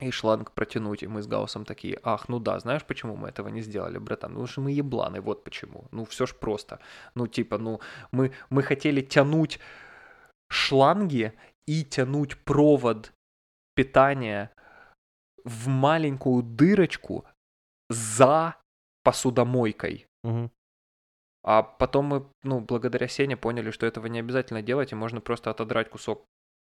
и 0.00 0.10
шланг 0.10 0.52
протянуть. 0.52 1.02
И 1.02 1.06
мы 1.06 1.22
с 1.22 1.26
Гаусом 1.26 1.64
такие, 1.64 1.98
ах, 2.02 2.28
ну 2.28 2.40
да, 2.40 2.58
знаешь, 2.58 2.84
почему 2.84 3.16
мы 3.16 3.28
этого 3.28 3.48
не 3.48 3.62
сделали, 3.62 3.98
братан? 3.98 4.34
Ну, 4.34 4.46
что 4.46 4.60
мы 4.60 4.72
ебланы, 4.72 5.20
вот 5.20 5.44
почему. 5.44 5.84
Ну, 5.92 6.04
все 6.04 6.26
ж 6.26 6.34
просто. 6.34 6.80
Ну, 7.14 7.26
типа, 7.26 7.58
ну, 7.58 7.80
мы, 8.12 8.32
мы 8.50 8.62
хотели 8.62 9.00
тянуть 9.00 9.60
шланги 10.50 11.32
и 11.66 11.84
тянуть 11.84 12.36
провод 12.44 13.12
питания 13.74 14.50
в 15.44 15.68
маленькую 15.68 16.42
дырочку 16.42 17.24
за 17.90 18.56
посудомойкой. 19.04 20.06
Мгм. 20.24 20.50
А 21.44 21.62
потом 21.62 22.06
мы, 22.06 22.26
ну, 22.42 22.60
благодаря 22.60 23.06
Сене 23.06 23.36
поняли, 23.36 23.70
что 23.70 23.86
этого 23.86 24.06
не 24.06 24.18
обязательно 24.18 24.62
делать, 24.62 24.92
и 24.92 24.96
можно 24.96 25.20
просто 25.20 25.50
отодрать 25.50 25.90
кусок 25.90 26.24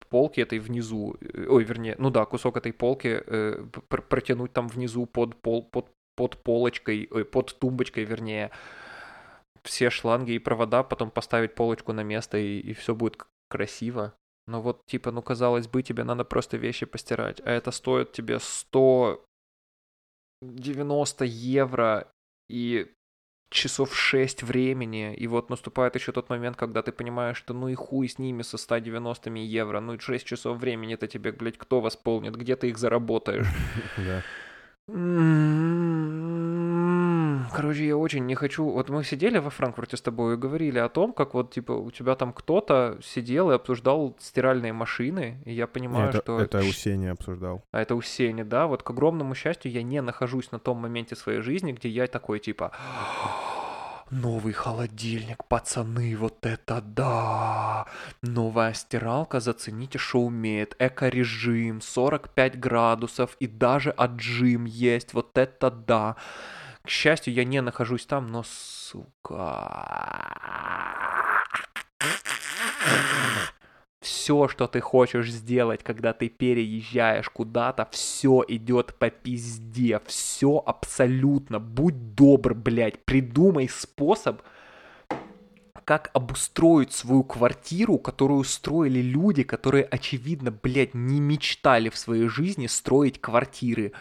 полки 0.09 0.41
этой 0.41 0.59
внизу, 0.59 1.16
э, 1.20 1.47
ой, 1.49 1.64
вернее, 1.64 1.97
ну 1.99 2.11
да, 2.11 2.24
кусок 2.24 2.57
этой 2.57 2.72
полки 2.72 3.22
э, 3.27 3.64
пр- 3.89 4.03
протянуть 4.03 4.53
там 4.53 4.68
внизу 4.68 5.07
под 5.07 5.41
пол, 5.41 5.62
под, 5.62 5.91
под 6.16 6.43
полочкой, 6.43 7.09
ой, 7.11 7.24
под 7.24 7.59
тумбочкой, 7.59 8.05
вернее, 8.05 8.51
все 9.62 9.91
шланги 9.91 10.33
и 10.33 10.39
провода, 10.39 10.83
потом 10.83 11.11
поставить 11.11 11.55
полочку 11.55 11.93
на 11.93 12.03
место, 12.03 12.39
и, 12.39 12.61
и 12.61 12.72
все 12.72 12.95
будет 12.95 13.22
красиво. 13.49 14.14
Но 14.49 14.62
вот, 14.62 14.87
типа, 14.87 15.11
ну, 15.11 15.22
казалось 15.22 15.66
бы, 15.66 15.83
тебе 15.83 16.05
надо 16.05 16.24
просто 16.24 16.57
вещи 16.57 16.87
постирать, 16.87 17.41
а 17.45 17.51
это 17.51 17.72
стоит 17.72 18.12
тебе 18.12 18.39
190 18.39 21.24
евро 21.24 22.12
и 22.49 22.86
часов 23.51 23.97
6 23.97 24.42
времени, 24.42 25.14
и 25.14 25.26
вот 25.26 25.51
наступает 25.51 25.94
еще 25.94 26.12
тот 26.12 26.28
момент, 26.28 26.57
когда 26.57 26.82
ты 26.82 26.92
понимаешь, 26.92 27.36
что 27.36 27.55
ну 27.55 27.68
и 27.68 27.74
хуй 27.74 28.09
с 28.09 28.18
ними 28.18 28.42
со 28.42 28.59
190 28.59 29.30
евро, 29.30 29.80
ну 29.80 29.94
и 29.94 29.99
6 29.99 30.26
часов 30.26 30.59
времени 30.59 30.94
это 30.94 31.07
тебе, 31.07 31.32
блядь, 31.32 31.59
кто 31.59 31.80
восполнит, 31.80 32.36
где 32.36 32.57
ты 32.57 32.68
их 32.68 32.78
заработаешь? 32.78 33.47
Да. 33.97 34.22
Короче, 37.57 37.86
я 37.86 37.96
очень 37.96 38.26
не 38.26 38.34
хочу. 38.34 38.68
Вот 38.68 38.90
мы 38.90 39.02
сидели 39.02 39.38
во 39.38 39.48
Франкфурте 39.48 39.96
с 39.96 40.02
тобой 40.02 40.34
и 40.34 40.36
говорили 40.36 40.78
о 40.78 40.88
том, 40.88 41.12
как 41.12 41.34
вот, 41.34 41.54
типа, 41.54 41.72
у 41.72 41.90
тебя 41.90 42.14
там 42.14 42.32
кто-то 42.34 42.98
сидел 43.02 43.50
и 43.50 43.54
обсуждал 43.54 44.14
стиральные 44.20 44.74
машины, 44.74 45.38
и 45.46 45.54
я 45.54 45.66
понимаю, 45.66 46.11
Это, 46.11 46.18
что... 46.18 46.40
это 46.40 46.59
у 46.59 46.72
щ- 46.72 46.76
Сени 46.76 47.07
обсуждал. 47.07 47.62
А 47.72 47.80
это 47.80 47.94
у 47.94 48.02
Сени, 48.02 48.42
да? 48.42 48.66
Вот 48.66 48.82
к 48.82 48.90
огромному 48.90 49.34
счастью 49.34 49.72
я 49.72 49.82
не 49.82 50.02
нахожусь 50.02 50.52
на 50.52 50.59
том 50.59 50.76
моменте 50.76 51.16
своей 51.16 51.40
жизни, 51.40 51.72
где 51.72 51.88
я 51.88 52.07
такой, 52.07 52.40
типа... 52.40 52.72
Новый 54.11 54.52
холодильник, 54.52 55.44
пацаны, 55.48 56.16
вот 56.16 56.46
это 56.46 56.80
да! 56.80 57.86
Новая 58.22 58.72
стиралка, 58.72 59.40
зацените, 59.40 59.98
что 59.98 60.20
умеет. 60.20 60.76
Эко-режим, 60.78 61.80
45 61.80 62.61
градусов 62.61 63.36
и 63.40 63.48
даже 63.48 63.90
отжим 63.90 64.64
есть, 64.64 65.12
вот 65.14 65.36
это 65.38 65.70
да! 65.70 66.16
К 66.87 66.89
счастью, 66.89 67.34
я 67.34 67.45
не 67.45 67.61
нахожусь 67.61 68.07
там, 68.07 68.28
но, 68.28 68.45
сука... 68.45 69.82
Все, 74.01 74.47
что 74.47 74.68
ты 74.68 74.80
хочешь 74.80 75.32
сделать, 75.32 75.82
когда 75.82 76.12
ты 76.12 76.28
переезжаешь 76.28 77.28
куда-то, 77.28 77.89
все 77.91 78.45
идет 78.47 78.95
по 79.01 79.11
пизде. 79.11 80.01
Все 80.07 80.62
абсолютно. 80.64 81.59
Будь 81.59 82.14
добр, 82.14 82.55
блядь. 82.55 83.05
Придумай 83.05 83.68
способ, 83.68 84.43
как 85.84 86.11
обустроить 86.14 86.93
свою 86.93 87.24
квартиру, 87.24 87.99
которую 87.99 88.45
строили 88.45 89.01
люди, 89.01 89.43
которые, 89.43 89.82
очевидно, 89.84 90.53
блядь, 90.53 90.95
не 90.95 91.18
мечтали 91.18 91.89
в 91.89 91.99
своей 91.99 92.28
жизни 92.28 92.68
строить 92.68 93.20
квартиры. 93.20 93.93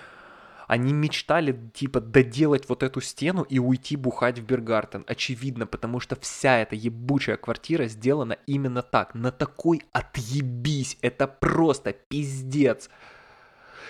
Они 0.67 0.93
мечтали, 0.93 1.69
типа, 1.73 2.01
доделать 2.01 2.67
вот 2.69 2.81
эту 2.81 3.01
стену 3.01 3.43
и 3.43 3.59
уйти 3.59 3.95
бухать 3.95 4.39
в 4.39 4.45
Бергартен. 4.45 5.03
Очевидно, 5.07 5.67
потому 5.67 5.99
что 5.99 6.15
вся 6.15 6.57
эта 6.57 6.75
ебучая 6.75 7.37
квартира 7.37 7.85
сделана 7.85 8.33
именно 8.47 8.81
так. 8.81 9.13
На 9.13 9.31
такой 9.31 9.83
отъебись. 9.91 10.97
Это 11.01 11.27
просто 11.27 11.93
пиздец. 11.93 12.89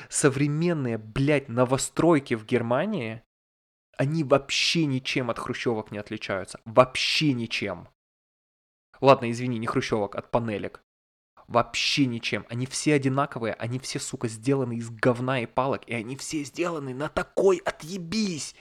Современные, 0.09 0.97
блядь, 0.97 1.49
новостройки 1.49 2.33
в 2.33 2.45
Германии, 2.45 3.23
они 3.97 4.23
вообще 4.23 4.85
ничем 4.85 5.29
от 5.29 5.39
хрущевок 5.39 5.91
не 5.91 5.97
отличаются. 5.97 6.59
Вообще 6.65 7.33
ничем. 7.33 7.87
Ладно, 9.01 9.31
извини, 9.31 9.57
не 9.57 9.67
хрущевок, 9.67 10.15
от 10.15 10.31
панелек. 10.31 10.84
Вообще 11.47 12.05
ничем. 12.05 12.45
Они 12.49 12.65
все 12.65 12.95
одинаковые, 12.95 13.53
они 13.53 13.79
все, 13.79 13.99
сука, 13.99 14.27
сделаны 14.27 14.77
из 14.77 14.89
говна 14.89 15.41
и 15.41 15.45
палок, 15.45 15.81
и 15.87 15.93
они 15.93 16.15
все 16.15 16.43
сделаны 16.43 16.93
на 16.93 17.07
такой 17.07 17.57
отъебись. 17.57 18.55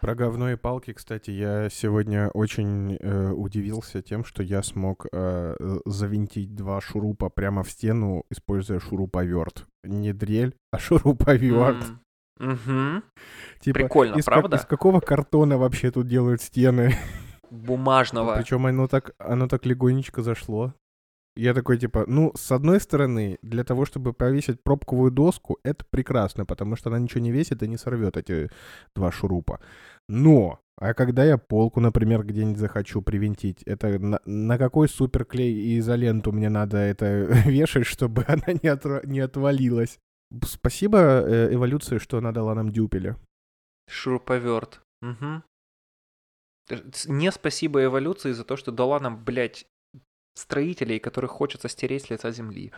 Про 0.00 0.16
говно 0.16 0.50
и 0.50 0.56
палки, 0.56 0.92
кстати, 0.92 1.30
я 1.30 1.68
сегодня 1.70 2.28
очень 2.30 2.96
э, 2.96 3.30
удивился 3.30 4.02
тем, 4.02 4.24
что 4.24 4.42
я 4.42 4.64
смог 4.64 5.06
э, 5.12 5.54
завинтить 5.84 6.56
два 6.56 6.80
шурупа 6.80 7.28
прямо 7.28 7.62
в 7.62 7.70
стену, 7.70 8.24
используя 8.28 8.80
шуруповерт. 8.80 9.64
Не 9.84 10.12
дрель, 10.12 10.56
а 10.72 10.78
шуруповерт. 10.80 11.84
Угу. 12.40 13.02
Типа, 13.60 13.78
Прикольно, 13.78 14.16
из, 14.16 14.24
как- 14.24 14.34
правда? 14.34 14.56
из 14.56 14.64
какого 14.64 14.98
картона 14.98 15.56
вообще 15.56 15.92
тут 15.92 16.08
делают 16.08 16.42
стены? 16.42 16.96
Бумажного. 17.50 18.34
Причем 18.34 18.66
оно 18.66 18.88
так, 18.88 19.12
оно 19.18 19.46
так 19.46 19.66
легонечко 19.66 20.22
зашло. 20.22 20.74
Я 21.34 21.54
такой, 21.54 21.78
типа, 21.78 22.04
ну, 22.06 22.32
с 22.36 22.52
одной 22.52 22.78
стороны, 22.78 23.38
для 23.42 23.64
того, 23.64 23.86
чтобы 23.86 24.12
повесить 24.12 24.62
пробковую 24.62 25.10
доску, 25.10 25.58
это 25.64 25.84
прекрасно, 25.90 26.44
потому 26.44 26.76
что 26.76 26.90
она 26.90 26.98
ничего 26.98 27.20
не 27.20 27.32
весит 27.32 27.62
и 27.62 27.68
не 27.68 27.78
сорвет 27.78 28.18
эти 28.18 28.50
два 28.94 29.10
шурупа. 29.10 29.60
Но, 30.08 30.60
а 30.76 30.92
когда 30.92 31.24
я 31.24 31.38
полку, 31.38 31.80
например, 31.80 32.24
где-нибудь 32.24 32.58
захочу 32.58 33.00
привинтить, 33.00 33.62
это 33.62 33.98
на, 33.98 34.20
на 34.26 34.58
какой 34.58 34.88
суперклей 34.88 35.54
и 35.54 35.78
изоленту 35.78 36.32
мне 36.32 36.50
надо 36.50 36.76
это 36.76 37.06
вешать, 37.46 37.86
чтобы 37.86 38.24
она 38.28 38.52
не, 38.62 38.68
отра- 38.68 39.06
не 39.06 39.20
отвалилась? 39.20 39.98
Спасибо 40.44 40.98
э, 40.98 41.54
эволюции, 41.54 41.96
что 41.96 42.18
она 42.18 42.32
дала 42.32 42.54
нам 42.54 42.70
дюпеля. 42.72 43.16
Шуруповерт. 43.88 44.82
Угу. 45.00 45.42
Не 47.06 47.32
спасибо 47.32 47.84
эволюции 47.84 48.32
за 48.32 48.44
то, 48.44 48.56
что 48.56 48.70
дала 48.70 49.00
нам, 49.00 49.24
блядь, 49.24 49.66
строителей, 50.34 50.98
которых 50.98 51.30
хочется 51.30 51.68
стереть 51.68 52.04
с 52.04 52.10
лица 52.10 52.30
земли. 52.30 52.72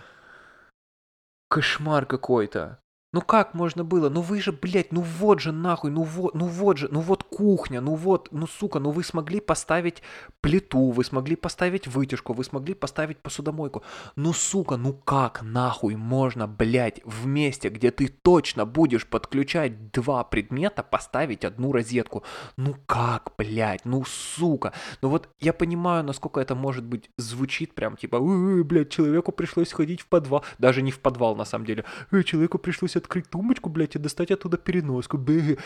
Кошмар 1.48 2.06
какой-то. 2.06 2.83
Ну 3.14 3.20
как 3.20 3.54
можно 3.54 3.84
было? 3.84 4.08
Ну 4.08 4.22
вы 4.22 4.40
же, 4.40 4.50
блядь, 4.50 4.90
ну 4.90 5.00
вот 5.00 5.38
же 5.38 5.52
нахуй, 5.52 5.92
ну 5.92 6.02
вот, 6.02 6.34
ну 6.34 6.46
вот 6.46 6.78
же, 6.78 6.88
ну 6.90 6.98
вот 6.98 7.22
кухня, 7.22 7.80
ну 7.80 7.94
вот, 7.94 8.26
ну 8.32 8.48
сука, 8.48 8.80
ну 8.80 8.90
вы 8.90 9.04
смогли 9.04 9.38
поставить 9.38 10.02
плиту, 10.40 10.90
вы 10.90 11.04
смогли 11.04 11.36
поставить 11.36 11.86
вытяжку, 11.86 12.32
вы 12.32 12.42
смогли 12.42 12.74
поставить 12.74 13.18
посудомойку. 13.18 13.84
Ну 14.16 14.32
сука, 14.32 14.76
ну 14.76 14.92
как 14.92 15.42
нахуй 15.42 15.94
можно, 15.94 16.48
блядь, 16.48 17.02
в 17.04 17.24
месте, 17.26 17.68
где 17.68 17.92
ты 17.92 18.08
точно 18.08 18.66
будешь 18.66 19.06
подключать 19.06 19.92
два 19.92 20.24
предмета, 20.24 20.82
поставить 20.82 21.44
одну 21.44 21.70
розетку? 21.70 22.24
Ну 22.56 22.74
как, 22.86 23.30
блядь, 23.38 23.84
ну 23.84 24.04
сука. 24.04 24.72
Ну 25.02 25.08
вот 25.08 25.28
я 25.38 25.52
понимаю, 25.52 26.02
насколько 26.02 26.40
это 26.40 26.56
может 26.56 26.82
быть 26.82 27.10
звучит 27.16 27.76
прям 27.76 27.96
типа, 27.96 28.16
«Э, 28.16 28.64
блядь, 28.64 28.90
человеку 28.90 29.30
пришлось 29.30 29.72
ходить 29.72 30.00
в 30.00 30.06
подвал. 30.08 30.44
Даже 30.58 30.82
не 30.82 30.90
в 30.90 30.98
подвал 30.98 31.36
на 31.36 31.44
самом 31.44 31.64
деле. 31.64 31.84
«Э, 32.10 32.24
человеку 32.24 32.58
пришлось 32.58 32.96
открыть 33.04 33.30
тумбочку, 33.30 33.70
блядь, 33.70 33.96
и 33.96 33.98
достать 33.98 34.30
оттуда 34.30 34.56
переноску. 34.56 35.18
Бэ. 35.18 35.58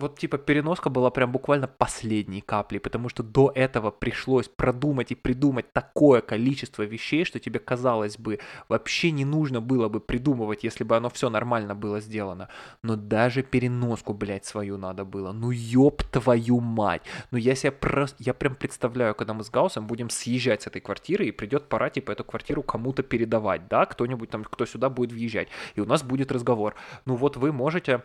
Вот 0.00 0.18
типа 0.18 0.38
переноска 0.38 0.88
была 0.88 1.10
прям 1.10 1.30
буквально 1.30 1.68
последней 1.68 2.40
каплей, 2.40 2.80
потому 2.80 3.10
что 3.10 3.22
до 3.22 3.52
этого 3.54 3.90
пришлось 3.90 4.48
продумать 4.48 5.12
и 5.12 5.14
придумать 5.14 5.72
такое 5.74 6.22
количество 6.22 6.84
вещей, 6.84 7.26
что 7.26 7.38
тебе 7.38 7.60
казалось 7.60 8.16
бы 8.16 8.38
вообще 8.68 9.10
не 9.10 9.26
нужно 9.26 9.60
было 9.60 9.88
бы 9.90 10.00
придумывать, 10.00 10.64
если 10.64 10.84
бы 10.84 10.96
оно 10.96 11.10
все 11.10 11.28
нормально 11.28 11.74
было 11.74 12.00
сделано. 12.00 12.48
Но 12.82 12.96
даже 12.96 13.42
переноску, 13.42 14.14
блядь, 14.14 14.46
свою 14.46 14.78
надо 14.78 15.04
было. 15.04 15.32
Ну 15.32 15.50
ёб 15.50 16.02
твою 16.04 16.60
мать. 16.60 17.02
Ну 17.30 17.36
я 17.36 17.54
себе 17.54 17.72
просто, 17.72 18.16
я 18.20 18.32
прям 18.32 18.54
представляю, 18.54 19.14
когда 19.14 19.34
мы 19.34 19.44
с 19.44 19.50
Гаусом 19.50 19.86
будем 19.86 20.08
съезжать 20.08 20.62
с 20.62 20.66
этой 20.66 20.80
квартиры 20.80 21.26
и 21.26 21.30
придет 21.30 21.68
пора 21.68 21.90
типа 21.90 22.12
эту 22.12 22.24
квартиру 22.24 22.62
кому-то 22.62 23.02
передавать, 23.02 23.68
да, 23.68 23.84
кто-нибудь 23.84 24.30
там, 24.30 24.44
кто 24.44 24.64
сюда 24.64 24.88
будет 24.88 25.12
въезжать. 25.12 25.48
И 25.74 25.80
у 25.80 25.84
нас 25.84 26.02
будет 26.02 26.32
разговор. 26.32 26.74
Ну 27.04 27.16
вот 27.16 27.36
вы 27.36 27.52
можете 27.52 28.02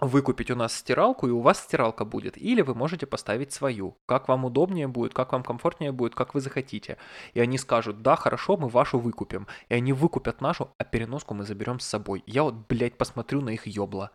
выкупить 0.00 0.50
у 0.50 0.56
нас 0.56 0.74
стиралку, 0.74 1.28
и 1.28 1.30
у 1.30 1.40
вас 1.40 1.60
стиралка 1.60 2.04
будет. 2.04 2.36
Или 2.36 2.62
вы 2.62 2.74
можете 2.74 3.06
поставить 3.06 3.52
свою. 3.52 3.96
Как 4.06 4.28
вам 4.28 4.44
удобнее 4.44 4.88
будет, 4.88 5.14
как 5.14 5.32
вам 5.32 5.42
комфортнее 5.42 5.92
будет, 5.92 6.14
как 6.14 6.34
вы 6.34 6.40
захотите. 6.40 6.98
И 7.32 7.40
они 7.40 7.58
скажут, 7.58 8.02
да, 8.02 8.16
хорошо, 8.16 8.56
мы 8.56 8.68
вашу 8.68 8.98
выкупим. 8.98 9.46
И 9.68 9.74
они 9.74 9.92
выкупят 9.92 10.40
нашу, 10.40 10.70
а 10.78 10.84
переноску 10.84 11.34
мы 11.34 11.44
заберем 11.44 11.80
с 11.80 11.86
собой. 11.86 12.22
Я 12.26 12.42
вот, 12.42 12.54
блядь, 12.68 12.98
посмотрю 12.98 13.40
на 13.40 13.50
их 13.50 13.66
ёбла. 13.66 14.10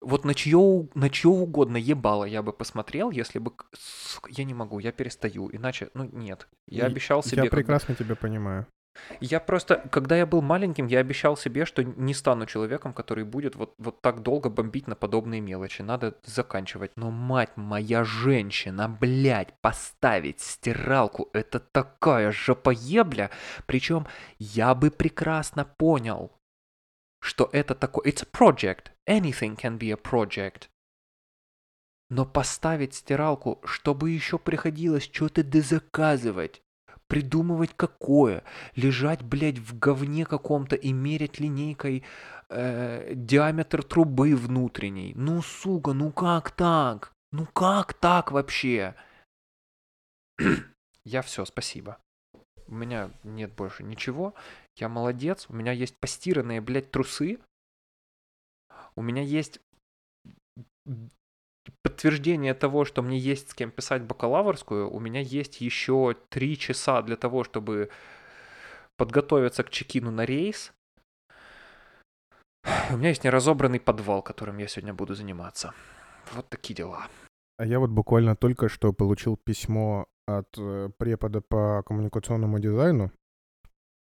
Вот 0.00 0.24
на 0.24 0.34
чье, 0.34 0.88
на 0.94 1.08
чье 1.08 1.30
угодно 1.30 1.78
ебало 1.78 2.24
я 2.24 2.42
бы 2.42 2.52
посмотрел, 2.52 3.10
если 3.10 3.38
бы... 3.38 3.52
Я 4.28 4.44
не 4.44 4.52
могу, 4.52 4.78
я 4.78 4.92
перестаю. 4.92 5.48
Иначе, 5.50 5.88
ну 5.94 6.04
нет. 6.04 6.46
Я 6.66 6.84
обещал 6.84 7.22
себе... 7.22 7.44
Я 7.44 7.50
прекрасно 7.50 7.94
тебя 7.94 8.14
понимаю. 8.14 8.66
Я 9.20 9.40
просто, 9.40 9.76
когда 9.90 10.16
я 10.16 10.26
был 10.26 10.42
маленьким, 10.42 10.86
я 10.86 11.00
обещал 11.00 11.36
себе, 11.36 11.64
что 11.64 11.82
не 11.82 12.14
стану 12.14 12.46
человеком, 12.46 12.92
который 12.92 13.24
будет 13.24 13.56
вот, 13.56 13.74
вот 13.78 14.00
так 14.00 14.22
долго 14.22 14.50
бомбить 14.50 14.86
на 14.86 14.96
подобные 14.96 15.40
мелочи. 15.40 15.82
Надо 15.82 16.16
заканчивать. 16.24 16.92
Но 16.96 17.10
мать 17.10 17.56
моя 17.56 18.04
женщина, 18.04 18.88
блядь, 18.88 19.60
поставить 19.60 20.40
стиралку, 20.40 21.28
это 21.32 21.60
такая 21.60 22.30
жопоебля. 22.30 23.30
Причем 23.66 24.06
я 24.38 24.74
бы 24.74 24.90
прекрасно 24.90 25.64
понял, 25.64 26.32
что 27.20 27.48
это 27.52 27.74
такое... 27.74 28.04
It's 28.04 28.22
a 28.22 28.26
project. 28.30 28.90
Anything 29.08 29.56
can 29.56 29.78
be 29.78 29.92
a 29.92 29.96
project. 29.96 30.68
Но 32.10 32.26
поставить 32.26 32.94
стиралку, 32.94 33.60
чтобы 33.64 34.10
еще 34.10 34.38
приходилось 34.38 35.04
что-то 35.04 35.42
дозаказывать, 35.42 36.62
придумывать 37.14 37.74
какое, 37.76 38.42
лежать, 38.74 39.22
блядь, 39.22 39.58
в 39.58 39.78
говне 39.78 40.26
каком-то 40.26 40.74
и 40.74 40.92
мерять 40.92 41.38
линейкой 41.38 42.02
э, 42.48 43.12
диаметр 43.14 43.84
трубы 43.84 44.34
внутренней. 44.34 45.12
Ну, 45.14 45.40
сука, 45.40 45.92
ну 45.92 46.10
как 46.10 46.50
так? 46.50 47.12
Ну 47.30 47.46
как 47.46 47.94
так 47.94 48.32
вообще? 48.32 48.96
Я 51.04 51.22
все, 51.22 51.44
спасибо. 51.44 51.98
У 52.66 52.74
меня 52.74 53.12
нет 53.22 53.54
больше 53.54 53.84
ничего. 53.84 54.34
Я 54.74 54.88
молодец. 54.88 55.46
У 55.48 55.52
меня 55.54 55.70
есть 55.70 55.96
постиранные, 55.96 56.60
блядь, 56.60 56.90
трусы. 56.90 57.38
У 58.96 59.02
меня 59.02 59.22
есть 59.22 59.60
подтверждение 61.82 62.54
того, 62.54 62.84
что 62.84 63.02
мне 63.02 63.18
есть 63.18 63.50
с 63.50 63.54
кем 63.54 63.70
писать 63.70 64.02
бакалаврскую, 64.02 64.90
у 64.90 65.00
меня 65.00 65.20
есть 65.20 65.60
еще 65.60 66.16
три 66.28 66.58
часа 66.58 67.02
для 67.02 67.16
того, 67.16 67.44
чтобы 67.44 67.90
подготовиться 68.96 69.62
к 69.62 69.70
чекину 69.70 70.10
на 70.10 70.24
рейс. 70.24 70.72
У 72.90 72.96
меня 72.96 73.08
есть 73.10 73.24
неразобранный 73.24 73.80
подвал, 73.80 74.22
которым 74.22 74.58
я 74.58 74.68
сегодня 74.68 74.94
буду 74.94 75.14
заниматься. 75.14 75.74
Вот 76.34 76.48
такие 76.48 76.74
дела. 76.74 77.08
А 77.58 77.66
я 77.66 77.78
вот 77.78 77.90
буквально 77.90 78.36
только 78.36 78.68
что 78.68 78.92
получил 78.92 79.36
письмо 79.36 80.06
от 80.26 80.48
э, 80.58 80.90
препода 80.98 81.40
по 81.40 81.82
коммуникационному 81.82 82.58
дизайну. 82.58 83.10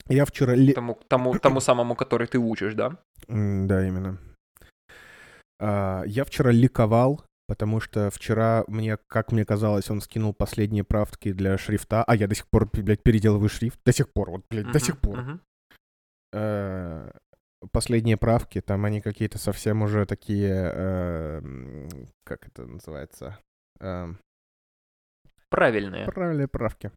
Я 0.08 0.24
вчера... 0.24 0.54
Тому, 0.74 0.98
тому, 1.08 1.38
тому 1.38 1.60
самому, 1.60 1.94
который 1.94 2.26
ты 2.26 2.38
учишь, 2.38 2.74
да? 2.74 2.96
Да, 3.28 3.86
именно. 3.86 4.18
А, 5.60 6.02
Я 6.06 6.24
вчера 6.24 6.50
ликовал, 6.50 7.24
потому 7.48 7.80
что 7.80 8.10
вчера 8.10 8.62
мне, 8.68 8.96
как 9.08 9.32
мне 9.32 9.44
казалось, 9.44 9.90
он 9.90 10.00
скинул 10.00 10.32
последние 10.34 10.84
правки 10.84 11.32
для 11.32 11.58
шрифта, 11.58 12.04
а 12.04 12.14
я 12.14 12.28
до 12.28 12.34
сих 12.36 12.46
пор, 12.48 12.68
блядь, 12.72 13.02
переделываю 13.02 13.48
шрифт. 13.48 13.80
До 13.84 13.92
сих 13.92 14.12
пор, 14.12 14.30
вот, 14.30 14.44
блядь, 14.48 14.66
до 14.66 14.78
Мгм, 14.78 14.80
сих 14.80 15.00
пор. 15.00 15.18
Э, 16.32 17.10
Последние 17.72 18.16
правки, 18.16 18.60
там 18.60 18.84
они 18.84 19.00
какие-то 19.00 19.36
совсем 19.38 19.82
уже 19.82 20.06
такие, 20.06 20.70
э, 20.72 21.88
как 22.24 22.46
это 22.46 22.66
называется? 22.66 23.36
Эм, 23.80 24.20
Правильные. 25.50 26.06
Правильные 26.06 26.46
правки. 26.46 26.92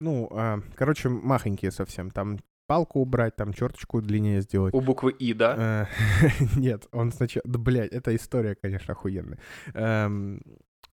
Ну, 0.00 0.28
а, 0.30 0.60
короче, 0.76 1.08
махонькие 1.08 1.72
совсем. 1.72 2.10
Там 2.12 2.38
палку 2.72 3.00
убрать, 3.00 3.36
там 3.36 3.52
черточку 3.52 4.00
длиннее 4.00 4.40
сделать. 4.40 4.72
У 4.74 4.80
буквы 4.80 5.12
И, 5.12 5.34
да? 5.34 5.86
Э, 5.88 6.26
Нет, 6.56 6.86
он 6.92 7.12
сначала... 7.12 7.42
Да, 7.46 7.58
блядь, 7.58 7.92
эта 7.92 8.16
история, 8.16 8.54
конечно, 8.54 8.92
охуенная. 8.92 9.38
Эм, 9.74 10.40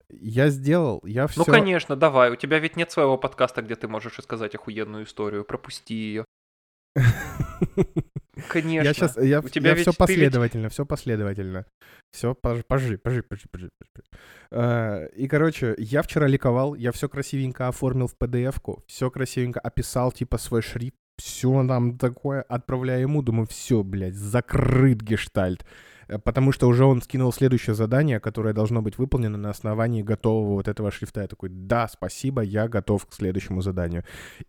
Я 0.09 0.49
сделал, 0.49 1.01
я 1.05 1.25
все... 1.25 1.39
Ну, 1.39 1.45
конечно, 1.45 1.95
давай. 1.95 2.29
У 2.31 2.35
тебя 2.35 2.59
ведь 2.59 2.75
нет 2.75 2.91
своего 2.91 3.17
подкаста, 3.17 3.61
где 3.63 3.75
ты 3.75 3.87
можешь 3.87 4.17
рассказать 4.19 4.53
охуенную 4.55 5.05
историю. 5.05 5.43
Пропусти 5.45 5.95
ее. 5.95 6.25
Конечно. 8.49 8.87
Я 8.87 8.93
сейчас, 8.93 9.17
я, 9.17 9.39
У 9.39 9.49
тебя 9.49 9.73
ведь- 9.73 9.81
все 9.81 9.91
ты 9.91 9.95
ведь- 9.95 9.97
последовательно, 9.97 10.69
все 10.69 10.85
последовательно. 10.85 11.65
Все, 12.11 12.33
пожи, 12.35 12.63
пожи, 12.67 12.97
пожи, 12.97 13.23
пожи, 13.23 13.47
пожи. 13.51 13.69
пожи. 13.79 14.05
Э, 14.51 15.07
И, 15.15 15.27
короче, 15.27 15.75
я 15.77 16.01
вчера 16.01 16.27
ликовал, 16.27 16.75
я 16.75 16.91
все 16.91 17.07
красивенько 17.09 17.67
оформил 17.67 18.07
в 18.07 18.15
PDF-ку, 18.19 18.83
все 18.87 19.09
красивенько 19.09 19.59
описал, 19.59 20.11
типа, 20.11 20.37
свой 20.37 20.61
шрифт, 20.61 20.95
все 21.17 21.65
там 21.67 21.97
такое, 21.97 22.41
отправляю 22.43 23.01
ему, 23.01 23.21
думаю, 23.21 23.47
все, 23.47 23.83
блядь, 23.83 24.15
закрыт 24.15 25.01
гештальт. 25.01 25.65
Э, 26.07 26.19
Потому 26.19 26.51
что 26.51 26.67
уже 26.67 26.85
он 26.85 27.01
скинул 27.01 27.31
следующее 27.33 27.75
задание, 27.75 28.19
которое 28.19 28.53
должно 28.53 28.81
быть 28.81 28.97
выполнено 28.97 29.37
на 29.37 29.49
основании 29.49 30.01
готового 30.01 30.53
вот 30.53 30.67
этого 30.67 30.91
шрифта. 30.91 31.21
Я 31.21 31.27
такой, 31.27 31.49
да, 31.49 31.87
спасибо, 31.87 32.41
я 32.41 32.67
готов 32.67 33.05
к 33.05 33.13
следующему 33.13 33.61
заданию. 33.61 34.03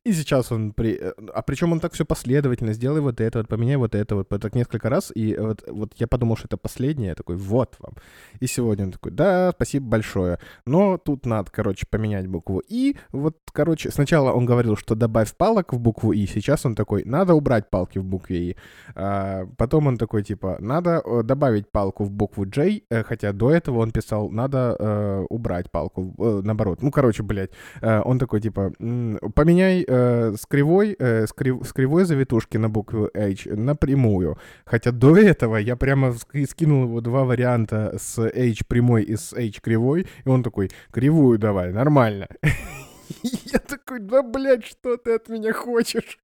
И 0.05 0.13
сейчас 0.13 0.53
он 0.53 0.73
при... 0.73 0.99
э, 1.01 1.13
А 1.35 1.43
причем 1.43 1.73
он 1.73 1.81
так 1.81 1.93
все 1.93 2.05
последовательно. 2.05 2.73
Сделай 2.73 3.01
вот 3.01 3.21
это, 3.21 3.39
вот 3.39 3.49
поменяй 3.49 3.77
вот 3.77 3.95
это, 3.95 4.17
вот 4.17 4.29
так 4.29 4.55
несколько 4.55 4.89
раз. 4.89 5.13
И 5.15 5.37
вот, 5.37 5.65
вот 5.69 5.93
я 5.97 6.07
подумал, 6.07 6.37
что 6.37 6.47
это 6.47 6.57
последнее. 6.57 7.09
Я 7.09 7.15
такой, 7.15 7.37
вот 7.37 7.77
вам. 7.79 7.95
И 8.41 8.47
сегодня 8.47 8.87
он 8.87 8.93
такой, 8.93 9.13
да, 9.13 9.53
спасибо 9.53 9.87
большое. 9.87 10.39
Но 10.67 10.99
тут 10.99 11.27
надо, 11.27 11.51
короче, 11.51 11.87
поменять 11.89 12.27
букву 12.27 12.63
И. 12.69 12.97
Вот, 13.13 13.37
короче, 13.53 13.91
сначала 13.91 14.33
он 14.33 14.47
говорил, 14.47 14.77
что 14.77 14.95
добавь 14.95 15.35
палок 15.37 15.73
в 15.73 15.79
букву 15.79 16.13
И. 16.13 16.27
Сейчас 16.27 16.67
он 16.67 16.75
такой, 16.75 17.05
надо 17.05 17.35
убрать 17.35 17.71
палки 17.71 17.99
в 17.99 18.05
букве 18.05 18.51
И. 18.51 18.57
А, 18.95 19.47
потом 19.57 19.87
он 19.87 19.97
такой, 19.97 20.23
типа, 20.23 20.57
надо 20.61 21.03
э, 21.05 21.23
добавить 21.45 21.71
палку 21.71 22.05
в 22.05 22.11
букву 22.11 22.45
J, 22.47 22.81
э, 22.91 23.03
хотя 23.05 23.33
до 23.33 23.51
этого 23.51 23.81
он 23.81 23.91
писал, 23.91 24.31
надо 24.31 24.77
э, 24.79 25.27
убрать 25.31 25.71
палку, 25.71 26.15
э, 26.19 26.41
наоборот. 26.45 26.83
Ну, 26.83 26.91
короче, 26.91 27.23
блядь. 27.23 27.51
Э, 27.83 28.01
он 28.05 28.19
такой, 28.19 28.41
типа, 28.41 28.73
«М, 28.81 29.19
поменяй 29.35 29.85
э, 29.89 30.35
с 30.37 30.47
кривой, 30.47 30.97
э, 30.99 31.27
с, 31.27 31.33
крив- 31.33 31.65
с 31.65 31.73
кривой 31.73 32.05
завитушки 32.05 32.59
на 32.59 32.69
букву 32.69 33.11
H 33.15 33.47
на 33.47 33.75
прямую. 33.77 34.37
Хотя 34.65 34.91
до 34.91 35.17
этого 35.17 35.57
я 35.57 35.77
прямо 35.77 36.13
ски- 36.13 36.47
скинул 36.47 36.85
его 36.85 37.01
два 37.01 37.25
варианта 37.25 37.95
с 37.99 38.19
H 38.19 38.65
прямой 38.69 39.03
и 39.03 39.17
с 39.17 39.33
H 39.37 39.61
кривой, 39.61 40.07
и 40.27 40.29
он 40.29 40.43
такой, 40.43 40.71
кривую 40.93 41.39
давай, 41.39 41.73
нормально. 41.73 42.27
Я 43.53 43.59
такой, 43.59 43.99
да, 44.01 44.23
блядь, 44.23 44.65
что 44.65 44.97
ты 44.97 45.15
от 45.17 45.29
меня 45.29 45.53
хочешь? 45.53 46.19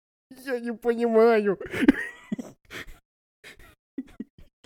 Я 0.47 0.61
не 0.61 0.73
понимаю. 0.73 1.59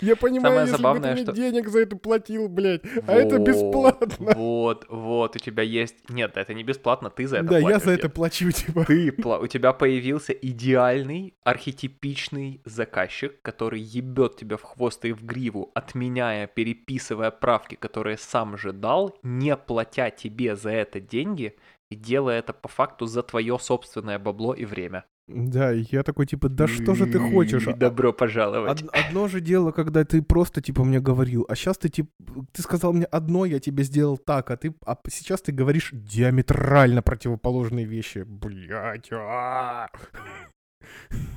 Я 0.04 0.16
понимаю, 0.16 0.42
Самое 0.42 0.60
если 0.62 0.76
забавное, 0.76 1.10
бы 1.12 1.16
ты 1.16 1.22
что- 1.24 1.32
денег 1.32 1.68
за 1.68 1.80
это 1.80 1.96
платил, 1.96 2.48
блядь, 2.48 2.82
а 3.06 3.12
это 3.14 3.38
бесплатно. 3.38 4.32
Вот, 4.34 4.86
вот, 4.88 5.36
у 5.36 5.38
тебя 5.38 5.62
есть... 5.62 6.10
Нет, 6.10 6.36
это 6.36 6.52
не 6.54 6.62
бесплатно, 6.62 7.10
ты 7.10 7.26
за 7.26 7.38
это 7.38 7.46
Да, 7.46 7.58
я 7.58 7.78
за 7.78 7.92
это 7.92 8.08
плачу, 8.08 8.50
типа. 8.50 8.84
Ты, 8.84 9.14
у 9.40 9.46
тебя 9.46 9.72
появился 9.72 10.32
идеальный, 10.32 11.34
архетипичный 11.42 12.60
заказчик, 12.64 13.40
который 13.42 13.80
ебет 13.80 14.36
тебя 14.36 14.56
в 14.56 14.62
хвост 14.62 15.04
и 15.04 15.12
в 15.12 15.24
гриву, 15.24 15.70
отменяя, 15.74 16.46
переписывая 16.46 17.30
правки, 17.30 17.74
которые 17.76 18.18
сам 18.18 18.58
же 18.58 18.72
дал, 18.72 19.16
не 19.22 19.56
платя 19.56 20.10
тебе 20.10 20.56
за 20.56 20.70
это 20.70 21.00
деньги 21.00 21.56
и 21.90 21.96
делая 21.96 22.38
это 22.40 22.52
по 22.52 22.68
факту 22.68 23.06
за 23.06 23.22
твое 23.22 23.58
собственное 23.58 24.18
бабло 24.18 24.54
и 24.54 24.64
время. 24.64 25.04
Да, 25.26 25.70
я 25.70 26.02
такой, 26.02 26.26
типа, 26.26 26.48
да 26.50 26.66
что 26.66 26.94
же 26.94 27.06
ты 27.06 27.18
хочешь? 27.18 27.64
Добро 27.76 28.12
пожаловать. 28.12 28.82
Од- 28.82 28.90
одно 28.94 29.26
же 29.28 29.40
дело, 29.40 29.72
когда 29.72 30.04
ты 30.04 30.20
просто, 30.22 30.60
типа, 30.60 30.84
мне 30.84 31.00
говорил, 31.00 31.46
а 31.48 31.56
сейчас 31.56 31.78
ты, 31.78 31.88
типа, 31.88 32.10
ты 32.52 32.60
сказал 32.62 32.92
мне 32.92 33.06
одно, 33.06 33.46
я 33.46 33.58
тебе 33.58 33.84
сделал 33.84 34.18
так, 34.18 34.50
а 34.50 34.56
ты, 34.58 34.74
а 34.84 34.98
сейчас 35.08 35.40
ты 35.40 35.52
говоришь 35.52 35.90
диаметрально 35.92 37.00
противоположные 37.02 37.86
вещи. 37.86 38.24
Блять, 38.26 39.10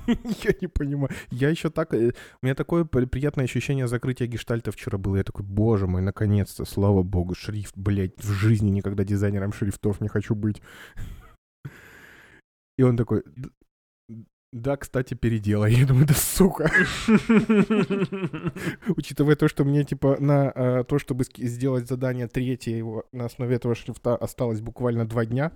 Я 0.07 0.53
не 0.61 0.67
понимаю. 0.67 1.09
Я 1.31 1.49
еще 1.49 1.69
так... 1.69 1.93
э, 1.93 2.11
У 2.41 2.45
меня 2.45 2.55
такое 2.55 2.83
при- 2.83 3.05
приятное 3.05 3.45
ощущение 3.45 3.87
закрытия 3.87 4.27
гештальта 4.27 4.71
вчера 4.71 4.97
было. 4.97 5.15
Я 5.17 5.23
такой, 5.23 5.45
боже 5.45 5.87
мой, 5.87 6.01
наконец-то, 6.01 6.65
слава 6.65 7.03
богу, 7.03 7.35
шрифт, 7.35 7.73
блядь, 7.77 8.17
в 8.21 8.29
жизни 8.31 8.69
никогда 8.69 9.03
дизайнером 9.05 9.53
шрифтов 9.53 10.01
не 10.01 10.09
хочу 10.09 10.35
быть. 10.35 10.61
И 12.77 12.83
он 12.83 12.97
такой, 12.97 13.23
«Д- 13.35 13.49
да, 14.51 14.77
кстати, 14.77 15.13
переделай. 15.13 15.73
Я 15.75 15.85
думаю, 15.85 16.07
да 16.07 16.13
сука. 16.13 16.71
Учитывая 18.95 19.35
то, 19.35 19.47
что 19.47 19.63
мне, 19.65 19.83
типа, 19.83 20.17
на 20.19 20.51
э, 20.53 20.83
то, 20.83 20.99
чтобы 20.99 21.25
сделать 21.25 21.87
задание 21.87 22.27
третье 22.27 22.83
на 23.11 23.25
основе 23.25 23.55
этого 23.55 23.75
шрифта 23.75 24.15
осталось 24.15 24.61
буквально 24.61 25.07
два 25.07 25.25
дня. 25.25 25.51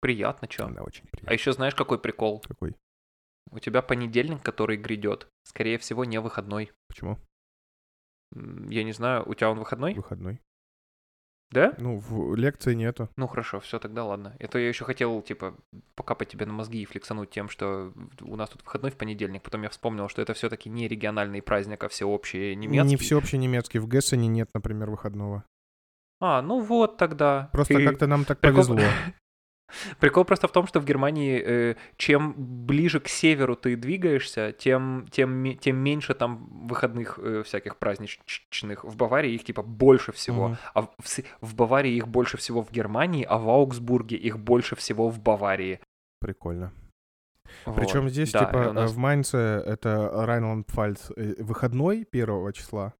Приятно, 0.00 0.48
чё? 0.48 0.68
Да, 0.68 0.82
очень 0.82 1.04
А 1.04 1.08
приятно. 1.08 1.32
еще 1.32 1.52
знаешь, 1.52 1.74
какой 1.74 1.98
прикол? 1.98 2.40
Какой? 2.46 2.74
У 3.50 3.58
тебя 3.60 3.82
понедельник, 3.82 4.42
который 4.42 4.76
грядет, 4.76 5.28
скорее 5.44 5.78
всего, 5.78 6.04
не 6.04 6.20
выходной. 6.20 6.72
Почему? 6.88 7.18
Я 8.34 8.82
не 8.82 8.92
знаю, 8.92 9.22
у 9.28 9.34
тебя 9.34 9.50
он 9.50 9.58
выходной? 9.58 9.94
Выходной. 9.94 10.40
Да? 11.50 11.74
Ну, 11.78 11.98
в 11.98 12.34
лекции 12.34 12.74
нету. 12.74 13.08
Ну 13.16 13.28
хорошо, 13.28 13.60
все, 13.60 13.78
тогда 13.78 14.04
ладно. 14.04 14.34
Это 14.40 14.58
я 14.58 14.68
еще 14.68 14.84
хотел, 14.84 15.22
типа, 15.22 15.54
покапать 15.94 16.28
тебе 16.28 16.44
на 16.44 16.52
мозги 16.52 16.82
и 16.82 16.84
флексануть 16.84 17.30
тем, 17.30 17.48
что 17.48 17.92
у 18.20 18.36
нас 18.36 18.50
тут 18.50 18.64
выходной 18.64 18.90
в 18.90 18.96
понедельник. 18.96 19.42
Потом 19.42 19.62
я 19.62 19.68
вспомнил, 19.68 20.08
что 20.08 20.22
это 20.22 20.34
все-таки 20.34 20.68
не 20.68 20.88
региональный 20.88 21.42
праздник, 21.42 21.84
а 21.84 21.88
всеобщий 21.88 22.54
немецкий. 22.56 22.88
Не 22.88 22.96
всеобщий 22.96 23.38
немецкий. 23.38 23.78
В 23.78 23.88
Гессене 23.88 24.26
нет, 24.26 24.50
например, 24.54 24.90
выходного. 24.90 25.44
А, 26.20 26.42
ну 26.42 26.60
вот 26.60 26.96
тогда. 26.96 27.48
Просто 27.52 27.74
И 27.74 27.84
как-то 27.84 28.06
нам 28.06 28.24
так 28.24 28.38
прикол- 28.40 28.52
повезло. 28.52 28.80
Прикол 29.98 30.24
просто 30.24 30.46
в 30.48 30.52
том, 30.52 30.66
что 30.66 30.80
в 30.80 30.84
Германии 30.84 31.42
э, 31.44 31.74
чем 31.96 32.34
ближе 32.36 33.00
к 33.00 33.08
северу 33.08 33.56
ты 33.56 33.76
двигаешься, 33.76 34.52
тем, 34.52 35.06
тем, 35.10 35.56
тем 35.58 35.76
меньше 35.76 36.14
там 36.14 36.66
выходных 36.68 37.18
э, 37.18 37.42
всяких 37.42 37.76
праздничных. 37.76 38.84
В 38.84 38.96
Баварии 38.96 39.32
их 39.32 39.44
типа 39.44 39.62
больше 39.62 40.12
всего. 40.12 40.48
Мгм. 40.48 40.56
А 40.74 40.82
в, 40.82 40.90
в 41.40 41.54
Баварии 41.54 41.92
их 41.94 42.08
больше 42.08 42.36
всего 42.36 42.62
в 42.62 42.70
Германии, 42.70 43.24
а 43.28 43.38
в 43.38 43.48
Аугсбурге 43.48 44.16
их 44.16 44.38
больше 44.38 44.76
всего 44.76 45.08
в 45.08 45.20
Баварии. 45.20 45.80
Прикольно. 46.20 46.72
Вот. 47.64 47.76
Причем 47.76 48.08
здесь, 48.08 48.32
Да, 48.32 48.44
типа, 48.44 48.72
нас- 48.72 48.90
э, 48.90 48.94
в 48.94 48.98
Майнце 48.98 49.38
это 49.38 50.10
Райнланд-Пфальц 50.26 51.10
выходной 51.38 52.04
первого 52.04 52.52
числа, 52.52 52.94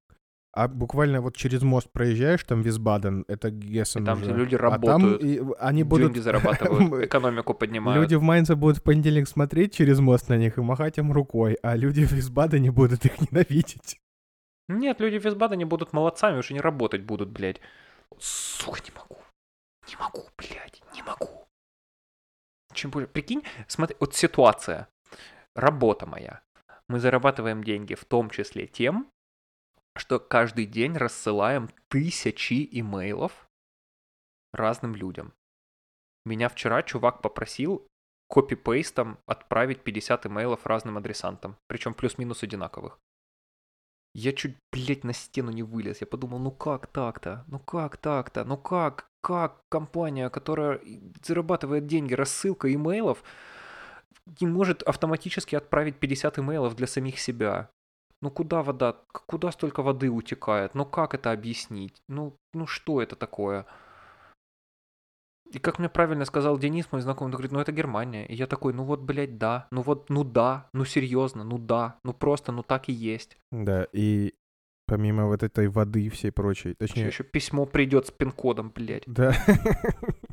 а 0.56 0.68
буквально 0.68 1.20
вот 1.20 1.36
через 1.36 1.62
мост 1.62 1.90
проезжаешь, 1.92 2.42
там 2.44 2.62
Висбаден, 2.62 3.26
это 3.28 3.50
Гессен 3.50 4.02
И 4.02 4.06
там 4.06 4.22
уже. 4.22 4.32
люди 4.32 4.54
А 4.54 4.58
там 4.58 4.72
работают, 4.72 5.22
и 5.22 5.42
они 5.58 5.84
будут... 5.84 6.06
деньги 6.06 6.20
зарабатывают, 6.20 7.04
экономику 7.04 7.52
поднимают. 7.52 8.00
Люди 8.02 8.14
в 8.14 8.22
Майнце 8.22 8.56
будут 8.56 8.78
в 8.78 8.82
понедельник 8.82 9.28
смотреть 9.28 9.74
через 9.74 10.00
мост 10.00 10.30
на 10.30 10.38
них 10.38 10.56
и 10.56 10.62
махать 10.62 10.96
им 10.96 11.12
рукой, 11.12 11.58
а 11.62 11.76
люди 11.76 12.06
в 12.06 12.12
Висбадене 12.12 12.72
будут 12.72 13.04
их 13.04 13.20
ненавидеть. 13.20 14.00
Нет, 14.68 14.98
люди 14.98 15.18
в 15.18 15.24
Висбадене 15.26 15.66
будут 15.66 15.92
молодцами, 15.92 16.38
уже 16.38 16.54
не 16.54 16.60
работать 16.60 17.02
будут, 17.02 17.28
блядь. 17.28 17.60
Сука, 18.18 18.80
не 18.82 18.96
могу. 18.96 19.18
Не 19.88 19.96
могу, 19.96 20.22
блядь, 20.38 20.82
не 20.94 21.02
могу. 21.02 21.46
Чем 22.72 22.90
более... 22.90 23.08
Прикинь, 23.08 23.42
смотри, 23.68 23.94
вот 24.00 24.14
ситуация. 24.14 24.88
Работа 25.54 26.06
моя. 26.06 26.40
Мы 26.88 26.98
зарабатываем 26.98 27.62
деньги 27.62 27.94
в 27.94 28.06
том 28.06 28.30
числе 28.30 28.66
тем, 28.66 29.10
что 29.98 30.18
каждый 30.18 30.66
день 30.66 30.96
рассылаем 30.96 31.70
тысячи 31.88 32.68
имейлов 32.70 33.48
разным 34.52 34.94
людям. 34.94 35.32
Меня 36.24 36.48
вчера 36.48 36.82
чувак 36.82 37.22
попросил 37.22 37.86
копипейстом 38.28 39.18
отправить 39.26 39.82
50 39.82 40.26
имейлов 40.26 40.66
разным 40.66 40.98
адресантам, 40.98 41.56
причем 41.68 41.94
плюс-минус 41.94 42.42
одинаковых. 42.42 42.98
Я 44.14 44.32
чуть, 44.32 44.56
блядь, 44.72 45.04
на 45.04 45.12
стену 45.12 45.50
не 45.50 45.62
вылез. 45.62 46.00
Я 46.00 46.06
подумал, 46.06 46.38
ну 46.38 46.50
как 46.50 46.86
так-то? 46.86 47.44
Ну 47.48 47.58
как 47.58 47.98
так-то? 47.98 48.44
Ну 48.44 48.56
как? 48.56 49.08
Как 49.20 49.60
компания, 49.68 50.30
которая 50.30 50.80
зарабатывает 51.22 51.86
деньги 51.86 52.14
рассылкой 52.14 52.74
имейлов, 52.74 53.22
не 54.40 54.46
может 54.46 54.82
автоматически 54.82 55.54
отправить 55.54 55.98
50 55.98 56.38
имейлов 56.38 56.74
для 56.76 56.86
самих 56.86 57.18
себя? 57.18 57.70
Ну 58.22 58.30
куда 58.30 58.62
вода? 58.62 58.96
Куда 59.26 59.52
столько 59.52 59.82
воды 59.82 60.10
утекает? 60.10 60.74
Ну 60.74 60.86
как 60.86 61.14
это 61.14 61.32
объяснить? 61.32 62.02
Ну, 62.08 62.36
ну 62.54 62.66
что 62.66 63.02
это 63.02 63.16
такое? 63.16 63.66
И 65.52 65.58
как 65.58 65.78
мне 65.78 65.88
правильно 65.88 66.24
сказал 66.24 66.58
Денис, 66.58 66.90
мой 66.90 67.02
знакомый, 67.02 67.28
он 67.28 67.32
говорит, 67.32 67.52
ну 67.52 67.60
это 67.60 67.72
Германия. 67.72 68.26
И 68.26 68.34
я 68.34 68.46
такой, 68.46 68.72
ну 68.72 68.84
вот, 68.84 69.00
блядь, 69.00 69.38
да. 69.38 69.68
Ну 69.70 69.82
вот, 69.82 70.10
ну 70.10 70.24
да. 70.24 70.68
Ну 70.72 70.84
серьезно, 70.84 71.44
ну 71.44 71.58
да. 71.58 71.98
Ну 72.04 72.12
просто, 72.12 72.52
ну 72.52 72.62
так 72.62 72.88
и 72.88 72.92
есть. 72.92 73.36
Да, 73.52 73.86
и 73.92 74.34
помимо 74.86 75.26
вот 75.26 75.42
этой 75.42 75.68
воды 75.68 76.04
и 76.04 76.08
всей 76.08 76.32
прочей, 76.32 76.74
точнее, 76.74 77.06
Еще 77.06 77.22
письмо 77.24 77.66
придет 77.66 78.06
с 78.06 78.10
пин-кодом, 78.10 78.72
блядь. 78.74 79.04
Да. 79.06 79.34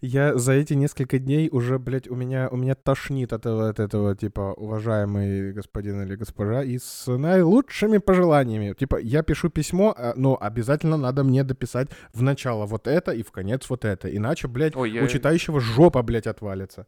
Я 0.00 0.36
за 0.38 0.52
эти 0.52 0.74
несколько 0.74 1.18
дней 1.18 1.48
уже, 1.52 1.78
блядь, 1.78 2.08
у 2.08 2.14
меня, 2.14 2.48
у 2.50 2.56
меня 2.56 2.74
тошнит 2.74 3.32
от 3.32 3.40
этого, 3.42 3.68
от 3.68 3.80
этого, 3.80 4.16
типа, 4.16 4.54
уважаемый 4.56 5.52
господин 5.52 6.02
или 6.02 6.16
госпожа, 6.16 6.62
и 6.62 6.78
с 6.78 7.06
наилучшими 7.06 7.98
пожеланиями. 7.98 8.74
Типа, 8.74 8.96
я 8.96 9.22
пишу 9.22 9.50
письмо, 9.50 9.94
а, 9.96 10.12
но 10.16 10.36
обязательно 10.40 10.96
надо 10.96 11.24
мне 11.24 11.44
дописать 11.44 11.88
в 12.12 12.22
начало 12.22 12.66
вот 12.66 12.86
это 12.86 13.12
и 13.12 13.22
в 13.22 13.30
конец 13.32 13.68
вот 13.70 13.84
это. 13.84 14.08
Иначе, 14.14 14.48
блядь, 14.48 14.76
Ой, 14.76 14.90
я, 14.90 15.02
у 15.02 15.06
читающего 15.06 15.60
жопа, 15.60 16.02
блядь, 16.02 16.26
отвалится. 16.26 16.86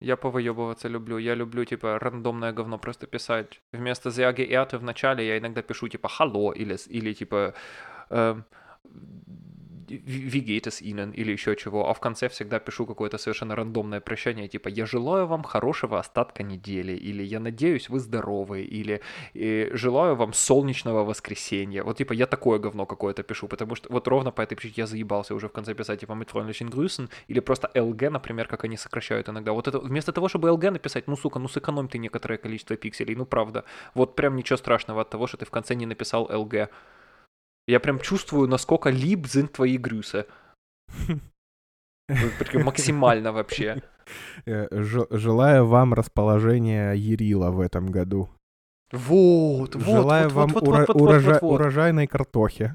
я 0.00 0.16
повыебываться 0.16 0.88
люблю. 0.88 1.18
Я 1.18 1.34
люблю, 1.34 1.64
типа, 1.64 1.98
рандомное 1.98 2.52
говно 2.52 2.78
просто 2.78 3.06
писать. 3.06 3.60
Вместо 3.72 4.08
«sehr 4.10 4.34
geehrte» 4.34 4.78
в 4.78 4.82
начале 4.82 5.26
я 5.26 5.38
иногда 5.38 5.62
пишу, 5.62 5.88
типа, 5.88 6.08
«hallo» 6.18 6.52
или, 6.54 6.76
или 6.88 7.12
типа, 7.12 7.54
эм, 8.10 8.44
«Wie 9.90 10.40
geht 10.40 10.66
es 10.66 10.80
Ihnen?» 10.82 11.12
или 11.12 11.32
еще 11.32 11.56
чего. 11.56 11.88
А 11.88 11.94
в 11.94 12.00
конце 12.00 12.28
всегда 12.28 12.58
пишу 12.58 12.86
какое-то 12.86 13.18
совершенно 13.18 13.56
рандомное 13.56 14.00
прощание, 14.00 14.48
типа 14.48 14.68
«Я 14.68 14.86
желаю 14.86 15.26
вам 15.26 15.42
хорошего 15.42 15.98
остатка 15.98 16.42
недели», 16.42 16.92
или 16.92 17.22
«Я 17.22 17.40
надеюсь, 17.40 17.88
вы 17.88 17.98
здоровы», 17.98 18.62
или 18.62 19.00
э, 19.34 19.76
«Желаю 19.76 20.16
вам 20.16 20.32
солнечного 20.32 21.04
воскресенья». 21.04 21.82
Вот, 21.82 21.98
типа, 21.98 22.12
я 22.12 22.26
такое 22.26 22.58
говно 22.58 22.86
какое-то 22.86 23.22
пишу, 23.22 23.48
потому 23.48 23.74
что 23.74 23.92
вот 23.92 24.08
ровно 24.08 24.30
по 24.30 24.42
этой 24.42 24.56
причине 24.56 24.74
я 24.76 24.86
заебался 24.86 25.34
уже 25.34 25.48
в 25.48 25.52
конце 25.52 25.74
писать, 25.74 26.00
типа, 26.00 26.12
«Mit 26.12 26.30
freundlichen 26.32 26.70
Grüßen», 26.70 27.08
или 27.28 27.40
просто 27.40 27.70
«LG», 27.74 28.10
например, 28.10 28.46
как 28.46 28.64
они 28.64 28.76
сокращают 28.76 29.28
иногда. 29.28 29.52
Вот 29.52 29.68
это, 29.68 29.78
вместо 29.78 30.12
того, 30.12 30.28
чтобы 30.28 30.48
«LG» 30.48 30.70
написать, 30.70 31.08
ну, 31.08 31.16
сука, 31.16 31.38
ну, 31.38 31.48
сэкономь 31.48 31.88
ты 31.88 31.98
некоторое 31.98 32.38
количество 32.38 32.76
пикселей, 32.76 33.16
ну, 33.16 33.26
правда. 33.26 33.64
Вот 33.94 34.16
прям 34.16 34.36
ничего 34.36 34.56
страшного 34.56 35.00
от 35.02 35.10
того, 35.10 35.26
что 35.26 35.36
ты 35.36 35.44
в 35.44 35.50
конце 35.50 35.74
не 35.74 35.86
написал 35.86 36.30
«LG». 36.30 36.68
Я 37.70 37.78
прям 37.78 38.00
чувствую, 38.00 38.48
насколько 38.48 38.90
lieb 38.90 39.22
sind 39.22 39.48
твои 39.48 39.78
Прям 42.08 42.64
максимально 42.64 43.32
вообще. 43.32 43.80
Э, 44.44 44.66
Желаю 45.10 45.66
вам 45.66 45.94
расположения 45.94 46.94
Ерила 46.94 47.50
в 47.52 47.60
этом 47.60 47.86
году. 47.86 48.28
Вот, 48.92 49.76
вот, 49.76 49.84
Желаю 49.84 50.28
вот, 50.28 50.34
вам 50.34 50.48
вот, 50.50 50.64
ура- 50.64 50.84
вот, 50.88 50.96
урожа- 50.96 51.32
вот, 51.34 51.42
вот. 51.42 51.54
урожайной 51.60 52.08
картохи. 52.08 52.74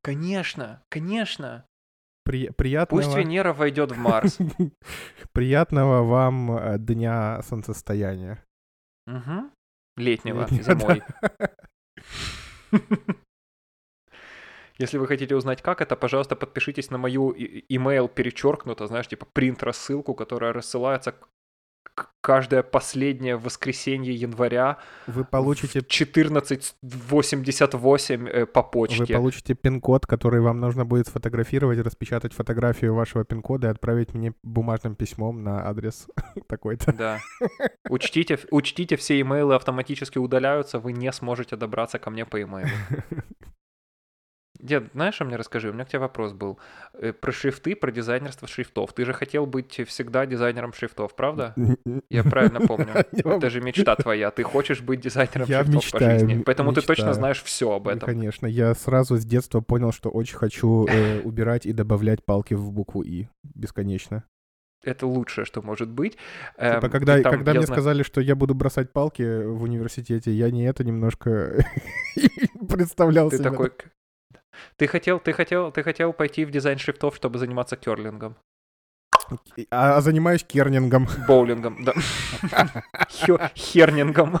Конечно, 0.00 0.82
конечно. 0.88 1.66
При- 2.24 2.48
приятного... 2.48 3.02
Пусть 3.02 3.14
Венера 3.14 3.52
войдет 3.52 3.92
в 3.92 3.98
Марс. 3.98 4.38
Приятного 5.32 6.02
вам 6.02 6.56
э, 6.56 6.78
дня 6.78 7.42
солнцестояния. 7.42 8.42
Мгм. 9.06 9.50
Летнего, 9.98 10.46
Летнего, 10.50 10.62
зимой. 10.62 11.02
Если 14.78 14.98
вы 14.98 15.06
хотите 15.06 15.36
узнать, 15.36 15.62
как 15.62 15.80
это, 15.80 15.96
пожалуйста, 15.96 16.36
подпишитесь 16.36 16.90
на 16.90 16.98
мою 16.98 17.32
email 17.32 18.08
перечеркнуто, 18.08 18.86
знаешь, 18.86 19.06
типа 19.06 19.26
принт 19.32 19.62
рассылку, 19.62 20.14
которая 20.14 20.52
рассылается 20.52 21.14
каждое 22.20 22.62
последнее 22.62 23.36
воскресенье 23.36 24.14
января 24.14 24.78
Вы 25.06 25.24
получите, 25.24 25.80
1488 25.80 28.28
э, 28.28 28.46
по 28.46 28.62
вы 28.62 28.70
почте. 28.70 29.14
получите 29.14 29.54
пин-код, 29.54 30.06
который 30.06 30.40
вам 30.40 30.58
нужно 30.58 30.84
будет 30.84 31.06
сфотографировать, 31.06 31.78
распечатать 31.78 32.32
фотографию 32.32 32.94
вашего 32.94 33.24
пин-кода 33.24 33.68
и 33.68 33.70
отправить 33.70 34.12
мне 34.14 34.32
бумажным 34.42 34.96
письмом 34.96 35.44
на 35.44 35.68
адрес 35.68 36.08
такой-то. 36.48 36.92
Да. 36.92 37.20
Учтите, 37.88 38.40
учтите, 38.50 38.96
все 38.96 39.20
имейлы 39.20 39.54
автоматически 39.54 40.18
удаляются, 40.18 40.80
вы 40.80 40.92
не 40.92 41.12
сможете 41.12 41.56
добраться 41.56 41.98
ко 41.98 42.10
мне 42.10 42.24
по 42.24 42.42
имейлу. 42.42 42.70
Дед, 44.64 44.84
знаешь, 44.94 45.14
что 45.16 45.26
мне 45.26 45.36
расскажи? 45.36 45.68
У 45.68 45.74
меня 45.74 45.84
к 45.84 45.88
тебе 45.90 45.98
вопрос 45.98 46.32
был. 46.32 46.58
Э, 46.94 47.12
Про 47.12 47.32
шрифты, 47.32 47.76
про 47.76 47.92
дизайнерство 47.92 48.48
шрифтов. 48.48 48.94
Ты 48.94 49.04
же 49.04 49.12
хотел 49.12 49.44
быть 49.44 49.78
всегда 49.86 50.24
дизайнером 50.24 50.72
шрифтов, 50.72 51.14
правда? 51.14 51.54
Я 52.08 52.24
правильно 52.24 52.60
помню. 52.60 52.88
Это 53.12 53.50
же 53.50 53.60
мечта 53.60 53.94
твоя. 53.96 54.30
Ты 54.30 54.42
хочешь 54.42 54.80
быть 54.80 55.00
дизайнером 55.02 55.46
Я 55.48 55.62
шрифтов 55.64 55.90
по 55.90 55.96
мечтаю, 55.96 56.18
жизни. 56.20 56.42
Поэтому 56.44 56.72
ты 56.72 56.80
точно 56.80 56.92
мечтаю. 57.02 57.14
знаешь 57.14 57.42
все 57.42 57.70
об 57.72 57.84
Ну, 57.84 57.90
этом. 57.90 58.06
Конечно, 58.08 58.46
я 58.46 58.74
сразу 58.74 59.16
с 59.18 59.24
детства 59.26 59.60
понял, 59.60 59.92
что 59.92 60.08
очень 60.08 60.36
хочу 60.36 60.86
э, 60.86 61.20
убирать 61.24 61.66
и 61.66 61.72
добавлять 61.74 62.24
палки 62.24 62.54
в 62.54 62.72
букву 62.72 63.02
«и» 63.02 63.28
бесконечно. 63.42 64.24
Это 64.82 65.06
лучшее, 65.06 65.44
что 65.46 65.62
может 65.62 65.88
быть. 65.90 66.16
Эм, 66.58 66.76
Типа, 66.76 66.88
когда, 66.90 67.18
и 67.18 67.22
там, 67.22 67.32
когда 67.32 67.52
мне 67.52 67.62
знаю- 67.66 67.74
сказали, 67.80 68.02
что 68.02 68.20
я 68.20 68.34
буду 68.34 68.54
бросать 68.54 68.92
палки 68.92 69.44
в 69.44 69.62
университете, 69.62 70.30
я 70.30 70.50
не 70.50 70.64
это 70.64 70.84
немножко 70.84 71.64
представлял 72.68 73.30
Ты 73.30 73.38
себе. 73.38 73.50
такой... 73.50 73.70
Ты 74.76 74.86
хотел, 74.86 75.20
ты 75.20 75.32
хотел, 75.32 75.72
ты 75.72 75.82
хотел 75.82 76.12
пойти 76.12 76.44
в 76.44 76.50
дизайн 76.50 76.78
шрифтов, 76.78 77.16
чтобы 77.16 77.38
заниматься 77.38 77.76
керлингом, 77.76 78.36
А, 79.70 79.96
а 79.96 80.00
занимаюсь 80.00 80.44
кернингом. 80.44 81.06
боулингом, 81.28 81.84
да. 81.84 81.94
Хернингом. 83.56 84.38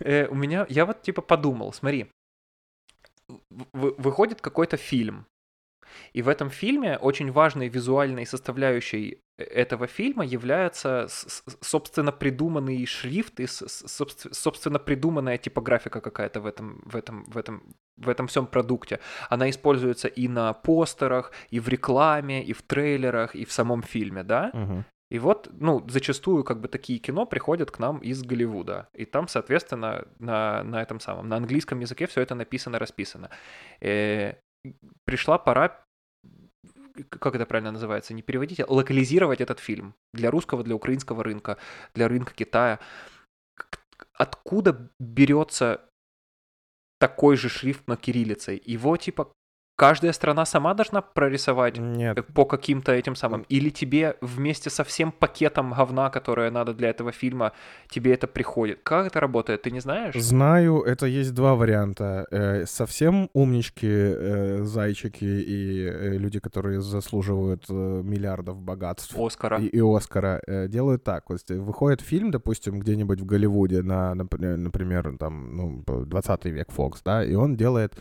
Э, 0.00 0.26
У 0.28 0.34
меня, 0.34 0.66
я 0.68 0.84
вот 0.84 1.02
типа 1.02 1.22
подумал, 1.22 1.72
смотри, 1.72 2.10
выходит 3.72 4.40
какой-то 4.40 4.76
фильм, 4.76 5.26
и 6.12 6.22
в 6.22 6.28
этом 6.28 6.50
фильме 6.50 6.98
очень 6.98 7.30
важной 7.32 7.68
визуальной 7.68 8.26
составляющей 8.26 9.20
э- 9.38 9.44
этого 9.44 9.86
фильма 9.86 10.24
является, 10.24 11.06
собственно, 11.60 12.12
придуманный 12.12 12.86
шрифт 12.86 13.40
и, 13.40 13.46
собственно, 13.46 14.78
придуманная 14.78 15.38
типографика 15.38 16.00
какая-то 16.00 16.40
в 16.40 16.46
этом, 16.46 16.82
в 16.84 16.96
этом, 16.96 17.24
в 17.24 17.36
этом, 17.36 17.74
в 17.96 18.08
этом 18.08 18.26
всем 18.26 18.46
продукте. 18.46 19.00
Она 19.30 19.48
используется 19.50 20.08
и 20.08 20.28
на 20.28 20.52
постерах, 20.52 21.32
и 21.50 21.60
в 21.60 21.68
рекламе, 21.68 22.44
и 22.44 22.52
в 22.52 22.62
трейлерах, 22.62 23.34
и 23.34 23.44
в 23.44 23.52
самом 23.52 23.82
фильме, 23.82 24.22
да? 24.22 24.50
Мгм. 24.54 24.84
И 25.10 25.18
вот, 25.18 25.48
ну, 25.52 25.84
зачастую 25.88 26.44
как 26.44 26.60
бы 26.60 26.68
такие 26.68 26.98
кино 26.98 27.24
приходят 27.24 27.70
к 27.70 27.78
нам 27.78 27.98
из 27.98 28.22
Голливуда. 28.22 28.88
И 28.92 29.06
там, 29.06 29.26
соответственно, 29.26 30.06
на, 30.18 30.62
на 30.62 30.82
этом 30.82 31.00
самом, 31.00 31.28
на 31.28 31.36
английском 31.36 31.80
языке 31.80 32.06
все 32.06 32.20
это 32.20 32.34
написано, 32.34 32.78
расписано. 32.78 33.30
Э, 33.80 34.34
пришла 35.04 35.38
пора, 35.38 35.86
как 37.04 37.34
это 37.34 37.46
правильно 37.46 37.72
называется, 37.72 38.14
не 38.14 38.22
переводите, 38.22 38.64
локализировать 38.64 39.40
этот 39.40 39.58
фильм 39.60 39.94
для 40.12 40.30
русского, 40.30 40.64
для 40.64 40.74
украинского 40.74 41.22
рынка, 41.24 41.58
для 41.94 42.08
рынка 42.08 42.34
Китая. 42.34 42.80
Откуда 44.12 44.90
берется 44.98 45.88
такой 46.98 47.36
же 47.36 47.48
шрифт 47.48 47.86
на 47.86 47.96
кириллице? 47.96 48.60
Его, 48.64 48.96
типа, 48.96 49.32
каждая 49.78 50.12
страна 50.12 50.44
сама 50.44 50.74
должна 50.74 51.00
прорисовать 51.00 51.78
Нет, 51.78 52.18
э, 52.18 52.22
по 52.22 52.44
каким-то 52.44 52.92
этим 52.92 53.14
самым. 53.14 53.46
Или 53.48 53.70
тебе 53.70 54.16
вместе 54.20 54.70
со 54.70 54.82
всем 54.82 55.12
пакетом 55.12 55.72
говна, 55.72 56.10
которое 56.10 56.50
надо 56.50 56.74
для 56.74 56.90
этого 56.90 57.12
фильма, 57.12 57.52
тебе 57.88 58.12
это 58.12 58.26
приходит. 58.26 58.80
Как 58.82 59.06
это 59.06 59.20
работает, 59.20 59.62
ты 59.62 59.70
не 59.70 59.80
знаешь? 59.80 60.14
Знаю, 60.16 60.82
это 60.82 61.06
есть 61.06 61.32
два 61.32 61.54
варианта. 61.54 62.26
Э, 62.32 62.66
совсем 62.66 63.30
умнички, 63.34 63.86
э, 63.88 64.64
зайчики 64.64 65.24
и 65.24 66.18
люди, 66.18 66.40
которые 66.40 66.80
заслуживают 66.80 67.68
миллиардов 67.68 68.60
богатств 68.60 69.14
Оскара. 69.16 69.58
и, 69.60 69.66
и 69.66 69.80
Оскара, 69.80 70.40
делают 70.68 71.04
так. 71.04 71.24
То 71.28 71.34
есть 71.34 71.50
выходит 71.50 72.00
фильм, 72.00 72.32
допустим, 72.32 72.80
где-нибудь 72.80 73.20
в 73.20 73.26
Голливуде, 73.26 73.82
на, 73.82 74.12
напр- 74.16 74.56
например, 74.56 75.16
там, 75.18 75.56
ну, 75.56 75.84
20 75.86 76.44
век 76.46 76.72
Фокс, 76.72 77.02
да, 77.04 77.24
и 77.24 77.34
он 77.34 77.54
делает 77.56 77.94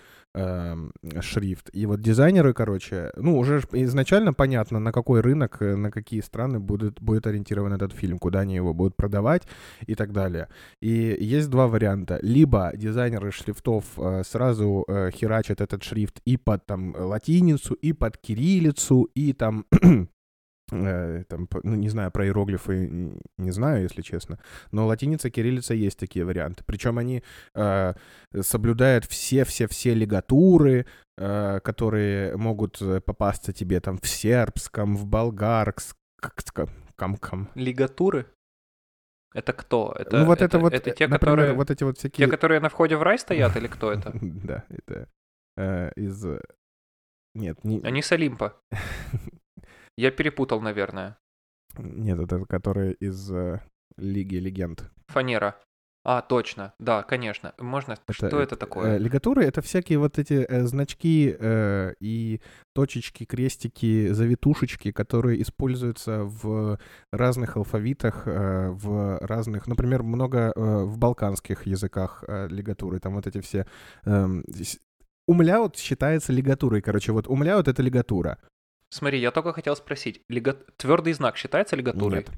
шрифт. 1.22 1.70
И 1.74 1.86
вот 1.86 2.02
дизайнеры, 2.02 2.54
короче, 2.54 3.12
ну, 3.16 3.38
уже 3.38 3.62
изначально 3.74 4.34
понятно, 4.34 4.80
на 4.80 4.92
какой 4.92 5.22
рынок, 5.22 5.58
э, 5.62 5.76
на 5.76 5.92
какие 5.92 6.22
страны 6.22 6.60
будет, 6.60 7.02
будет 7.02 7.28
ориентирован 7.28 7.74
этот 7.74 7.94
фильм, 7.94 8.20
куда 8.20 8.40
они 8.42 8.56
его 8.56 8.74
будут 8.74 8.96
продавать 8.96 9.48
и 9.88 9.96
так 9.96 10.12
далее. 10.12 10.48
И 10.82 11.18
есть 11.20 11.50
два 11.50 11.68
варианта. 11.68 12.20
Либо 12.22 12.72
дизайнеры 12.76 13.32
шрифтов 13.32 13.86
э, 13.98 14.24
сразу 14.24 14.86
э, 14.88 15.12
херачат 15.12 15.62
этот 15.62 15.84
шрифт 15.84 16.22
и 16.26 16.38
под 16.38 16.66
там 16.66 16.96
латиницу, 16.98 17.74
и 17.74 17.94
под 17.94 18.18
кириллицу, 18.18 19.10
и 19.16 19.34
там... 19.34 19.66
э, 20.72 21.24
там, 21.28 21.48
ну, 21.64 21.76
не 21.76 21.90
знаю, 21.90 22.12
про 22.12 22.26
иероглифы 22.26 22.88
не 23.38 23.52
знаю, 23.52 23.84
если 23.84 24.02
честно, 24.02 24.40
но 24.72 24.86
латиница, 24.88 25.30
кириллица 25.30 25.74
есть 25.74 26.00
такие 26.00 26.26
варианты. 26.26 26.64
Причем 26.66 26.98
они 26.98 27.24
э, 27.56 27.94
соблюдают 28.42 29.06
все-все-все 29.06 29.94
лигатуры, 29.94 30.86
э, 31.18 31.60
которые 31.64 32.36
могут 32.38 32.82
э, 32.82 33.02
попасться 33.02 33.54
тебе 33.54 33.80
там 33.80 33.98
в 33.98 34.08
сербском, 34.08 34.96
в 34.96 35.06
болгарском, 35.06 35.96
Лигатуры? 37.56 38.26
Это 39.34 39.54
кто? 39.54 39.94
Это, 39.98 40.18
ну 40.18 40.26
вот 40.26 40.42
это, 40.42 40.58
вот, 40.58 40.74
это 40.74 40.90
э, 40.90 40.96
те, 40.96 41.08
например, 41.08 41.36
которые, 41.36 41.54
вот 41.54 41.70
эти 41.70 41.84
вот 41.84 41.98
всякие... 41.98 42.26
те, 42.26 42.32
которые 42.32 42.60
на 42.60 42.70
входе 42.70 42.96
в 42.98 43.04
рай 43.04 43.20
стоят, 43.20 43.56
или 43.56 43.68
кто 43.68 43.92
это? 43.92 44.12
Да, 44.22 44.64
это 44.70 45.08
из... 45.96 46.26
Нет, 47.36 47.64
не... 47.64 47.82
Они 47.82 48.02
с 48.02 48.12
Олимпа. 48.12 48.56
Я 49.98 50.12
перепутал, 50.12 50.62
наверное. 50.62 51.18
Нет, 51.78 52.20
это 52.20 52.46
которые 52.46 52.94
из 52.94 53.32
э, 53.32 53.60
Лиги 53.98 54.36
Легенд. 54.36 54.90
Фанера. 55.08 55.56
А, 56.10 56.22
точно. 56.22 56.74
Да, 56.80 57.04
конечно. 57.04 57.54
Можно. 57.58 57.98
Что 58.10 58.40
это 58.40 58.56
э, 58.56 58.58
такое? 58.58 58.98
лигатуры— 58.98 59.44
это 59.46 59.62
всякие 59.62 60.00
вот 60.00 60.18
эти 60.18 60.46
э, 60.48 60.64
значки 60.66 61.36
э, 61.38 61.94
и 62.00 62.40
точечки, 62.74 63.26
крестики, 63.26 64.08
завитушечки, 64.14 64.92
которые 64.92 65.42
используются 65.42 66.24
в 66.24 66.80
разных 67.12 67.58
алфавитах, 67.58 68.26
э, 68.26 68.70
в 68.70 69.18
разных... 69.20 69.68
Например, 69.68 70.04
много 70.04 70.54
э, 70.56 70.84
в 70.86 70.98
балканских 70.98 71.66
языках 71.66 72.24
э, 72.26 72.48
лигатуры. 72.48 73.00
Там 73.00 73.16
вот 73.16 73.28
эти 73.28 73.42
все... 73.42 73.68
с- 74.06 74.80
Умляут 75.28 75.76
считается 75.76 76.32
лигатурой. 76.32 76.82
Короче, 76.82 77.12
вот 77.12 77.28
умляут— 77.28 77.68
это 77.68 77.84
лигатура. 77.84 78.38
Смотри, 78.90 79.20
я 79.20 79.32
только 79.32 79.54
хотел 79.54 79.76
спросить. 79.76 80.22
Лига... 80.30 80.54
Твердый 80.78 81.14
знак 81.14 81.38
считается 81.38 81.76
лигатурой? 81.76 82.20
Нет. 82.20 82.32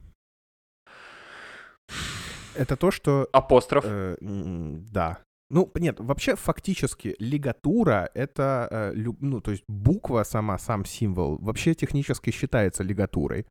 Это 2.55 2.75
то, 2.75 2.91
что 2.91 3.27
Апостроф. 3.31 3.85
Э, 3.87 4.17
да. 4.19 5.19
Ну, 5.51 5.71
нет, 5.75 5.99
вообще 5.99 6.35
фактически 6.35 7.15
лигатура— 7.19 8.09
это, 8.13 8.67
э, 8.69 8.93
ну, 9.19 9.41
то 9.41 9.51
есть 9.51 9.63
буква 9.67 10.23
сама, 10.23 10.57
сам 10.59 10.85
символ, 10.85 11.37
вообще 11.37 11.73
технически 11.73 12.31
считается 12.31 12.83
лигатурой. 12.83 13.45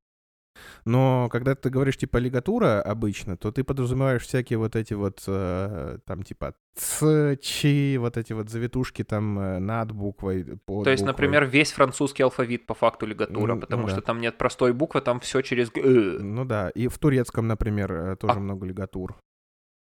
Но 0.85 1.29
когда 1.31 1.55
ты 1.55 1.71
говоришь 1.71 1.97
типа 1.97 2.17
лигатура 2.19 2.81
обычно, 2.83 3.37
то 3.37 3.51
ты 3.53 3.65
подразумеваешь 3.65 4.23
всякие 4.23 4.59
вот 4.59 4.77
эти 4.77 4.95
вот 4.95 5.23
э, 5.27 5.99
там 6.07 6.23
типа 6.23 6.55
ц, 6.75 7.37
чи, 7.43 7.97
вот 7.99 8.17
эти 8.17 8.33
вот 8.33 8.49
завитушки 8.51 9.05
там 9.05 9.39
э, 9.39 9.59
над 9.59 9.93
буквой, 9.93 10.45
под 10.65 10.85
То 10.85 10.91
есть, 10.91 11.03
буквой. 11.03 11.13
например, 11.13 11.45
весь 11.47 11.73
французский 11.73 12.23
алфавит 12.23 12.67
по 12.67 12.75
факту 12.75 13.07
лигатура, 13.07 13.55
Ну, 13.55 13.61
потому 13.61 13.83
ну 13.83 13.89
да. 13.89 13.95
что 13.95 14.03
там 14.03 14.21
нет 14.21 14.39
простой 14.39 14.73
буквы, 14.73 15.01
там 15.01 15.21
все 15.21 15.43
через... 15.43 15.71
г-. 15.71 15.83
Ну 15.83 16.45
да, 16.45 16.71
и 16.71 16.89
в 16.89 16.99
турецком, 16.99 17.47
например, 17.49 17.93
э, 17.93 18.17
тоже 18.17 18.35
А- 18.35 18.41
много 18.41 18.67
лигатур. 18.67 19.17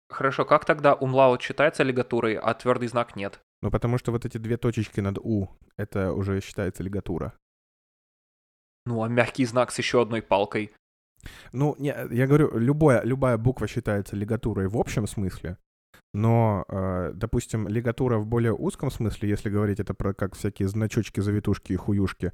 Хорошо, 0.08 0.44
как 0.44 0.64
тогда 0.64 0.94
умлаут 0.94 1.42
считается 1.42 1.82
лигатурой, 1.82 2.34
а 2.34 2.54
твердый 2.54 2.88
знак 2.88 3.16
нет? 3.16 3.40
Ну 3.62 3.70
потому 3.70 3.98
что 3.98 4.12
вот 4.12 4.24
эти 4.24 4.38
две 4.38 4.56
точечки 4.56 5.00
над 5.00 5.18
«у»— 5.18 5.48
это 5.76 6.12
уже 6.12 6.40
считается 6.40 6.82
лигатура. 6.84 7.32
Ну, 8.86 9.02
а 9.02 9.08
мягкий 9.08 9.44
знак 9.44 9.70
с 9.72 9.78
еще 9.78 10.00
одной 10.00 10.22
палкой. 10.22 10.72
Ну, 11.52 11.74
не, 11.78 11.94
я 12.10 12.26
говорю, 12.26 12.56
любая, 12.56 13.02
любая 13.04 13.36
буква 13.36 13.66
считается 13.66 14.16
лигатурой 14.16 14.68
в 14.68 14.76
общем 14.76 15.06
смысле, 15.08 15.58
но, 16.14 16.64
э, 16.68 17.10
допустим, 17.14 17.66
лигатура 17.68 18.18
в 18.18 18.26
более 18.26 18.52
узком 18.54 18.90
смысле, 18.90 19.28
если 19.28 19.50
говорить 19.50 19.80
это 19.80 19.92
про 19.92 20.14
как 20.14 20.34
всякие 20.36 20.68
значочки, 20.68 21.20
завитушки 21.20 21.72
и 21.72 21.76
хуюшки, 21.76 22.32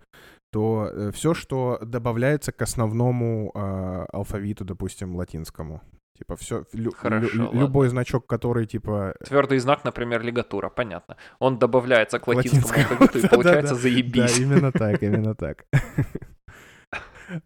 то 0.53 1.11
все, 1.15 1.33
что 1.35 1.79
добавляется 1.83 2.53
к 2.53 2.61
основному 2.63 3.51
э, 3.55 4.07
алфавиту, 4.13 4.65
допустим, 4.65 5.17
латинскому. 5.17 5.81
Типа 6.19 6.37
все, 6.37 6.65
Хорошо, 6.95 7.45
ладно. 7.47 7.59
любой 7.59 7.89
значок, 7.89 8.27
который 8.27 8.67
типа 8.67 9.15
Твердый 9.25 9.59
знак, 9.59 9.85
например, 9.85 10.23
лигатура, 10.23 10.69
понятно. 10.69 11.17
Он 11.39 11.59
добавляется 11.59 12.19
к 12.19 12.29
латинскому 12.29 12.67
латинскому, 12.67 13.01
алфавиту, 13.01 13.27
и 13.27 13.29
получается 13.35 13.75
Да, 13.75 13.81
заебись. 13.81 14.39
именно 14.39 14.71
так, 14.71 15.03
именно 15.03 15.35
так. 15.35 15.65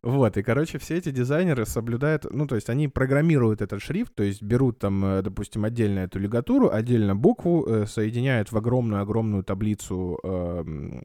Вот, 0.03 0.37
и, 0.37 0.43
короче, 0.43 0.79
все 0.79 0.97
эти 0.97 1.11
дизайнеры 1.11 1.67
соблюдают, 1.67 2.27
ну, 2.31 2.47
то 2.47 2.55
есть 2.55 2.71
они 2.71 2.89
программируют 2.89 3.63
этот 3.63 3.83
шрифт, 3.83 4.15
то 4.15 4.23
есть 4.23 4.43
берут 4.43 4.79
там, 4.79 5.05
э, 5.05 5.23
допустим, 5.23 5.65
отдельно 5.65 6.01
эту 6.01 6.19
лигатуру, 6.19 6.71
отдельно 6.71 7.17
букву, 7.17 7.67
э, 7.67 7.87
соединяют 7.87 8.53
в 8.53 8.57
огромную-огромную 8.57 9.45
таблицу 9.45 10.19
эм, 10.23 11.03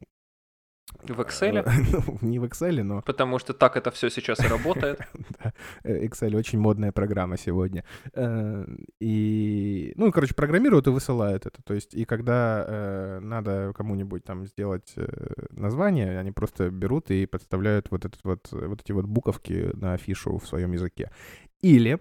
В 1.04 1.20
Excel? 1.22 1.64
Ну, 1.92 2.18
не 2.22 2.40
в 2.40 2.44
Excel, 2.46 2.84
но 2.84 3.02
Потому 3.02 3.40
что 3.40 3.54
так 3.54 3.78
это 3.78 3.92
все 3.92 4.10
сейчас 4.10 4.40
и 4.44 4.48
работает. 4.48 5.00
да, 5.44 5.54
э, 5.84 6.06
Excel 6.06 6.36
очень 6.36 6.60
модная 6.60 6.92
программа 6.92 7.38
сегодня. 7.38 7.84
Э, 8.14 8.66
И, 9.00 9.94
ну, 9.96 10.12
короче, 10.12 10.36
программируют 10.36 10.88
и 10.88 10.92
высылают 10.92 11.46
это. 11.46 11.62
То 11.64 11.74
есть, 11.74 11.94
и 11.94 12.06
когда 12.06 12.66
э, 12.68 13.20
надо 13.22 13.74
кому-нибудь 13.76 14.24
там 14.24 14.46
сделать 14.46 14.94
э, 14.96 15.08
название, 15.52 16.20
они 16.20 16.32
просто 16.32 16.70
берут 16.70 17.12
и 17.12 17.26
подставляют 17.26 17.90
вот, 17.92 18.06
этот 18.06 18.24
вот, 18.24 18.50
э, 18.54 18.68
вот 18.68 18.82
эти 18.82 18.92
вот 18.92 19.06
буковки 19.06 19.72
на 19.74 19.94
афишу 19.94 20.38
в 20.38 20.48
своем 20.48 20.72
языке. 20.74 21.12
Или 21.62 21.94
э, 21.94 22.00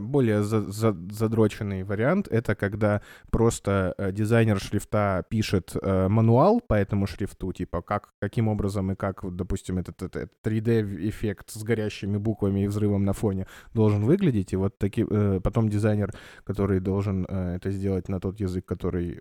более 0.00 0.42
за- 0.42 0.70
за- 0.72 0.96
задроченный 1.10 1.84
вариант— 1.84 2.28
это 2.30 2.54
когда 2.54 3.00
просто 3.30 3.94
э, 3.98 4.12
дизайнер 4.12 4.60
шрифта 4.60 5.24
пишет 5.28 5.76
э, 5.80 6.08
мануал 6.08 6.60
по 6.60 6.74
этому 6.74 7.06
шрифту, 7.06 7.52
типа 7.52 7.82
как, 7.82 8.14
каким 8.20 8.48
образом 8.48 8.92
и 8.92 8.96
как, 8.96 9.24
допустим, 9.36 9.78
этот, 9.78 10.02
этот 10.02 10.32
3D-эффект 10.44 11.50
с 11.50 11.62
горящими 11.62 12.16
буквами 12.18 12.64
и 12.64 12.66
взрывом 12.66 13.04
на 13.04 13.12
фоне 13.12 13.46
должен 13.74 14.04
выглядеть, 14.04 14.52
и 14.52 14.56
вот 14.56 14.78
таки, 14.78 15.06
э, 15.08 15.40
потом 15.42 15.68
дизайнер, 15.68 16.12
который 16.44 16.80
должен 16.80 17.26
э, 17.28 17.56
это 17.56 17.70
сделать 17.70 18.08
на 18.08 18.20
тот 18.20 18.40
язык, 18.40 18.64
который, 18.64 19.20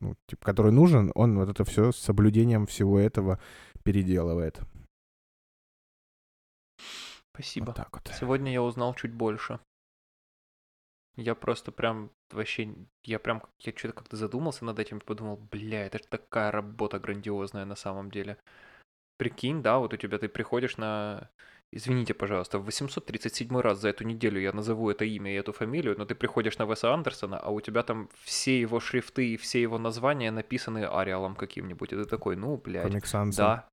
ну, 0.00 0.14
типа, 0.26 0.44
который 0.44 0.72
нужен, 0.72 1.10
он 1.14 1.38
вот 1.38 1.48
это 1.48 1.64
все 1.64 1.92
с 1.92 1.96
соблюдением 1.96 2.66
всего 2.66 2.98
этого 2.98 3.38
переделывает. 3.82 4.60
Спасибо. 7.34 7.66
Вот 7.66 7.76
так 7.76 7.92
вот. 7.92 8.14
Сегодня 8.14 8.52
я 8.52 8.62
узнал 8.62 8.94
чуть 8.94 9.12
больше. 9.12 9.58
Я 11.16 11.34
просто 11.34 11.72
прям 11.72 12.10
вообще, 12.32 12.74
я 13.04 13.18
прям, 13.18 13.42
я 13.60 13.72
что-то 13.76 13.94
как-то 13.94 14.16
задумался 14.16 14.64
над 14.64 14.78
этим 14.78 14.98
и 14.98 15.04
подумал, 15.04 15.36
бля, 15.36 15.86
это 15.86 15.98
же 15.98 16.04
такая 16.08 16.50
работа 16.50 16.98
грандиозная 16.98 17.64
на 17.64 17.76
самом 17.76 18.10
деле. 18.10 18.36
Прикинь, 19.16 19.62
да, 19.62 19.78
вот 19.78 19.94
у 19.94 19.96
тебя 19.96 20.18
ты 20.18 20.28
приходишь 20.28 20.76
на, 20.76 21.30
извините, 21.72 22.14
пожалуйста, 22.14 22.58
в 22.58 22.64
837 22.64 23.60
раз 23.60 23.78
за 23.78 23.90
эту 23.90 24.04
неделю 24.04 24.40
я 24.40 24.52
назову 24.52 24.90
это 24.90 25.04
имя 25.04 25.32
и 25.32 25.36
эту 25.36 25.52
фамилию, 25.52 25.96
но 25.96 26.04
ты 26.04 26.16
приходишь 26.16 26.58
на 26.58 26.64
Веса 26.64 26.92
Андерсона, 26.92 27.38
а 27.38 27.50
у 27.50 27.60
тебя 27.60 27.84
там 27.84 28.08
все 28.24 28.60
его 28.60 28.80
шрифты 28.80 29.34
и 29.34 29.36
все 29.36 29.62
его 29.62 29.78
названия 29.78 30.32
написаны 30.32 30.84
ариалом 30.84 31.36
каким-нибудь, 31.36 31.92
и 31.92 31.96
ты 31.96 32.04
такой, 32.06 32.34
ну, 32.34 32.56
блядь, 32.56 32.92
да, 33.36 33.68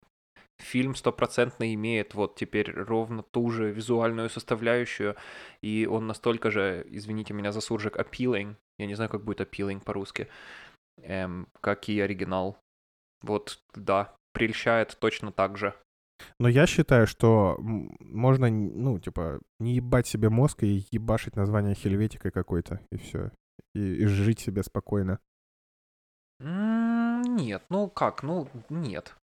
фильм 0.62 0.95
стопроцентно 0.95 1.74
имеет 1.74 2.14
вот 2.14 2.36
теперь 2.36 2.72
ровно 2.72 3.24
ту 3.24 3.49
же 3.49 3.72
визуальную 3.72 4.30
составляющую, 4.30 5.16
и 5.62 5.88
он 5.89 6.07
настолько 6.07 6.51
же, 6.51 6.86
извините 6.89 7.34
меня 7.34 7.51
за 7.51 7.62
суржик, 7.62 7.97
appealing, 7.97 8.55
я 8.78 8.86
не 8.86 8.95
знаю, 8.95 9.09
как 9.09 9.24
будет 9.24 9.41
appealing 9.41 9.84
по-русски, 9.84 10.28
эм, 11.01 11.47
как 11.62 11.89
и 11.89 11.99
оригинал. 11.99 12.57
Вот, 13.22 13.59
да, 13.76 14.16
прельщает 14.34 14.97
точно 14.99 15.32
так 15.32 15.57
же. 15.57 15.76
Но 16.39 16.47
я 16.47 16.68
считаю, 16.68 17.07
что 17.07 17.57
можно, 17.59 18.49
ну, 18.49 18.99
типа, 18.99 19.39
не 19.59 19.76
ебать 19.76 20.07
себе 20.07 20.30
мозг 20.30 20.64
и 20.64 20.86
ебашить 20.91 21.36
название 21.36 21.76
Хельветикой 21.76 22.32
какой-то, 22.32 22.80
и 22.91 22.97
все. 22.97 23.32
И, 23.74 23.80
и 23.80 24.05
жить 24.05 24.39
себе 24.39 24.64
спокойно. 24.64 25.20
Нет, 26.39 27.64
ну 27.70 27.88
как, 27.89 28.24
ну 28.24 28.47
нет. 28.70 29.16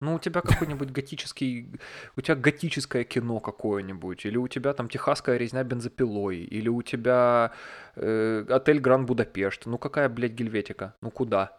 Ну, 0.00 0.14
у 0.14 0.18
тебя 0.18 0.40
какой-нибудь 0.40 0.92
готический, 0.92 1.68
у 2.16 2.20
тебя 2.20 2.36
готическое 2.36 3.04
кино 3.04 3.40
какое-нибудь, 3.40 4.26
или 4.26 4.36
у 4.36 4.46
тебя 4.46 4.72
там 4.72 4.88
техасская 4.88 5.38
резня 5.38 5.64
бензопилой, 5.64 6.38
или 6.38 6.68
у 6.68 6.82
тебя 6.82 7.52
э, 7.96 8.44
отель 8.48 8.78
Гранд 8.78 9.08
Будапешт. 9.08 9.66
Ну, 9.66 9.78
какая, 9.78 10.08
блядь, 10.08 10.32
гельветика? 10.32 10.94
Ну, 11.02 11.10
куда? 11.10 11.58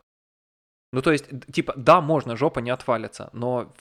Ну, 0.93 1.01
то 1.01 1.11
есть, 1.11 1.25
типа, 1.51 1.73
да, 1.75 2.01
можно, 2.01 2.37
жопа 2.37 2.59
не 2.59 2.71
отвалится, 2.71 3.29
но 3.33 3.73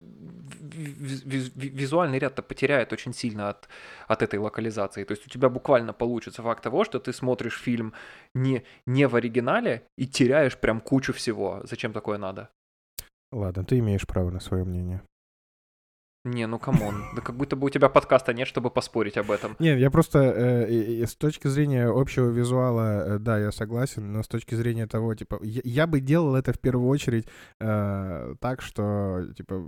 визуальный 0.00 2.18
ряд-то 2.18 2.42
потеряет 2.42 2.92
очень 2.92 3.12
сильно 3.12 3.50
от, 3.50 3.68
от 4.08 4.22
этой 4.22 4.38
локализации. 4.38 5.04
То 5.04 5.12
есть 5.12 5.26
у 5.26 5.30
тебя 5.30 5.48
буквально 5.48 5.92
получится 5.92 6.42
факт 6.42 6.62
того, 6.62 6.84
что 6.84 6.98
ты 6.98 7.12
смотришь 7.12 7.58
фильм 7.58 7.92
не, 8.34 8.64
не 8.86 9.08
в 9.08 9.16
оригинале 9.16 9.86
и 9.98 10.06
теряешь 10.06 10.58
прям 10.58 10.80
кучу 10.80 11.12
всего. 11.12 11.60
Зачем 11.64 11.92
такое 11.92 12.18
надо? 12.18 12.50
Ладно, 13.32 13.64
ты 13.64 13.78
имеешь 13.78 14.06
право 14.06 14.30
на 14.30 14.40
свое 14.40 14.64
мнение. 14.64 15.02
Не, 16.26 16.48
ну 16.48 16.58
come 16.58 16.84
on. 16.84 17.04
Да 17.14 17.22
как 17.22 17.36
будто 17.36 17.54
бы 17.54 17.66
у 17.66 17.70
тебя 17.70 17.88
подкаста 17.88 18.34
нет, 18.34 18.48
чтобы 18.48 18.68
поспорить 18.70 19.16
об 19.16 19.30
этом. 19.30 19.54
Не, 19.60 19.78
я 19.78 19.90
просто 19.92 20.18
э, 20.18 21.06
с 21.06 21.14
точки 21.14 21.46
зрения 21.46 21.86
общего 21.86 22.30
визуала, 22.30 23.14
э, 23.14 23.18
да, 23.20 23.38
я 23.38 23.52
согласен, 23.52 24.12
но 24.12 24.24
с 24.24 24.28
точки 24.28 24.56
зрения 24.56 24.88
того, 24.88 25.14
типа, 25.14 25.38
я, 25.42 25.60
я 25.62 25.86
бы 25.86 26.00
делал 26.00 26.34
это 26.34 26.52
в 26.52 26.58
первую 26.58 26.88
очередь 26.88 27.28
э, 27.60 28.34
так, 28.40 28.60
что, 28.60 29.24
типа, 29.36 29.64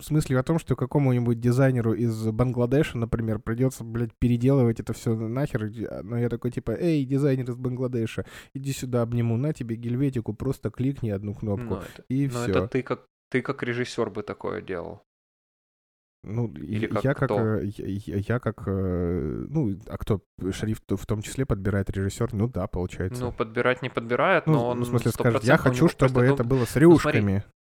в 0.00 0.04
смысле 0.04 0.38
о 0.38 0.42
том, 0.42 0.58
что 0.58 0.74
какому-нибудь 0.76 1.40
дизайнеру 1.40 1.94
из 1.94 2.26
Бангладеша, 2.30 2.98
например, 2.98 3.38
придется, 3.38 3.84
блядь, 3.84 4.12
переделывать 4.18 4.80
это 4.80 4.92
все 4.92 5.14
нахер, 5.14 5.66
и- 5.66 5.88
но 6.02 6.18
я 6.18 6.28
такой, 6.28 6.50
типа, 6.50 6.72
эй, 6.72 7.04
дизайнер 7.04 7.48
из 7.50 7.56
Бангладеша, 7.56 8.24
иди 8.54 8.72
сюда, 8.72 9.02
обниму, 9.02 9.36
на 9.36 9.52
тебе 9.52 9.76
гельветику, 9.76 10.34
просто 10.34 10.70
кликни 10.70 11.10
одну 11.10 11.34
кнопку, 11.34 11.74
Ну, 11.74 11.80
это, 11.80 12.04
и 12.08 12.26
ну, 12.26 12.30
все. 12.42 12.50
это 12.50 12.68
ты 12.68 12.82
как 12.82 13.06
ты 13.30 13.42
как 13.42 13.62
режиссер 13.62 14.10
бы 14.10 14.22
такое 14.22 14.62
делал. 14.62 15.02
Ну, 16.26 16.48
Или 16.54 16.86
как 16.86 17.04
я 17.04 17.14
как, 17.14 17.28
кто? 17.30 17.56
э, 17.58 17.66
я, 17.76 18.16
я- 18.16 18.40
как, 18.40 18.62
э, 18.66 19.46
ну, 19.48 19.76
а 19.88 19.98
кто 19.98 20.22
шрифт 20.52 20.84
в 20.90 21.04
том 21.06 21.20
числе 21.20 21.44
подбирает 21.44 21.90
режиссер? 21.90 22.32
Ну 22.32 22.48
да, 22.48 22.66
получается. 22.66 23.22
Ну, 23.22 23.30
подбирать 23.32 23.82
не 23.82 23.90
подбирает, 23.90 24.46
Ну, 24.46 24.54
но 24.54 24.58
ну, 24.60 24.66
он 24.66 24.80
в 24.82 24.86
смысле, 24.86 25.10
скажет, 25.10 25.44
я 25.44 25.54
100% 25.56 25.58
у 25.58 25.62
хочу, 25.62 25.88
чтобы 25.88 26.22
это 26.22 26.36
дом- 26.42 26.48
было 26.48 26.64
с 26.64 26.70
смотри, 26.70 26.86
рюшками. 26.86 27.44
Ну 27.46 27.52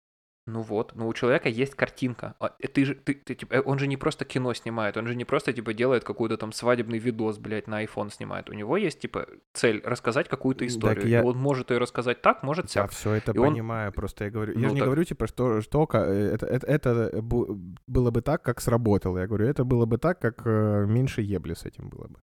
вот, 0.45 0.93
но 0.95 1.07
у 1.07 1.13
человека 1.13 1.47
есть 1.47 1.73
картинка. 1.75 2.35
А, 2.39 2.53
э, 2.59 2.67
Ты 2.67 2.83
же, 2.85 2.95
ты, 2.95 3.13
ты, 3.13 3.33
типа, 3.33 3.53
э, 3.53 3.61
он 3.61 3.79
же 3.79 3.87
не 3.87 3.95
просто 3.95 4.25
кино 4.25 4.53
снимает, 4.53 4.97
он 4.97 5.07
же 5.07 5.15
не 5.15 5.23
просто, 5.23 5.53
типа, 5.53 5.73
делает 5.73 6.03
какой-то 6.03 6.35
там 6.37 6.51
свадебный 6.51 6.99
видос, 6.99 7.37
блядь, 7.37 7.67
на 7.67 7.81
iPhone 7.83 8.11
снимает. 8.11 8.49
У 8.49 8.53
него 8.53 8.75
есть, 8.75 8.99
типа, 8.99 9.25
цель 9.53 9.81
рассказать 9.85 10.27
какую-то 10.27 10.59
так 10.59 10.67
историю. 10.69 11.07
я- 11.07 11.21
И 11.21 11.23
он 11.23 11.37
может 11.37 11.71
ее 11.71 11.77
рассказать 11.77 12.21
так, 12.21 12.43
может 12.43 12.65
Я 12.65 12.69
сяк. 12.83 12.91
все 12.91 13.13
это 13.13 13.31
И 13.31 13.37
он- 13.37 13.53
понимаю, 13.53 13.91
просто 13.93 14.25
я 14.25 14.31
говорю, 14.31 14.53
я 14.53 14.59
Ну 14.59 14.67
же 14.67 14.73
не 14.73 14.79
так- 14.81 14.87
говорю, 14.87 15.03
типа, 15.05 15.27
что, 15.27 15.61
что 15.61 15.87
э, 15.93 15.97
это, 16.35 16.45
это, 16.45 16.67
это 16.67 17.21
было 17.87 18.11
бы 18.11 18.21
так, 18.21 18.41
как 18.43 18.59
сработало. 18.61 19.19
Я 19.19 19.27
говорю, 19.27 19.47
это 19.47 19.63
было 19.63 19.85
бы 19.85 19.97
так, 19.97 20.19
как 20.19 20.45
меньше 20.45 21.21
ебли 21.21 21.53
с 21.53 21.65
этим 21.65 21.87
было 21.89 22.07
бы. 22.07 22.19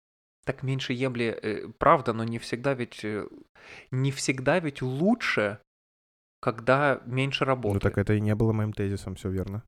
Так 0.45 0.63
меньше 0.63 0.93
ебли, 0.93 1.72
правда, 1.78 2.11
но 2.13 2.24
не 2.26 2.38
всегда 2.39 2.74
ведь, 2.74 3.05
не 3.91 4.11
всегда 4.11 4.59
ведь 4.59 4.82
лучше, 4.82 5.59
когда 6.40 7.02
меньше 7.06 7.46
работы. 7.46 7.76
Ну 7.76 7.80
так 7.80 7.98
это 7.98 8.14
и 8.14 8.22
не 8.22 8.36
было 8.36 8.52
моим 8.52 8.74
тезисом, 8.74 9.16
все 9.16 9.30
верно. 9.30 9.64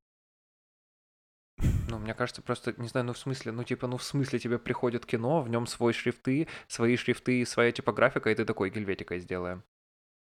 Ну, 1.89 1.99
мне 1.99 2.13
кажется, 2.13 2.41
просто, 2.41 2.73
не 2.77 2.87
знаю, 2.87 3.05
ну 3.05 3.13
в 3.13 3.17
смысле, 3.17 3.51
ну 3.51 3.63
типа, 3.63 3.87
ну 3.87 3.97
в 3.97 4.03
смысле 4.03 4.39
тебе 4.39 4.57
приходит 4.57 5.05
кино, 5.05 5.41
в 5.41 5.49
нем 5.49 5.67
свой 5.67 5.93
шрифты, 5.93 6.47
свои 6.67 6.95
шрифты, 6.95 7.45
своя 7.45 7.71
типографика, 7.71 8.29
и 8.29 8.35
ты 8.35 8.45
такой 8.45 8.69
гельветикой 8.69 9.19
сделаем. 9.19 9.63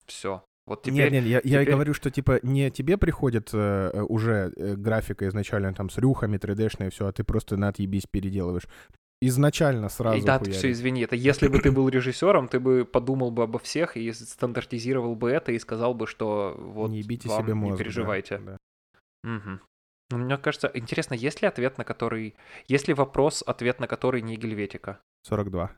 Все. 0.05 0.43
Вот 0.65 0.83
теперь... 0.83 1.11
Нет, 1.11 1.11
нет, 1.11 1.25
я, 1.25 1.35
я 1.37 1.41
теперь- 1.41 1.73
говорю, 1.73 1.93
что 1.93 2.11
типа 2.11 2.39
не 2.43 2.69
тебе 2.71 2.97
приходит 2.97 3.49
э, 3.53 3.91
э, 3.93 4.01
уже 4.01 4.53
э, 4.55 4.75
графика 4.75 5.27
изначально 5.27 5.73
там 5.73 5.89
с 5.89 5.97
рюхами 5.97 6.37
3D-шной 6.37 6.87
и 6.87 6.89
все, 6.91 7.07
а 7.07 7.11
ты 7.11 7.23
просто 7.23 7.57
на 7.57 7.69
отъебись 7.69 8.05
переделываешь. 8.05 8.67
Изначально 9.21 9.89
сразу 9.89 10.17
И 10.17 10.21
да, 10.21 10.39
все, 10.39 10.51
хуяришь. 10.51 10.71
извини, 10.71 11.01
это 11.01 11.15
если 11.15 11.49
бы 11.49 11.59
ты 11.59 11.73
был 11.73 11.89
режиссером, 11.89 12.47
ты 12.47 12.59
бы 12.59 12.85
подумал 12.85 13.31
бы 13.31 13.43
обо 13.43 13.59
всех 13.59 13.97
и 13.97 14.11
стандартизировал 14.13 15.15
бы 15.15 15.29
это 15.29 15.51
и 15.51 15.59
сказал 15.59 15.93
бы, 15.93 16.07
что 16.07 16.55
вот 16.57 16.89
не 16.89 16.99
ебите 16.99 17.27
вам 17.27 17.43
себе 17.43 17.53
мозг. 17.53 17.65
не 17.65 17.71
да, 17.71 17.77
переживайте. 17.83 18.37
да. 18.37 18.57
Мгм. 19.23 19.61
Ну, 20.11 20.17
мне 20.17 20.37
кажется, 20.37 20.71
интересно, 20.73 21.15
есть 21.15 21.41
ли 21.41 21.47
ответ 21.47 21.77
на 21.77 21.83
который... 21.83 22.35
Есть 22.67 22.87
ли 22.87 22.93
вопрос, 22.93 23.43
ответ 23.45 23.79
на 23.79 23.87
который 23.87 24.21
не 24.21 24.37
гельветика? 24.37 24.99
42. 25.23 25.71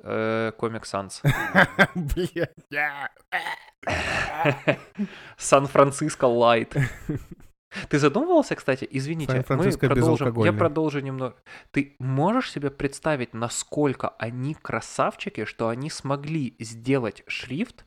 Э, 0.00 0.52
Комик 0.58 0.86
Санс. 0.86 1.22
Сан-Франциско 5.36 6.24
Лайт. 6.24 6.74
Ты 7.88 7.98
задумывался, 7.98 8.54
кстати, 8.54 8.86
извините, 8.90 9.44
мы 9.48 9.72
продолжим, 9.72 10.42
я 10.42 10.52
продолжу 10.52 11.00
немного. 11.00 11.36
Ты 11.70 11.96
можешь 11.98 12.50
себе 12.50 12.70
представить, 12.70 13.34
насколько 13.34 14.10
они 14.18 14.54
красавчики, 14.54 15.44
что 15.44 15.68
они 15.68 15.90
смогли 15.90 16.56
сделать 16.58 17.24
шрифт, 17.26 17.84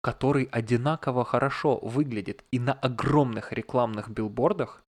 который 0.00 0.44
одинаково 0.44 1.24
хорошо 1.24 1.78
выглядит 1.78 2.44
и 2.50 2.58
на 2.58 2.72
огромных 2.72 3.52
рекламных 3.52 4.10
билбордах, 4.10 4.84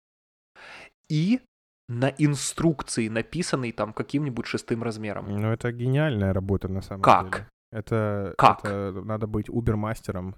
и 1.09 1.41
на 1.87 2.09
инструкции, 2.17 3.09
написанной 3.09 3.71
там 3.71 3.93
каким-нибудь 3.93 4.47
шестым 4.47 4.83
размером. 4.83 5.29
Ну, 5.29 5.51
это 5.51 5.71
гениальная 5.71 6.33
работа 6.33 6.67
на 6.67 6.81
самом 6.81 7.03
Как? 7.03 7.31
деле. 7.31 7.47
Это, 7.71 8.33
Как? 8.37 8.65
это 8.65 8.91
надо 9.03 9.27
быть 9.27 9.49
убермастером. 9.49 10.35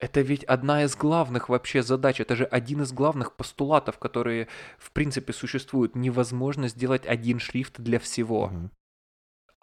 Это 0.00 0.20
ведь 0.20 0.44
одна 0.44 0.84
из 0.84 0.94
главных 0.94 1.48
вообще 1.48 1.82
задач, 1.82 2.20
это 2.20 2.36
же 2.36 2.44
один 2.44 2.82
из 2.82 2.92
главных 2.92 3.34
постулатов, 3.34 3.98
которые 3.98 4.46
в 4.78 4.92
принципе 4.92 5.32
существуют. 5.32 5.96
Невозможно 5.96 6.68
сделать 6.68 7.04
один 7.06 7.40
шрифт 7.40 7.80
для 7.80 7.98
всего. 7.98 8.48
Мгм. 8.48 8.70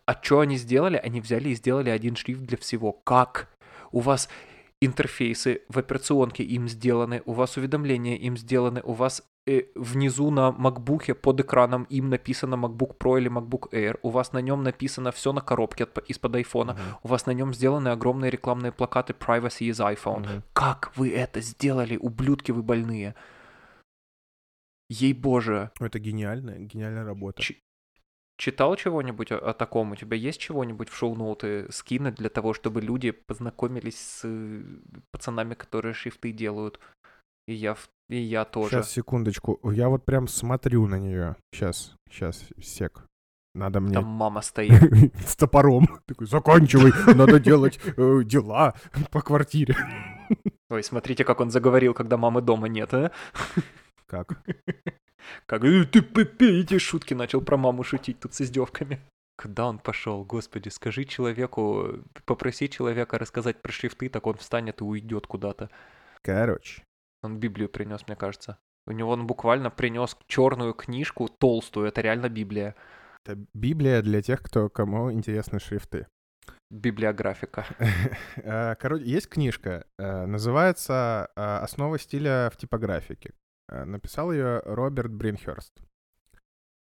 А 0.06 0.20
что 0.22 0.42
они 0.42 0.58
сделали? 0.58 0.98
Они 0.98 1.22
взяли 1.22 1.50
и 1.50 1.56
сделали 1.56 1.90
один 1.90 2.16
шрифт 2.16 2.42
для 2.42 2.58
всего. 2.58 2.92
Как? 2.92 3.50
У 3.92 4.02
вас 4.02 4.30
интерфейсы 4.82 5.62
в 5.70 5.80
операционке 5.80 6.44
им 6.44 6.68
сделаны, 6.68 7.22
у 7.26 7.34
вас 7.34 7.56
уведомления 7.58 8.18
им 8.18 8.38
сделаны, 8.38 8.82
у 8.84 8.94
вас 8.94 9.24
внизу 9.76 10.32
на 10.32 10.52
макбуке 10.52 11.14
под 11.14 11.40
экраном 11.42 11.84
им 11.84 12.10
написано 12.10 12.56
MacBook 12.56 12.98
Pro 12.98 13.18
или 13.20 13.30
MacBook 13.30 13.70
Air, 13.72 14.00
у 14.02 14.10
вас 14.10 14.34
на 14.34 14.40
нем 14.42 14.64
написано 14.64 15.12
все 15.12 15.34
на 15.34 15.42
коробке 15.42 15.88
из-под 16.08 16.36
айфона, 16.36 16.74
Мгм. 16.74 16.82
у 17.04 17.08
вас 17.08 17.28
на 17.28 17.32
нем 17.32 17.54
сделаны 17.54 17.90
огромные 17.90 18.32
рекламные 18.32 18.72
плакаты 18.72 19.14
Privacy 19.14 19.70
is 19.70 19.80
iPhone. 19.80 20.22
Мгм. 20.22 20.44
Как 20.54 20.92
вы 20.98 21.12
это 21.14 21.42
сделали, 21.42 21.96
ублюдки 21.96 22.52
вы 22.52 22.64
больные? 22.64 23.14
Ей 24.90 25.14
боже. 25.14 25.72
Ну, 25.80 25.86
Это 25.86 26.00
гениальная, 26.00 26.60
гениальная 26.60 27.06
работа. 27.06 27.42
Ч- 27.42 27.60
Читал 28.38 28.76
чего-нибудь 28.76 29.32
о, 29.32 29.38
о 29.38 29.54
таком? 29.54 29.92
У 29.92 29.96
тебя 29.96 30.18
есть 30.18 30.42
чего-нибудь 30.42 30.90
в 30.90 30.96
шоу-ноуты 30.96 31.72
скинуть 31.72 32.16
для 32.16 32.30
того, 32.30 32.54
чтобы 32.54 32.82
люди 32.82 33.12
познакомились 33.12 33.98
с 33.98 34.22
э, 34.26 34.62
пацанами, 35.12 35.54
которые 35.54 35.94
шрифты 35.94 36.32
делают? 36.34 36.80
И 37.48 37.54
я, 37.54 37.76
и 38.10 38.18
я 38.18 38.46
тоже. 38.46 38.70
Сейчас, 38.70 38.92
секундочку. 38.92 39.60
Я 39.72 39.90
вот 39.90 40.06
прям 40.06 40.28
смотрю 40.28 40.88
на 40.88 41.00
нее. 41.00 41.36
Сейчас, 41.52 41.96
сейчас, 42.10 42.44
сек. 42.62 43.06
Надо 43.54 43.80
мне... 43.80 43.94
Там 43.94 44.06
мама 44.06 44.42
стоит. 44.42 44.74
С 45.26 45.36
топором. 45.36 45.88
Такой, 46.06 46.28
заканчивай, 46.28 46.92
надо 47.16 47.40
делать 47.40 47.80
э, 47.98 48.22
дела 48.26 48.74
по 49.12 49.22
квартире. 49.22 49.76
Ой, 50.70 50.84
смотрите, 50.84 51.24
как 51.24 51.40
он 51.40 51.52
заговорил, 51.52 51.94
когда 51.94 52.18
мамы 52.18 52.42
дома 52.42 52.68
нет, 52.68 52.94
а? 52.94 53.12
Как? 54.08 54.44
Как 55.46 55.64
«Э, 55.64 55.86
ты 55.86 56.60
эти 56.60 56.78
шутки 56.78 57.14
начал 57.14 57.42
про 57.42 57.58
маму 57.58 57.84
шутить 57.84 58.20
тут 58.20 58.34
с 58.34 58.42
издевками. 58.42 59.00
Куда 59.38 59.68
он 59.68 59.80
пошел, 59.80 60.24
господи, 60.24 60.70
скажи 60.70 61.06
человеку, 61.06 62.04
попроси 62.26 62.70
человека 62.70 63.18
рассказать 63.18 63.62
про 63.62 63.72
шрифты, 63.72 64.10
так 64.10 64.28
он 64.28 64.36
встанет 64.36 64.82
и 64.82 64.84
уйдет 64.84 65.28
куда-то. 65.28 65.70
Короче. 66.22 66.84
Он 67.26 67.40
Библию 67.40 67.70
принес, 67.70 68.08
мне 68.08 68.16
кажется. 68.16 68.58
У 68.88 68.92
него 68.92 69.12
он 69.12 69.28
буквально 69.28 69.72
принес 69.72 70.18
черную 70.28 70.74
книжку, 70.74 71.28
толстую, 71.28 71.88
это 71.88 72.02
реально 72.02 72.30
Библия. 72.30 72.76
Это 73.26 73.40
Библия 73.54 74.02
для 74.02 74.22
тех, 74.22 74.42
кто 74.42 74.70
кому 74.70 75.12
интересны 75.12 75.60
шрифты. 75.60 76.08
Библиографика. 76.70 77.66
Э, 78.38 78.76
Короче, 78.80 79.06
есть 79.06 79.30
книжка, 79.30 79.86
э, 79.98 80.26
называется 80.26 81.30
э, 81.36 81.42
«Основа 81.42 81.98
стиля 81.98 82.52
в 82.54 82.58
типографике». 82.58 83.34
Э, 83.70 83.86
Написал 83.86 84.32
ее 84.32 84.62
Роберт 84.66 85.12
Бринхерст. 85.12 85.74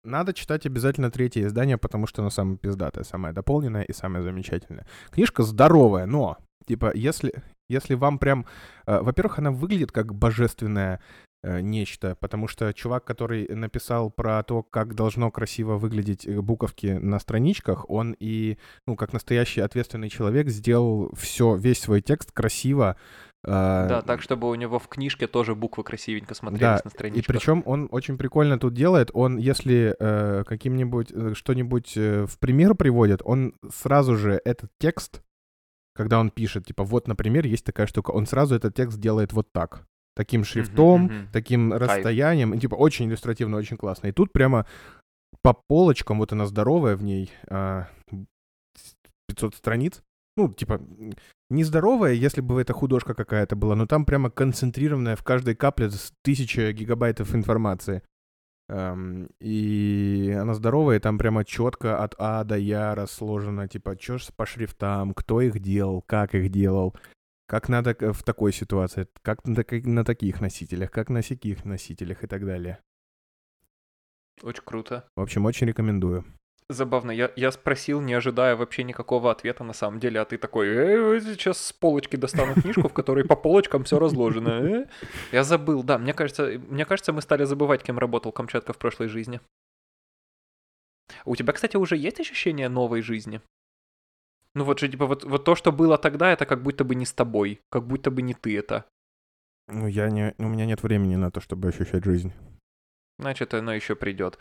Надо 0.03 0.33
читать 0.33 0.65
обязательно 0.65 1.11
третье 1.11 1.45
издание, 1.45 1.77
потому 1.77 2.07
что 2.07 2.21
оно 2.21 2.29
самое 2.29 2.57
пиздатое, 2.57 3.03
самое 3.03 3.33
дополненное 3.33 3.83
и 3.83 3.93
самое 3.93 4.23
замечательное. 4.23 4.85
Книжка 5.11 5.43
здоровая, 5.43 6.05
но, 6.05 6.37
типа, 6.65 6.91
если, 6.93 7.41
если 7.73 7.95
вам 7.95 8.19
прям... 8.19 8.45
э, 8.85 8.99
Во-первых, 9.01 9.39
она 9.39 9.51
выглядит 9.51 9.91
как 9.91 10.13
божественное 10.13 11.01
э, 11.43 11.59
нечто, 11.61 12.15
потому 12.19 12.47
что 12.47 12.71
чувак, 12.73 13.03
который 13.03 13.47
написал 13.49 14.09
про 14.11 14.41
то, 14.43 14.63
как 14.63 14.95
должно 14.95 15.31
красиво 15.31 15.77
выглядеть 15.77 16.25
э, 16.25 16.39
буковки 16.41 16.87
на 17.01 17.19
страничках, 17.19 17.89
он 17.89 18.15
и, 18.19 18.57
ну, 18.87 18.95
как 18.95 19.13
настоящий 19.13 19.61
ответственный 19.61 20.09
человек 20.09 20.49
сделал 20.49 21.11
все, 21.15 21.55
весь 21.55 21.79
свой 21.81 22.01
текст 22.01 22.31
красиво. 22.31 22.95
Да, 23.45 24.01
так, 24.07 24.21
чтобы 24.21 24.49
у 24.49 24.55
него 24.55 24.79
в 24.79 24.87
книжке 24.87 25.27
тоже 25.27 25.53
буквы 25.53 25.83
красивенько 25.83 26.29
да, 26.29 26.35
смотрелись 26.35 26.85
на 26.85 26.87
и 26.87 26.91
страничках. 26.91 27.35
причем 27.35 27.61
он 27.65 27.89
очень 27.91 28.17
прикольно 28.17 28.57
тут 28.57 28.73
делает. 28.73 29.11
Он, 29.13 29.37
если 29.37 29.93
э, 29.99 30.43
каким-нибудь 30.47 31.35
что-нибудь 31.35 31.97
в 31.97 32.39
пример 32.39 32.73
приводит, 32.73 33.21
он 33.25 33.53
сразу 33.69 34.15
же 34.15 34.39
этот 34.45 34.69
текст, 34.79 35.21
когда 35.95 36.19
он 36.19 36.29
пишет, 36.29 36.65
типа, 36.65 36.83
вот, 36.83 37.07
например, 37.07 37.45
есть 37.45 37.65
такая 37.65 37.87
штука, 37.87 38.11
он 38.11 38.25
сразу 38.25 38.55
этот 38.55 38.75
текст 38.75 38.99
делает 38.99 39.33
вот 39.33 39.47
так. 39.51 39.85
Таким 40.15 40.43
шрифтом, 40.43 41.03
мгм. 41.03 41.29
таким 41.31 41.73
расстоянием. 41.73 42.53
И, 42.53 42.59
типа, 42.59 42.75
очень 42.75 43.07
иллюстративно, 43.07 43.57
очень 43.57 43.77
классно. 43.77 44.07
И 44.07 44.11
тут 44.11 44.31
прямо 44.31 44.65
по 45.41 45.53
полочкам, 45.67 46.19
вот 46.19 46.31
она 46.31 46.45
здоровая 46.45 46.95
в 46.95 47.03
ней, 47.03 47.31
а, 47.49 47.87
500 49.27 49.55
страниц. 49.55 50.01
Ну, 50.37 50.51
типа, 50.51 50.81
нездоровая, 51.49 52.13
если 52.13 52.41
бы 52.41 52.59
это 52.59 52.73
художка 52.73 53.13
какая-то 53.13 53.55
была, 53.55 53.75
но 53.75 53.85
там 53.85 54.05
прямо 54.05 54.29
концентрированная 54.29 55.15
в 55.15 55.23
каждой 55.23 55.55
капле 55.55 55.89
с 55.89 56.11
тысяча 56.23 56.71
гигабайтов 56.71 57.35
информации. 57.35 58.01
И 58.69 60.37
она 60.39 60.53
здоровая, 60.53 60.97
и 60.97 60.99
там 60.99 61.17
прямо 61.17 61.43
четко 61.43 62.01
от 62.01 62.15
А 62.17 62.43
до 62.43 62.57
Я 62.57 62.95
расложено, 62.95 63.67
типа, 63.67 63.97
что 63.99 64.17
ж 64.17 64.27
по 64.35 64.45
шрифтам, 64.45 65.13
кто 65.13 65.41
их 65.41 65.59
делал, 65.59 66.01
как 66.01 66.33
их 66.33 66.49
делал, 66.49 66.95
как 67.45 67.67
надо 67.69 67.95
в 68.13 68.23
такой 68.23 68.53
ситуации, 68.53 69.07
как 69.21 69.45
на 69.45 70.03
таких 70.05 70.39
носителях, 70.41 70.91
как 70.91 71.09
на 71.09 71.21
сяких 71.21 71.65
носителях 71.65 72.23
и 72.23 72.27
так 72.27 72.45
далее. 72.45 72.79
Очень 74.41 74.63
круто. 74.63 75.07
В 75.15 75.21
общем, 75.21 75.45
очень 75.45 75.67
рекомендую. 75.67 76.23
Забавно, 76.69 77.11
я, 77.11 77.31
я 77.35 77.51
спросил, 77.51 78.01
не 78.01 78.13
ожидая 78.13 78.55
вообще 78.55 78.83
никакого 78.83 79.31
ответа 79.31 79.63
на 79.63 79.73
самом 79.73 79.99
деле, 79.99 80.21
а 80.21 80.25
ты 80.25 80.37
такой, 80.37 80.67
«Э, 80.67 81.19
сейчас 81.21 81.57
с 81.57 81.73
полочки 81.73 82.15
достану 82.15 82.53
книжку, 82.53 82.87
в 82.87 82.93
которой 82.93 83.25
по 83.25 83.35
полочкам 83.35 83.83
все 83.83 83.99
разложено. 83.99 84.49
э». 84.49 84.85
Я 85.31 85.43
забыл, 85.43 85.83
да, 85.83 85.97
мне 85.97 86.13
кажется, 86.13 86.61
мне 86.69 86.85
кажется, 86.85 87.11
мы 87.11 87.21
стали 87.21 87.43
забывать, 87.43 87.83
кем 87.83 87.99
работал 87.99 88.31
Камчатка 88.31 88.73
в 88.73 88.77
прошлой 88.77 89.07
жизни. 89.07 89.41
У 91.25 91.35
тебя, 91.35 91.53
кстати, 91.53 91.75
уже 91.77 91.97
есть 91.97 92.19
ощущение 92.19 92.69
новой 92.69 93.01
жизни? 93.01 93.41
Ну 94.55 94.63
вот 94.63 94.79
же, 94.79 94.87
типа, 94.87 95.05
вот, 95.05 95.23
вот 95.23 95.43
то, 95.43 95.55
что 95.55 95.71
было 95.71 95.97
тогда, 95.97 96.31
это 96.31 96.45
как 96.45 96.61
будто 96.61 96.83
бы 96.83 96.95
не 96.95 97.05
с 97.05 97.13
тобой, 97.13 97.59
как 97.69 97.85
будто 97.85 98.11
бы 98.11 98.21
не 98.21 98.33
ты 98.33 98.57
это. 98.57 98.85
Ну, 99.67 99.87
я 99.87 100.09
не, 100.09 100.33
у 100.37 100.47
меня 100.47 100.65
нет 100.65 100.83
времени 100.83 101.15
на 101.15 101.31
то, 101.31 101.41
чтобы 101.41 101.69
ощущать 101.69 102.03
жизнь. 102.03 102.31
Значит, 103.19 103.53
оно 103.53 103.73
еще 103.73 103.95
придет. 103.95 104.37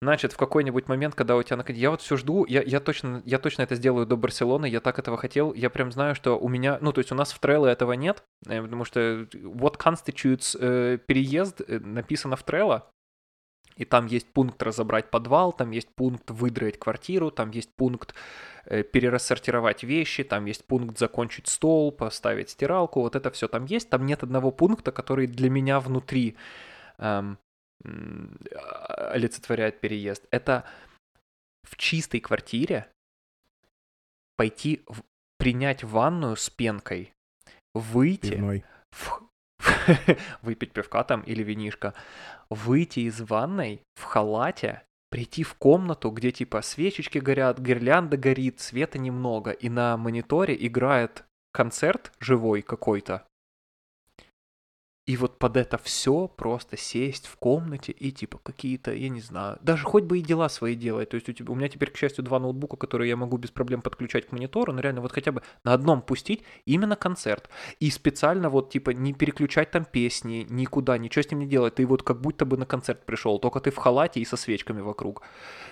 Значит, 0.00 0.32
в 0.32 0.36
какой-нибудь 0.36 0.86
момент, 0.86 1.16
когда 1.16 1.36
у 1.36 1.42
тебя 1.42 1.56
наконец... 1.56 1.80
Я 1.80 1.90
вот 1.90 2.00
все 2.02 2.16
жду, 2.16 2.44
я, 2.46 2.62
я, 2.62 2.78
точно, 2.78 3.20
я 3.24 3.38
точно 3.38 3.62
это 3.62 3.74
сделаю 3.74 4.06
до 4.06 4.16
Барселоны, 4.16 4.66
я 4.66 4.80
так 4.80 4.98
этого 5.00 5.16
хотел. 5.16 5.52
Я 5.54 5.70
прям 5.70 5.90
знаю, 5.90 6.14
что 6.14 6.38
у 6.38 6.48
меня... 6.48 6.78
Ну, 6.80 6.92
то 6.92 7.00
есть 7.00 7.10
у 7.10 7.16
нас 7.16 7.32
в 7.32 7.40
Trello 7.40 7.66
этого 7.66 7.94
нет, 7.94 8.22
э, 8.46 8.62
потому 8.62 8.84
что 8.84 9.00
what 9.32 9.76
constitutes 9.76 10.56
э, 10.60 10.98
переезд 10.98 11.62
э, 11.66 11.80
написано 11.80 12.36
в 12.36 12.44
Trello, 12.44 12.82
и 13.78 13.84
там 13.84 14.06
есть 14.06 14.32
пункт 14.32 14.62
разобрать 14.62 15.10
подвал, 15.10 15.52
там 15.52 15.70
есть 15.70 15.88
пункт 15.94 16.30
выдроить 16.30 16.78
квартиру, 16.78 17.30
там 17.30 17.50
есть 17.50 17.74
пункт 17.74 18.14
э, 18.66 18.82
перерассортировать 18.82 19.84
вещи, 19.84 20.24
там 20.24 20.44
есть 20.46 20.64
пункт 20.66 20.98
закончить 20.98 21.46
стол, 21.48 21.92
поставить 21.92 22.50
стиралку, 22.50 23.00
вот 23.00 23.14
это 23.14 23.30
все 23.30 23.46
там 23.48 23.64
есть. 23.66 23.88
Там 23.88 24.04
нет 24.04 24.22
одного 24.22 24.50
пункта, 24.50 24.90
который 24.92 25.28
для 25.28 25.48
меня 25.48 25.78
внутри 25.78 26.36
эм, 26.98 27.38
олицетворяет 27.84 29.80
переезд. 29.80 30.24
Это 30.30 30.64
в 31.64 31.76
чистой 31.76 32.20
квартире 32.20 32.88
пойти 34.36 34.82
в- 34.86 35.02
принять 35.38 35.84
ванную 35.84 36.36
с 36.36 36.50
пенкой, 36.50 37.12
выйти, 37.74 38.30
Пивной. 38.30 38.64
в- 38.90 39.22
выпить 40.42 40.72
пивка 40.72 41.04
там 41.04 41.22
или 41.22 41.42
винишко, 41.42 41.94
выйти 42.50 43.00
из 43.00 43.20
ванной 43.20 43.82
в 43.96 44.04
халате, 44.04 44.82
прийти 45.10 45.42
в 45.42 45.54
комнату, 45.54 46.10
где 46.10 46.32
типа 46.32 46.62
свечечки 46.62 47.18
горят, 47.18 47.58
гирлянда 47.58 48.16
горит, 48.16 48.60
света 48.60 48.98
немного, 48.98 49.50
и 49.50 49.68
на 49.68 49.96
мониторе 49.96 50.56
играет 50.66 51.24
концерт 51.52 52.12
живой 52.20 52.62
какой-то. 52.62 53.26
И 55.08 55.16
вот 55.16 55.38
под 55.38 55.56
это 55.56 55.78
все 55.78 56.28
просто 56.28 56.76
сесть 56.76 57.26
в 57.26 57.36
комнате 57.36 57.92
и 57.92 58.12
типа 58.12 58.38
какие-то, 58.42 58.92
я 58.92 59.08
не 59.08 59.22
знаю, 59.22 59.56
даже 59.62 59.86
хоть 59.86 60.04
бы 60.04 60.18
и 60.18 60.22
дела 60.22 60.50
свои 60.50 60.74
делать. 60.74 61.08
То 61.08 61.14
есть 61.14 61.30
у, 61.30 61.32
тебя, 61.32 61.50
у 61.50 61.54
меня 61.54 61.70
теперь, 61.70 61.90
к 61.90 61.96
счастью, 61.96 62.22
два 62.24 62.38
ноутбука, 62.38 62.76
которые 62.76 63.08
я 63.08 63.16
могу 63.16 63.38
без 63.38 63.50
проблем 63.50 63.80
подключать 63.80 64.26
к 64.26 64.32
монитору, 64.32 64.70
но 64.74 64.82
реально 64.82 65.00
вот 65.00 65.12
хотя 65.12 65.32
бы 65.32 65.40
на 65.64 65.72
одном 65.72 66.02
пустить 66.02 66.42
именно 66.66 66.94
концерт. 66.94 67.48
И 67.80 67.88
специально 67.88 68.50
вот 68.50 68.68
типа 68.68 68.90
не 68.90 69.14
переключать 69.14 69.70
там 69.70 69.86
песни 69.86 70.46
никуда, 70.50 70.98
ничего 70.98 71.22
с 71.22 71.30
ним 71.30 71.40
не 71.40 71.46
делать. 71.46 71.76
Ты 71.76 71.86
вот 71.86 72.02
как 72.02 72.20
будто 72.20 72.44
бы 72.44 72.58
на 72.58 72.66
концерт 72.66 73.06
пришел, 73.06 73.38
только 73.38 73.60
ты 73.60 73.70
в 73.70 73.78
халате 73.78 74.20
и 74.20 74.26
со 74.26 74.36
свечками 74.36 74.82
вокруг. 74.82 75.22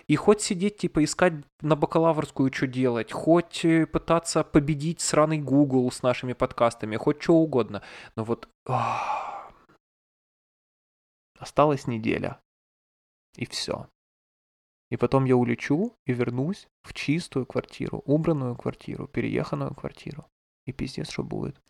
И 0.09 0.17
хоть 0.17 0.41
сидеть, 0.41 0.79
типа, 0.79 1.05
искать 1.05 1.35
на 1.61 1.77
бакалаврскую, 1.77 2.51
что 2.55 2.67
делать, 2.67 3.13
хоть 3.13 3.67
э, 3.67 3.85
пытаться 3.85 4.45
победить 4.45 5.03
сраный 5.03 5.39
Google 5.39 5.93
с 5.93 6.03
нашими 6.03 6.33
подкастами, 6.33 6.97
хоть 6.97 7.23
что 7.23 7.35
угодно. 7.35 7.83
Но 8.17 8.25
вот... 8.25 8.49
Осталась 11.39 11.87
неделя. 11.87 12.41
И 13.37 13.47
все. 13.47 13.89
И 14.91 14.97
потом 14.97 15.25
я 15.25 15.37
улечу 15.37 15.97
и 16.05 16.13
вернусь 16.13 16.69
в 16.83 16.95
чистую 16.95 17.47
квартиру, 17.47 18.03
убранную 18.07 18.57
квартиру, 18.57 19.09
перееханную 19.09 19.75
квартиру. 19.75 20.27
И 20.65 20.73
пиздец, 20.73 21.11
что 21.11 21.23
будет. 21.23 21.61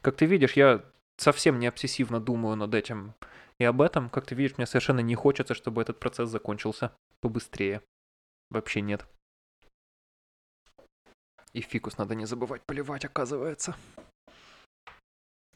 Как 0.00 0.16
ты 0.16 0.26
видишь, 0.26 0.54
я 0.54 0.84
совсем 1.16 1.58
не 1.58 1.66
обсессивно 1.66 2.20
думаю 2.20 2.56
над 2.56 2.74
этим 2.74 3.14
и 3.58 3.64
об 3.64 3.82
этом. 3.82 4.10
Как 4.10 4.26
ты 4.26 4.34
видишь, 4.34 4.56
мне 4.56 4.66
совершенно 4.66 5.00
не 5.00 5.14
хочется, 5.14 5.54
чтобы 5.54 5.82
этот 5.82 6.00
процесс 6.00 6.28
закончился 6.28 6.96
побыстрее. 7.20 7.82
Вообще 8.50 8.80
нет. 8.80 9.06
И 11.52 11.60
фикус 11.60 11.98
надо 11.98 12.14
не 12.14 12.26
забывать 12.26 12.62
поливать, 12.64 13.04
оказывается. 13.04 13.76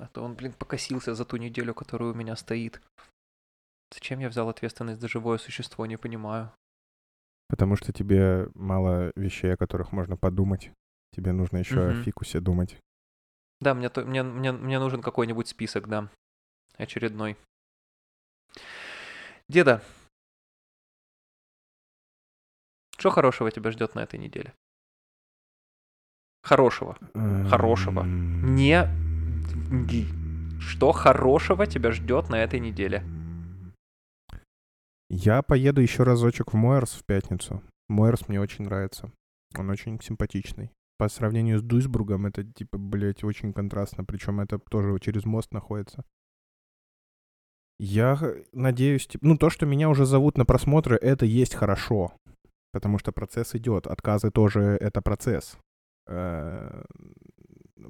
А 0.00 0.06
то 0.08 0.22
он, 0.24 0.34
блин, 0.34 0.54
покосился 0.54 1.14
за 1.14 1.24
ту 1.26 1.36
неделю, 1.36 1.74
которая 1.74 2.10
у 2.10 2.14
меня 2.14 2.34
стоит. 2.34 2.80
Зачем 3.94 4.18
я 4.20 4.28
взял 4.30 4.48
ответственность 4.48 5.00
за 5.00 5.08
живое 5.08 5.36
существо, 5.38 5.84
не 5.84 5.98
понимаю. 5.98 6.50
Потому 7.48 7.76
что 7.76 7.92
тебе 7.92 8.48
мало 8.54 9.12
вещей, 9.14 9.52
о 9.52 9.56
которых 9.56 9.92
можно 9.92 10.16
подумать. 10.16 10.70
Тебе 11.14 11.32
нужно 11.32 11.58
еще 11.58 11.82
о 11.82 11.92
Мгм. 11.92 12.02
фикусе 12.04 12.40
думать. 12.40 12.78
Да, 13.60 13.74
мне, 13.74 13.90
то- 13.90 14.04
мне, 14.06 14.22
мне, 14.22 14.52
мне 14.52 14.78
нужен 14.78 15.02
какой-нибудь 15.02 15.48
список, 15.48 15.86
да. 15.88 16.08
Очередной. 16.78 17.36
Деда, 19.48 19.82
что 22.96 23.10
хорошего 23.10 23.50
тебя 23.50 23.70
ждет 23.70 23.94
на 23.94 24.00
этой 24.00 24.18
неделе? 24.18 24.54
Хорошего. 26.42 26.96
Хорошего. 27.50 28.04
Не- 28.04 28.88
Что 30.60 30.92
хорошего 30.92 31.66
тебя 31.66 31.92
ждет 31.92 32.28
на 32.28 32.42
этой 32.42 32.58
неделе? 32.58 33.04
Я 35.08 35.42
поеду 35.42 35.80
еще 35.80 36.02
разочек 36.02 36.52
в 36.52 36.56
Мойерс 36.56 36.92
в 36.92 37.04
пятницу. 37.04 37.62
Мойерс 37.88 38.28
мне 38.28 38.40
очень 38.40 38.64
нравится. 38.64 39.12
Он 39.56 39.70
очень 39.70 40.00
симпатичный. 40.00 40.70
По 40.98 41.08
сравнению 41.08 41.58
с 41.58 41.62
Дуйсбургом 41.62 42.26
это, 42.26 42.44
типа, 42.44 42.78
блядь, 42.78 43.24
очень 43.24 43.52
контрастно. 43.52 44.04
Причем 44.04 44.40
это 44.40 44.58
тоже 44.58 44.98
через 45.00 45.24
мост 45.24 45.52
находится. 45.52 46.04
Я 47.78 48.18
надеюсь, 48.52 49.06
типа, 49.06 49.26
ну, 49.26 49.38
то, 49.38 49.50
что 49.50 49.66
меня 49.66 49.88
уже 49.88 50.04
зовут 50.04 50.36
на 50.36 50.44
просмотры, 50.44 50.96
это 50.96 51.26
есть 51.26 51.54
хорошо. 51.54 52.12
Потому 52.72 52.98
что 52.98 53.12
процесс 53.12 53.54
идет. 53.54 53.86
Отказы 53.86 54.30
тоже 54.30 54.76
это 54.80 55.00
процесс. 55.00 55.56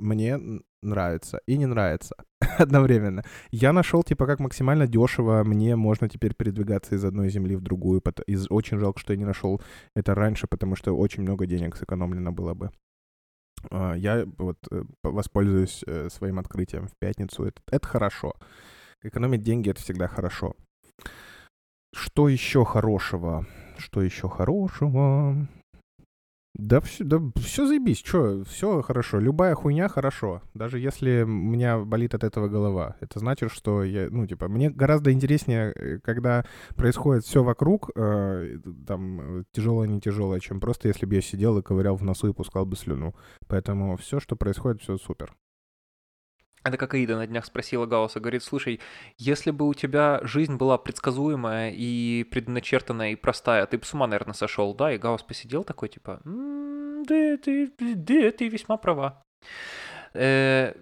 Мне 0.01 0.39
нравится 0.83 1.41
и 1.47 1.57
не 1.57 1.67
нравится 1.67 2.17
одновременно. 2.59 3.23
Я 3.51 3.73
нашел, 3.73 4.03
типа, 4.03 4.27
как 4.27 4.41
максимально 4.41 4.87
дешево 4.87 5.45
мне 5.45 5.77
можно 5.77 6.09
теперь 6.09 6.35
передвигаться 6.35 6.95
из 6.95 7.05
одной 7.05 7.31
земли 7.31 7.57
в 7.57 7.61
другую. 7.61 8.03
Из... 8.27 8.47
Очень 8.51 8.79
жалко, 8.79 8.99
что 8.99 9.13
я 9.13 9.19
не 9.19 9.25
нашел 9.25 9.61
это 9.95 10.15
раньше, 10.15 10.47
потому 10.47 10.77
что 10.77 10.97
очень 10.97 11.23
много 11.23 11.47
денег 11.47 11.77
сэкономлено 11.77 12.33
было 12.33 12.55
бы. 12.55 12.71
А, 13.71 13.95
Я 13.95 14.27
вот 14.39 14.59
э, 14.71 14.83
воспользуюсь 15.03 15.83
э, 15.87 16.09
своим 16.11 16.39
открытием 16.39 16.89
в 16.89 16.97
пятницу. 16.99 17.45
Это, 17.45 17.61
это 17.71 17.87
хорошо. 17.87 18.35
Экономить 19.03 19.43
деньги— 19.43 19.71
это 19.71 19.81
всегда 19.81 20.09
хорошо. 20.09 20.55
Что 21.95 22.29
еще 22.29 22.65
хорошего? 22.65 23.47
Что 23.79 24.03
еще 24.03 24.29
хорошего? 24.29 25.49
Да 26.55 26.81
все, 26.81 27.05
да 27.05 27.21
все 27.37 27.67
заебись, 27.67 28.03
что, 28.05 28.45
все 28.45 28.83
хорошо. 28.83 29.21
Любая 29.21 29.55
хуйня 29.55 29.89
хорошо. 29.89 30.43
Даже 30.53 30.79
если 30.79 31.23
у 31.23 31.29
меня 31.29 31.79
болит 31.79 32.15
от 32.15 32.25
этого 32.25 32.49
голова. 32.49 32.97
Это 33.01 33.21
значит, 33.21 33.53
что 33.53 33.85
я, 33.85 34.09
ну, 34.11 34.27
типа, 34.27 34.49
мне 34.49 34.69
гораздо 34.69 35.13
интереснее, 35.13 35.73
э, 35.73 35.99
когда 36.01 36.45
происходит 36.75 37.25
все 37.25 37.45
вокруг, 37.45 37.91
э, 37.95 38.59
там, 38.87 39.45
тяжелое, 39.53 39.87
не 39.87 40.01
тяжелое, 40.01 40.41
чем 40.41 40.61
просто 40.61 40.89
если 40.89 41.07
бы 41.07 41.15
я 41.15 41.23
сидел 41.23 41.57
и 41.59 41.63
ковырял 41.63 41.97
в 41.97 42.03
носу 42.03 42.29
и 42.29 42.35
пускал 42.35 42.67
бы 42.67 42.77
слюну. 42.77 43.15
Поэтому 43.47 43.97
все, 43.97 44.19
что 44.19 44.35
происходит, 44.35 44.83
все 44.83 44.99
супер. 44.99 45.35
Это 46.63 46.77
как 46.77 46.93
Аида 46.95 47.17
на 47.17 47.27
днях 47.27 47.47
спросила 47.47 47.87
Гаусса, 47.87 48.21
говорит, 48.21 48.43
слушай, 48.43 48.81
если 49.17 49.51
бы 49.51 49.67
у 49.67 49.73
тебя 49.75 50.21
жизнь 50.23 50.57
была 50.57 50.77
предсказуемая 50.77 51.73
и 51.75 52.23
предначертанная 52.25 53.13
и 53.13 53.17
простая, 53.17 53.65
ты 53.67 53.79
бы 53.79 53.85
с 53.85 53.95
ума, 53.95 54.07
наверное, 54.07 54.35
сошел, 54.35 54.75
да? 54.75 54.93
И 54.93 54.99
Гаус 54.99 55.23
посидел 55.23 55.65
такой, 55.65 55.89
типа, 55.89 56.21
«М, 56.25 57.03
да, 57.05 57.37
ты, 57.39 57.73
да, 57.79 58.31
ты 58.31 58.49
весьма 58.49 58.77
права. 58.77 59.23
Э, 60.13 60.75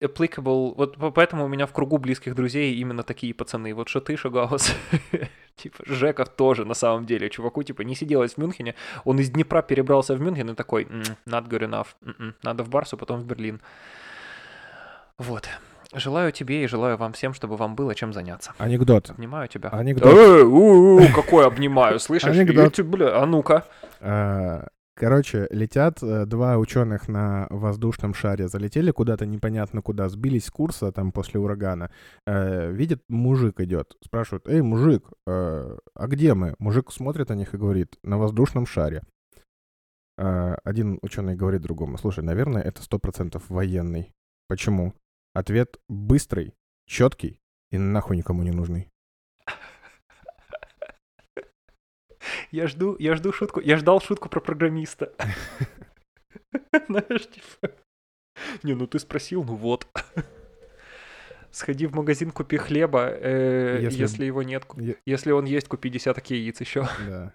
applicable, 0.00 0.74
вот 0.76 0.96
по- 0.96 1.10
поэтому 1.10 1.44
у 1.44 1.48
меня 1.48 1.66
в 1.66 1.72
кругу 1.72 1.98
близких 1.98 2.34
друзей 2.36 2.76
именно 2.76 3.02
такие 3.02 3.34
пацаны. 3.34 3.74
Вот 3.74 3.88
что 3.88 4.00
ты, 4.00 4.16
что 4.16 4.30
Гаус. 4.30 4.72
Типа, 5.56 5.82
Жеков 5.86 6.28
тоже 6.28 6.64
на 6.64 6.74
самом 6.74 7.04
деле. 7.06 7.28
Чуваку, 7.28 7.64
типа, 7.64 7.82
не 7.82 7.96
сиделось 7.96 8.34
в 8.34 8.38
Мюнхене. 8.38 8.76
Он 9.04 9.18
из 9.18 9.30
Днепра 9.30 9.62
перебрался 9.62 10.14
в 10.14 10.20
Мюнхен 10.20 10.50
и 10.50 10.54
такой, 10.54 10.84
«М, 10.84 11.02
not 11.26 11.48
good 11.48 11.68
enough. 11.68 11.88
Надо 12.44 12.62
в 12.62 12.68
Барсу, 12.68 12.96
потом 12.96 13.20
в 13.20 13.26
Берлин. 13.26 13.60
Вот. 15.18 15.48
Желаю 15.94 16.32
тебе 16.32 16.64
и 16.64 16.66
желаю 16.66 16.96
вам 16.96 17.12
всем, 17.12 17.32
чтобы 17.32 17.56
вам 17.56 17.74
было 17.74 17.94
чем 17.94 18.12
заняться. 18.12 18.52
Анекдот. 18.58 19.10
Обнимаю 19.10 19.48
тебя. 19.48 19.70
Анекдот. 19.70 20.12
Эй, 20.14 20.42
у, 20.42 20.96
у, 20.96 21.12
какой 21.14 21.46
обнимаю, 21.46 21.98
слышишь? 21.98 22.28
Анекдот. 22.28 22.74
Тебе, 22.74 22.88
бля, 22.88 23.22
а 23.22 23.26
ну-ка. 23.26 23.64
Э, 24.00 24.66
Короче, 24.98 25.46
летят 25.50 26.02
э, 26.02 26.26
два 26.26 26.58
ученых 26.58 27.06
на 27.06 27.46
воздушном 27.50 28.14
шаре, 28.14 28.48
залетели 28.48 28.90
куда-то 28.90 29.26
непонятно 29.26 29.80
куда, 29.80 30.08
сбились 30.08 30.46
с 30.46 30.50
курса 30.50 30.90
там 30.90 31.12
после 31.12 31.38
урагана. 31.38 31.92
Э, 32.26 32.72
Видит, 32.72 33.04
мужик 33.08 33.60
идет, 33.60 33.96
спрашивают, 34.04 34.48
эй, 34.48 34.60
мужик, 34.60 35.08
э, 35.28 35.78
а 35.94 36.06
где 36.08 36.34
мы? 36.34 36.56
Мужик 36.58 36.90
смотрит 36.90 37.28
на 37.28 37.34
них 37.34 37.54
и 37.54 37.56
говорит, 37.56 37.96
на 38.02 38.18
воздушном 38.18 38.66
шаре. 38.66 39.02
Э, 40.16 40.56
Один 40.64 40.98
ученый 41.00 41.36
говорит 41.36 41.62
другому, 41.62 41.96
слушай, 41.96 42.24
наверное, 42.24 42.62
это 42.62 42.82
сто 42.82 42.98
процентов 42.98 43.44
военный. 43.48 44.10
Почему? 44.48 44.94
Ответ 45.38 45.78
быстрый, 45.88 46.52
четкий 46.88 47.38
и 47.70 47.78
нахуй 47.78 48.16
никому 48.16 48.42
не 48.42 48.50
нужный. 48.50 48.88
Я 52.50 52.66
жду, 52.66 52.96
я 52.98 53.14
жду 53.14 53.32
шутку, 53.32 53.60
я 53.60 53.76
ждал 53.76 54.00
шутку 54.00 54.28
про 54.28 54.40
программиста. 54.40 55.12
Знаешь, 56.88 57.28
типа... 57.28 57.72
Не, 58.64 58.74
ну 58.74 58.88
ты 58.88 58.98
спросил, 58.98 59.44
ну 59.44 59.54
вот. 59.54 59.86
Сходи 61.52 61.86
в 61.86 61.94
магазин, 61.94 62.32
купи 62.32 62.56
хлеба, 62.56 63.08
э, 63.08 63.78
Если- 63.82 64.00
если... 64.00 64.24
его 64.24 64.42
нет. 64.42 64.64
Е- 64.74 64.96
Если 65.06 65.30
он 65.30 65.44
есть, 65.44 65.68
купи 65.68 65.88
десяток 65.88 66.28
яиц 66.30 66.60
еще. 66.60 66.88
Да. 67.06 67.32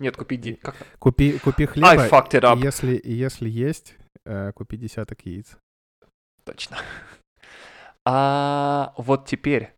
Нет, 0.00 0.16
купи... 0.16 0.54
Как? 0.54 0.74
Купи, 0.98 1.38
купи 1.38 1.62
I 1.62 1.66
хлеба, 1.68 2.08
fucked 2.08 2.32
it 2.32 2.42
up. 2.42 2.58
если, 2.58 3.00
если 3.04 3.48
есть, 3.48 3.94
э, 4.24 4.50
купи 4.54 4.76
десяток 4.76 5.24
яиц. 5.24 5.56
Точно. 6.42 6.78
А 8.10 8.94
вот 8.96 9.26
теперь. 9.26 9.76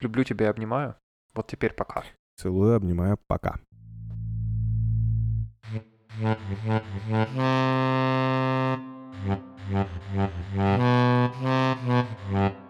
Люблю 0.00 0.24
тебя 0.24 0.46
и 0.46 0.48
обнимаю. 0.48 0.96
Вот 1.34 1.46
теперь 1.46 1.74
пока. 1.74 2.02
Целую, 2.36 2.74
обнимаю, 2.74 3.18
пока. 3.26 3.56
Mm-hmm. 12.22 12.54